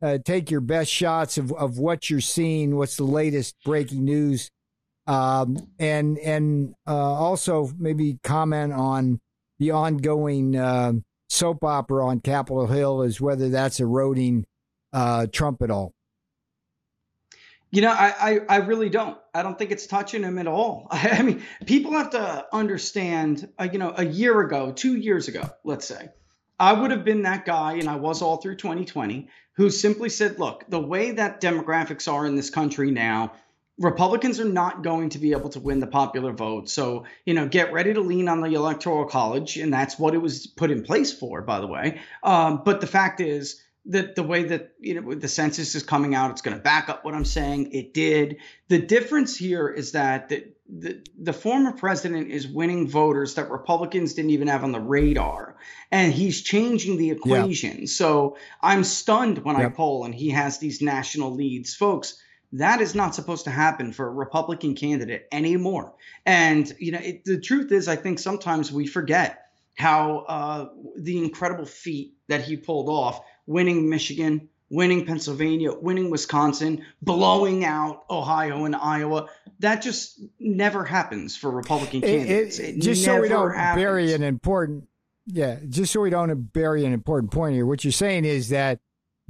uh, 0.03 0.19
take 0.25 0.51
your 0.51 0.61
best 0.61 0.91
shots 0.91 1.39
of, 1.39 1.53
of 1.53 1.79
what 1.79 2.09
you're 2.09 2.21
seeing, 2.21 2.77
what's 2.77 2.97
the 2.97 3.05
latest 3.05 3.57
breaking 3.65 4.05
news, 4.05 4.51
um, 5.07 5.57
and 5.79 6.19
and 6.19 6.75
uh, 6.87 6.95
also 6.95 7.71
maybe 7.79 8.19
comment 8.23 8.73
on 8.73 9.21
the 9.59 9.73
ongoing 9.73 10.57
uh, 10.57 10.93
soap 11.29 11.65
opera 11.65 12.07
on 12.07 12.21
Capitol 12.21 12.67
Hill, 12.67 13.03
as 13.03 13.21
whether 13.21 13.49
that's 13.49 13.81
eroding 13.81 14.47
uh, 14.93 15.27
Trump 15.33 15.63
at 15.63 15.71
all. 15.71 15.93
You 17.73 17.83
know, 17.83 17.93
I, 17.93 18.15
I, 18.19 18.41
I 18.49 18.57
really 18.57 18.89
don't. 18.89 19.17
I 19.33 19.43
don't 19.43 19.57
think 19.57 19.71
it's 19.71 19.87
touching 19.87 20.25
him 20.25 20.39
at 20.39 20.49
all. 20.49 20.89
I, 20.91 21.23
mean, 21.23 21.43
people 21.67 21.93
have 21.93 22.11
to 22.11 22.47
understand, 22.53 23.49
uh, 23.59 23.69
you 23.73 23.79
know, 23.79 23.95
a 23.97 24.05
year 24.05 24.41
ago, 24.41 24.73
two 24.73 24.97
years 24.97 25.29
ago, 25.29 25.49
let's 25.63 25.87
say, 25.87 26.09
I 26.61 26.75
would 26.75 26.91
have 26.91 27.05
been 27.05 27.23
that 27.23 27.47
guy, 27.47 27.73
and 27.73 27.89
I 27.89 27.97
was 27.97 28.21
all 28.21 28.37
through 28.37 28.57
2020, 28.57 29.29
who 29.55 29.71
simply 29.71 30.11
said, 30.11 30.39
look, 30.39 30.65
the 30.69 30.79
way 30.79 31.13
that 31.13 31.41
demographics 31.41 32.11
are 32.13 32.27
in 32.27 32.37
this 32.37 32.51
country 32.51 32.91
now, 32.91 33.33
Republicans 33.79 34.39
are 34.39 34.45
not 34.45 34.83
going 34.83 35.09
to 35.09 35.19
be 35.19 35.33
able 35.33 35.49
to 35.49 35.59
win 35.59 35.81
the 35.81 35.87
popular 35.87 36.33
vote. 36.33 36.69
So, 36.69 37.07
you 37.25 37.33
know, 37.33 37.49
get 37.49 37.73
ready 37.73 37.95
to 37.95 38.01
lean 38.03 38.29
on 38.29 38.43
the 38.43 38.53
Electoral 38.53 39.07
College. 39.07 39.57
And 39.57 39.73
that's 39.73 39.99
what 39.99 40.15
it 40.15 40.19
was 40.19 40.47
put 40.47 40.71
in 40.71 40.83
place 40.83 41.11
for, 41.11 41.41
by 41.41 41.61
the 41.61 41.67
way. 41.67 41.99
Um, 42.23 42.61
but 42.63 42.83
the 42.83 42.87
fact 42.87 43.21
is, 43.21 43.63
that 43.87 44.15
the 44.15 44.23
way 44.23 44.45
that 44.45 44.75
you 44.79 45.01
know 45.01 45.15
the 45.15 45.27
census 45.27 45.75
is 45.75 45.83
coming 45.83 46.15
out, 46.15 46.31
it's 46.31 46.43
going 46.43 46.57
to 46.57 46.63
back 46.63 46.89
up 46.89 47.05
what 47.05 47.15
I'm 47.15 47.25
saying. 47.25 47.73
It 47.73 47.95
did. 47.95 48.37
The 48.69 48.79
difference 48.79 49.37
here 49.37 49.69
is 49.69 49.93
that 49.93 50.29
the, 50.29 50.53
the 50.79 51.03
the 51.19 51.33
former 51.33 51.73
president 51.73 52.31
is 52.31 52.47
winning 52.47 52.89
voters 52.89 53.35
that 53.35 53.51
Republicans 53.51 54.15
didn't 54.15 54.31
even 54.31 54.49
have 54.49 54.63
on 54.63 54.73
the 54.73 54.81
radar, 54.81 55.57
and 55.91 56.13
he's 56.13 56.43
changing 56.43 56.97
the 56.97 57.11
equation. 57.11 57.87
So 57.87 58.37
I'm 58.61 58.85
stunned 58.85 59.39
when 59.39 59.57
I 59.57 59.69
poll 59.69 60.05
and 60.05 60.15
he 60.15 60.31
has 60.31 60.59
these 60.59 60.81
national 60.81 61.35
leads, 61.35 61.75
folks. 61.75 62.21
That 62.53 62.81
is 62.81 62.95
not 62.95 63.15
supposed 63.15 63.45
to 63.45 63.51
happen 63.51 63.93
for 63.93 64.07
a 64.07 64.13
Republican 64.13 64.75
candidate 64.75 65.29
anymore. 65.31 65.95
And 66.27 66.73
you 66.79 66.93
know, 66.93 67.01
it, 67.01 67.25
the 67.25 67.41
truth 67.41 67.73
is, 67.73 67.89
I 67.89 67.97
think 67.97 68.19
sometimes 68.19 68.73
we 68.73 68.87
forget 68.87 69.47
how 69.77 70.19
uh, 70.29 70.69
the 70.97 71.19
incredible 71.19 71.67
feat 71.67 72.15
that 72.29 72.43
he 72.43 72.57
pulled 72.57 72.89
off, 72.89 73.23
winning 73.47 73.89
Michigan, 73.89 74.49
winning 74.71 75.05
Pennsylvania, 75.05 75.73
winning 75.73 76.11
Wisconsin, 76.11 76.85
blowing 77.03 77.65
out 77.65 78.05
Ohio 78.09 78.65
and 78.65 78.77
Iowa. 78.77 79.29
That 79.59 79.83
just 79.83 80.21
never 80.39 80.85
happens 80.85 81.37
for 81.37 81.51
Republican 81.51 82.03
It- 82.05 82.09
it- 82.09 82.17
candidates. 82.19 82.59
It 82.61 82.81
just 82.81 83.05
so 83.05 83.21
we 83.21 83.29
don't 83.29 83.53
happens. 83.55 83.83
bury 83.83 84.13
an 84.15 84.23
important, 84.23 84.85
yeah, 85.27 85.59
just 85.69 85.93
so 85.93 86.01
we 86.01 86.11
don't 86.11 86.53
bury 86.53 86.85
an 86.85 86.93
important 86.93 87.33
point 87.33 87.55
here. 87.55 87.67
What 87.67 87.85
you're 87.85 87.93
saying 87.93 88.25
is 88.25 88.51
that 88.51 88.79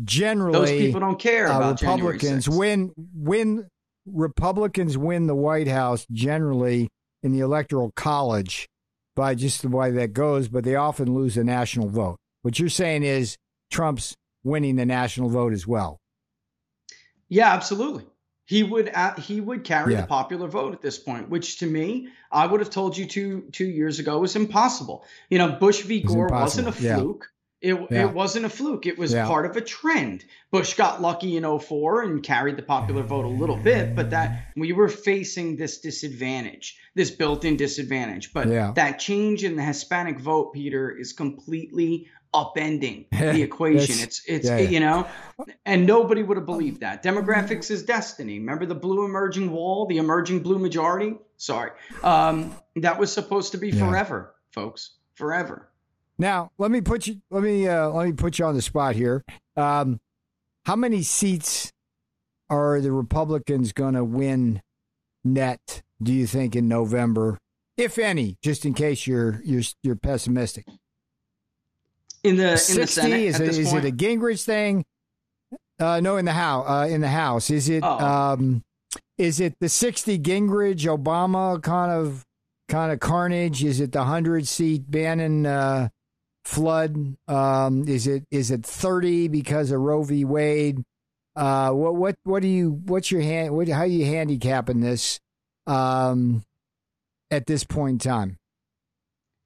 generally 0.04 0.58
Those 0.58 0.70
people 0.70 1.00
don't 1.00 1.18
care 1.18 1.48
uh, 1.48 1.56
about 1.56 1.80
Republicans 1.80 2.46
6th. 2.46 2.56
win 2.58 2.92
win 3.14 3.68
Republicans 4.06 4.96
win 4.98 5.26
the 5.26 5.34
White 5.34 5.68
House 5.68 6.06
generally 6.10 6.88
in 7.22 7.32
the 7.32 7.40
Electoral 7.40 7.92
College 7.96 8.66
by 9.16 9.34
just 9.34 9.62
the 9.62 9.68
way 9.68 9.90
that 9.90 10.12
goes, 10.12 10.48
but 10.48 10.64
they 10.64 10.74
often 10.74 11.14
lose 11.14 11.34
the 11.34 11.44
national 11.44 11.88
vote. 11.88 12.16
What 12.42 12.58
you're 12.58 12.68
saying 12.70 13.02
is 13.02 13.36
Trump's 13.70 14.16
winning 14.44 14.76
the 14.76 14.86
national 14.86 15.28
vote 15.28 15.52
as 15.52 15.66
well. 15.66 16.00
Yeah, 17.28 17.52
absolutely. 17.52 18.04
He 18.46 18.64
would 18.64 18.90
uh, 18.92 19.14
he 19.14 19.40
would 19.40 19.62
carry 19.62 19.92
Yeah. 19.94 20.00
the 20.02 20.06
popular 20.08 20.48
vote 20.48 20.72
at 20.74 20.82
this 20.82 20.98
point, 20.98 21.28
which 21.28 21.60
to 21.60 21.66
me, 21.66 22.08
I 22.32 22.46
would 22.46 22.58
have 22.60 22.70
told 22.70 22.96
you 22.96 23.06
two 23.06 23.42
two 23.52 23.66
years 23.66 24.00
ago 24.00 24.18
was 24.18 24.34
impossible. 24.34 25.04
You 25.28 25.38
know, 25.38 25.52
Bush 25.52 25.82
v. 25.82 26.00
Gore 26.02 26.28
wasn't 26.28 26.66
a 26.66 26.70
impossible, 26.70 26.88
yeah. 26.88 26.96
fluke. 26.96 27.28
It, 27.62 27.74
Yeah. 27.90 28.06
it 28.08 28.14
wasn't 28.14 28.46
a 28.46 28.48
fluke. 28.48 28.86
It 28.86 28.98
was 28.98 29.12
Yeah. 29.12 29.26
part 29.26 29.44
of 29.46 29.54
a 29.56 29.60
trend. 29.60 30.24
Bush 30.50 30.74
got 30.74 31.00
lucky 31.02 31.36
in 31.36 31.44
04 31.44 32.02
and 32.02 32.22
carried 32.22 32.56
the 32.56 32.62
popular 32.62 33.02
vote 33.04 33.26
a 33.26 33.28
little 33.28 33.58
bit, 33.58 33.94
but 33.94 34.10
that 34.10 34.46
we 34.56 34.72
were 34.72 34.88
facing 34.88 35.56
this 35.56 35.78
disadvantage, 35.80 36.76
this 36.96 37.10
built-in 37.10 37.56
disadvantage. 37.56 38.32
But 38.32 38.48
Yeah. 38.48 38.72
that 38.76 38.98
change 38.98 39.44
in 39.44 39.56
the 39.56 39.62
Hispanic 39.62 40.18
vote, 40.18 40.54
Peter, 40.54 40.90
is 40.90 41.12
completely 41.12 42.08
upending 42.34 43.06
the 43.10 43.42
equation. 43.42 43.96
It's 43.98 44.22
it's 44.26 44.48
yeah, 44.48 44.58
yeah. 44.58 44.68
you 44.68 44.80
know, 44.80 45.06
and 45.64 45.86
nobody 45.86 46.22
would 46.22 46.36
have 46.36 46.46
believed 46.46 46.80
that. 46.80 47.02
Demographics 47.02 47.70
is 47.70 47.82
destiny. 47.82 48.38
Remember 48.38 48.66
the 48.66 48.74
blue 48.74 49.04
emerging 49.04 49.50
wall, 49.50 49.86
the 49.86 49.98
emerging 49.98 50.40
blue 50.40 50.58
majority? 50.58 51.16
Sorry. 51.36 51.70
Um, 52.02 52.54
that 52.76 52.98
was 52.98 53.12
supposed 53.12 53.52
to 53.52 53.58
be 53.58 53.70
Yeah. 53.70 53.88
forever, 53.88 54.34
folks. 54.52 54.92
Forever. 55.14 55.68
Now, 56.18 56.50
let 56.58 56.70
me 56.70 56.80
put 56.80 57.06
you 57.06 57.20
let 57.30 57.42
me 57.42 57.66
uh, 57.66 57.88
let 57.88 58.06
me 58.06 58.12
put 58.12 58.38
you 58.38 58.44
on 58.44 58.54
the 58.54 58.62
spot 58.62 58.94
here. 58.94 59.24
Um, 59.56 60.00
how 60.66 60.76
many 60.76 61.02
seats 61.02 61.72
are 62.48 62.80
the 62.80 62.92
Republicans 62.92 63.72
going 63.72 63.94
to 63.94 64.04
win 64.04 64.60
net? 65.24 65.82
Do 66.02 66.12
you 66.12 66.26
think 66.26 66.56
in 66.56 66.68
November, 66.68 67.38
if 67.76 67.98
any? 67.98 68.36
Just 68.42 68.64
in 68.64 68.74
case 68.74 69.06
you're 69.06 69.40
you're 69.44 69.62
you're 69.82 69.96
pessimistic. 69.96 70.66
In 72.22 72.36
the 72.36 72.42
in 72.44 72.50
the 72.50 72.58
Sixty 72.58 73.00
Senate 73.00 73.20
is 73.20 73.34
at 73.36 73.40
it, 73.40 73.44
this 73.46 73.58
is 73.58 73.70
point. 73.70 73.84
it 73.84 73.88
a 73.88 73.96
Gingrich 73.96 74.44
thing? 74.44 74.84
Uh, 75.78 76.00
no, 76.00 76.18
in 76.18 76.26
the 76.26 76.32
house. 76.32 76.66
Uh, 76.68 76.86
in 76.90 77.00
the 77.00 77.08
House, 77.08 77.50
is 77.50 77.68
it? 77.68 77.82
Oh. 77.82 77.98
Um, 77.98 78.62
is 79.16 79.40
it 79.40 79.54
the 79.60 79.68
sixty 79.68 80.18
Gingrich 80.18 80.84
Obama 80.86 81.62
kind 81.62 81.90
of 81.92 82.24
kind 82.68 82.92
of 82.92 83.00
carnage? 83.00 83.64
Is 83.64 83.80
it 83.80 83.92
the 83.92 84.04
hundred 84.04 84.46
seat 84.46 84.90
Bannon 84.90 85.46
uh, 85.46 85.88
flood? 86.44 87.16
Um, 87.28 87.88
is 87.88 88.06
it 88.06 88.24
is 88.30 88.50
it 88.50 88.64
thirty 88.64 89.28
because 89.28 89.70
of 89.70 89.80
Roe 89.80 90.02
v. 90.02 90.24
Wade? 90.24 90.82
Uh, 91.36 91.70
what 91.70 91.94
what 91.94 92.16
what 92.24 92.42
do 92.42 92.48
you 92.48 92.80
what's 92.84 93.10
your 93.10 93.22
hand? 93.22 93.54
What, 93.54 93.68
how 93.68 93.80
are 93.80 93.86
you 93.86 94.04
handicapping 94.04 94.80
this 94.80 95.20
um, 95.66 96.42
at 97.30 97.46
this 97.46 97.64
point 97.64 98.04
in 98.04 98.10
time? 98.10 98.36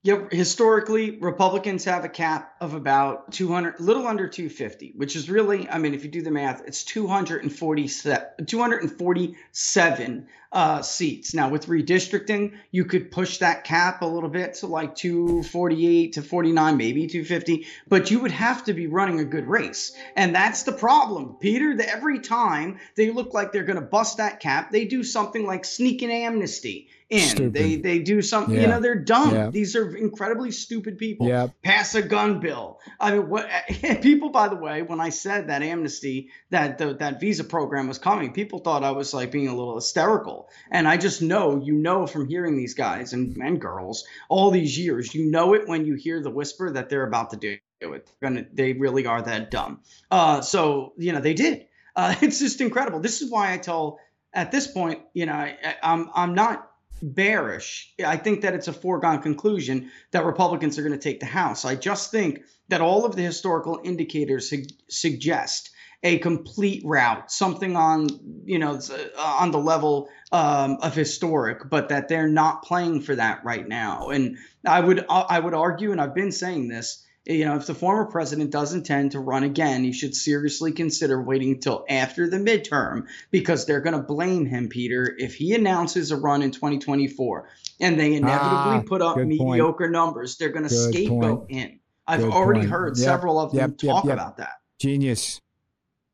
Yeah, 0.05 0.27
historically, 0.31 1.13
Republicans 1.13 1.87
have 1.87 2.05
a 2.05 2.11
cap 2.11 2.57
of 2.61 2.75
about 2.75 3.33
200, 3.33 3.81
little 3.81 4.07
under 4.07 4.29
250, 4.29 4.93
which 4.97 5.17
is 5.17 5.31
really, 5.31 5.67
I 5.67 5.79
mean, 5.79 5.95
if 5.95 6.05
you 6.05 6.11
do 6.11 6.21
the 6.21 6.31
math, 6.31 6.63
it's 6.67 6.85
247, 6.85 8.45
247 8.45 10.27
uh, 10.53 10.83
seats. 10.83 11.33
Now, 11.33 11.49
with 11.49 11.69
redistricting, 11.69 12.53
you 12.71 12.85
could 12.85 13.13
push 13.13 13.39
that 13.39 13.65
cap 13.65 14.03
a 14.03 14.07
little 14.07 14.29
bit 14.29 14.53
to 14.57 14.67
like 14.67 14.95
248 14.95 16.13
to 16.13 16.23
49, 16.23 16.77
maybe 16.77 17.07
250, 17.07 17.67
but 17.89 18.11
you 18.11 18.21
would 18.21 18.31
have 18.31 18.63
to 18.65 18.75
be 18.75 18.87
running 18.87 19.21
a 19.21 19.25
good 19.25 19.47
race. 19.47 19.97
And 20.17 20.35
that's 20.35 20.65
the 20.65 20.73
problem, 20.73 21.37
Peter. 21.41 21.75
That 21.75 21.89
every 21.89 22.19
time 22.19 22.79
they 22.95 23.11
look 23.11 23.33
like 23.33 23.53
they're 23.53 23.65
going 23.65 23.81
to 23.81 23.87
bust 23.87 24.19
that 24.19 24.41
cap, 24.41 24.71
they 24.71 24.85
do 24.85 25.03
something 25.03 25.47
like 25.47 25.65
sneaking 25.65 26.13
amnesty 26.13 26.89
in. 27.11 27.21
Stupid. 27.21 27.53
They 27.53 27.77
they 27.77 27.99
do 28.01 28.23
something, 28.23 28.55
you 28.55 28.67
know, 28.67 28.81
they're 28.81 28.95
dumb. 28.95 29.35
Yeah. 29.35 29.51
These 29.51 29.77
are 29.77 29.97
incredibly 29.97 30.51
stupid 30.51 30.99
people. 30.99 31.29
Yep. 31.29 31.51
Pass 31.63 31.95
a 31.95 32.03
gun 32.03 32.41
bill. 32.41 32.81
I 32.99 33.13
mean, 33.13 33.29
what 33.29 33.49
people, 34.03 34.31
by 34.31 34.49
the 34.49 34.57
way, 34.57 34.83
when 34.83 35.01
I 35.01 35.11
said 35.11 35.49
that 35.49 35.63
amnesty, 35.63 36.31
that 36.51 36.79
the, 36.79 36.95
that 36.95 37.21
visa 37.21 37.45
program 37.45 37.89
was 37.89 37.99
coming, 37.99 38.33
people 38.33 38.59
thought 38.59 38.85
I 38.85 38.93
was 38.93 39.13
like 39.15 39.31
being 39.31 39.49
a 39.49 39.55
little 39.55 39.75
hysterical. 39.75 40.49
And 40.71 40.89
I 40.89 40.97
just 40.97 41.23
know, 41.23 41.61
you 41.63 41.75
know, 41.75 42.07
from 42.07 42.29
hearing 42.29 42.57
these 42.57 42.75
guys 42.75 43.13
and, 43.13 43.37
and 43.37 43.61
girls 43.61 44.05
all 44.29 44.51
these 44.51 44.79
years, 44.79 45.15
you 45.15 45.31
know 45.31 45.55
it 45.55 45.69
when 45.69 45.85
you 45.85 45.95
hear 45.95 46.23
the 46.23 46.31
whisper 46.31 46.71
that 46.73 46.89
they're 46.89 47.07
about 47.07 47.31
to 47.31 47.37
do 47.37 47.57
it. 47.81 48.11
Gonna, 48.23 48.47
they 48.53 48.73
really 48.73 49.07
are 49.07 49.23
that 49.23 49.51
dumb. 49.51 49.81
Uh, 50.11 50.41
so 50.41 50.95
you 50.97 51.13
know, 51.13 51.21
they 51.21 51.35
did. 51.35 51.67
Uh, 51.95 52.15
it's 52.23 52.39
just 52.39 52.61
incredible. 52.61 53.01
This 53.01 53.23
is 53.23 53.31
why 53.31 53.53
I 53.53 53.59
tell 53.59 54.01
at 54.33 54.51
this 54.51 54.67
point, 54.67 55.01
you 55.13 55.27
know, 55.27 55.33
I, 55.33 55.57
I'm 55.83 56.11
I'm 56.15 56.35
not 56.35 56.71
bearish. 57.05 57.93
I 58.05 58.17
think 58.17 58.41
that 58.43 58.55
it's 58.55 58.69
a 58.69 58.73
foregone 58.73 59.21
conclusion 59.21 59.91
that 60.13 60.25
Republicans 60.25 60.79
are 60.79 60.83
going 60.83 60.99
to 60.99 60.99
take 60.99 61.21
the 61.21 61.27
House. 61.27 61.65
I 61.65 61.75
just 61.75 62.11
think 62.11 62.43
that 62.69 62.81
all 62.81 63.05
of 63.05 63.15
the 63.15 63.23
historical 63.23 63.81
indicators 63.85 64.49
su- 64.49 64.65
suggest 64.89 65.71
a 66.03 66.19
complete 66.19 66.83
rout, 66.85 67.31
something 67.33 67.77
on 67.77 68.09
you 68.45 68.59
know 68.59 68.79
uh, 69.19 69.37
on 69.41 69.51
the 69.51 69.59
level 69.59 70.09
um, 70.33 70.79
of 70.83 70.95
historic, 70.95 71.69
but 71.69 71.89
that 71.89 72.09
they're 72.09 72.29
not 72.29 72.63
playing 72.63 73.01
for 73.01 73.15
that 73.17 73.45
right 73.45 73.67
now. 73.67 74.09
And 74.09 74.39
I 74.67 74.81
would 74.81 75.05
I 75.09 75.39
would 75.39 75.55
argue, 75.55 75.93
and 75.93 76.01
I've 76.01 76.15
been 76.15 76.33
saying 76.33 76.69
this, 76.69 77.05
You 77.27 77.47
know, 77.47 77.57
if 77.57 77.67
the 77.67 77.75
former 77.75 78.05
president 78.05 78.51
does 78.51 78.75
intend 78.75 79.13
to 79.13 79.21
run 79.21 79.45
again, 79.45 79.83
he 79.83 79.93
should 79.93 80.15
seriously 80.15 80.73
consider 80.73 81.23
waiting 81.23 81.53
until 81.53 81.85
after 81.89 82.29
the 82.29 82.37
midterm 82.37 83.07
because 83.31 83.65
they're 83.65 83.81
going 83.81 83.97
to 83.97 84.03
blame 84.03 84.45
him, 84.45 84.69
Peter, 84.69 85.15
if 85.19 85.35
he 85.35 85.55
announces 85.55 86.11
a 86.11 86.17
run 86.19 86.43
in 86.43 86.51
2024 86.51 87.49
and 87.81 87.99
they 87.99 88.15
inevitably 88.15 88.77
Ah, 88.77 88.83
put 88.87 89.01
up 89.01 89.17
good 89.17 89.29
point. 89.39 89.51
mediocre 89.53 89.89
numbers. 89.89 90.37
They're 90.37 90.51
going 90.51 90.65
to 90.69 90.69
scapegoat 90.69 91.49
point. 91.49 91.51
him. 91.51 91.81
I've 92.07 92.21
Good 92.21 92.33
already 92.33 92.61
point. 92.61 92.71
heard 92.73 92.99
Yep, 92.99 93.05
several 93.07 93.41
of 93.41 93.53
them 93.53 93.71
yep, 93.71 93.79
talk 93.79 94.05
yep. 94.05 94.13
about 94.13 94.37
that. 94.37 94.57
Genius. 94.79 95.41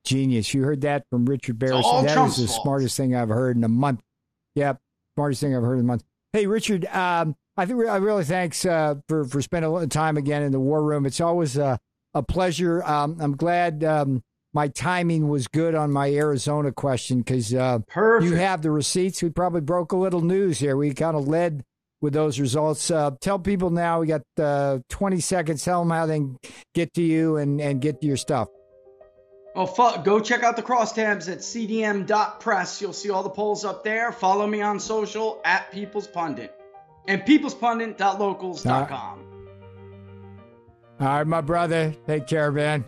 Genius. 0.05 0.55
You 0.55 0.63
heard 0.63 0.83
that 0.83 1.05
from 1.11 1.27
Richard 1.27 1.59
Baris. 1.59 1.85
That 1.85 2.13
Trump's 2.15 2.39
is 2.39 2.43
the 2.47 2.53
fault. 2.53 2.63
smartest 2.63 2.97
thing 2.97 3.17
I've 3.17 3.29
heard 3.31 3.57
in 3.57 3.65
a 3.65 3.69
month. 3.69 4.01
Yep. 4.55 4.81
Smartest 5.17 5.41
thing 5.41 5.57
I've 5.57 5.63
heard 5.63 5.75
in 5.75 5.81
a 5.81 5.89
month. 5.89 6.05
Hey, 6.33 6.47
Richard, 6.47 6.87
um, 6.87 7.35
I 7.57 7.67
think 7.67 7.87
I 7.87 7.97
really 7.97 8.25
thanks 8.25 8.65
uh, 8.65 8.97
for, 9.09 9.25
for 9.25 9.43
spending 9.43 9.71
a 9.71 9.73
little 9.73 9.89
time 9.89 10.17
again 10.17 10.43
in 10.43 10.53
the 10.53 10.61
war 10.61 10.83
room. 10.83 11.05
It's 11.05 11.21
always 11.21 11.57
a, 11.57 11.79
a 12.15 12.23
pleasure. 12.23 12.83
Um, 12.85 13.19
I'm 13.21 13.37
glad 13.37 13.85
um, 13.85 14.23
my 14.53 14.69
timing 14.69 15.29
was 15.29 15.47
good 15.49 15.75
on 15.75 15.93
my 15.93 16.13
Arizona 16.13 16.73
question 16.73 17.19
because 17.19 17.53
uh, 17.53 17.81
you 17.97 18.35
have 18.35 18.63
the 18.63 18.71
receipts. 18.71 19.23
We 19.23 19.31
probably 19.31 19.61
broke 19.61 19.93
a 19.93 19.97
little 19.97 20.23
news 20.23 20.59
here. 20.59 20.77
We 20.77 20.95
kind 20.95 21.17
of 21.17 21.29
led 21.29 21.65
with 22.01 22.15
those 22.15 22.41
results. 22.41 22.91
Uh, 22.91 23.11
tell 23.21 23.39
people 23.39 23.71
now 23.71 24.01
we 24.01 24.07
got 24.07 24.23
uh, 24.39 24.79
20 24.89 25.21
seconds. 25.21 25.65
Tell 25.65 25.81
them 25.81 25.91
how 25.91 26.07
they 26.07 26.19
can 26.19 26.39
get 26.75 26.95
to 26.95 27.03
you 27.03 27.37
and, 27.37 27.61
and 27.61 27.81
get 27.81 28.01
to 28.01 28.07
your 28.07 28.17
stuff. 28.17 28.49
Well, 29.55 29.67
fu- 29.67 30.03
go 30.03 30.21
check 30.21 30.45
out 30.45 30.57
the 30.57 30.63
crosstabs 30.63 31.31
at 31.31 31.39
cdm.press. 31.39 32.81
You'll 32.81 32.93
see 32.93 33.11
all 33.11 33.25
the 33.25 33.31
polls 33.31 33.65
up 33.65 33.83
there. 33.83 34.13
Follow 34.13 34.47
me 34.47 34.63
on 34.63 34.79
social 34.79 35.41
at 35.45 35.73
People's 35.73 36.07
Pundit 36.07 36.55
and 37.09 37.23
peoplespundit.locals.com. 37.23 39.19
All 41.01 41.07
right, 41.07 41.27
my 41.27 41.41
brother. 41.41 41.95
Take 42.07 42.27
care, 42.27 42.53
man. 42.53 42.85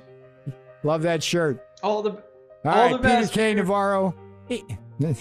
Love 0.82 1.02
that 1.02 1.22
shirt. 1.22 1.64
All 1.82 2.02
the 2.02 2.10
All 2.10 2.20
All 2.64 2.72
right, 2.72 2.92
the 2.92 2.98
Peter 2.98 3.08
best, 3.08 3.32
K. 3.32 3.50
Peter. 3.50 3.62
Navarro. 3.62 4.14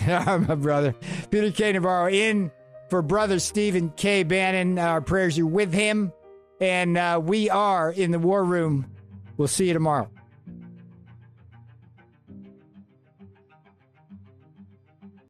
my 0.08 0.56
brother. 0.56 0.94
Peter 1.30 1.52
K. 1.52 1.72
Navarro 1.72 2.10
in 2.10 2.52
for 2.90 3.02
brother 3.02 3.40
Stephen 3.40 3.94
K. 3.96 4.24
Bannon. 4.24 4.78
Our 4.78 5.02
prayers 5.02 5.40
are 5.40 5.46
with 5.46 5.74
him. 5.74 6.12
And 6.60 6.98
uh, 6.98 7.20
we 7.24 7.50
are 7.50 7.92
in 7.92 8.12
the 8.12 8.20
war 8.20 8.44
room. 8.44 8.92
We'll 9.38 9.48
see 9.48 9.68
you 9.68 9.74
tomorrow. 9.74 10.10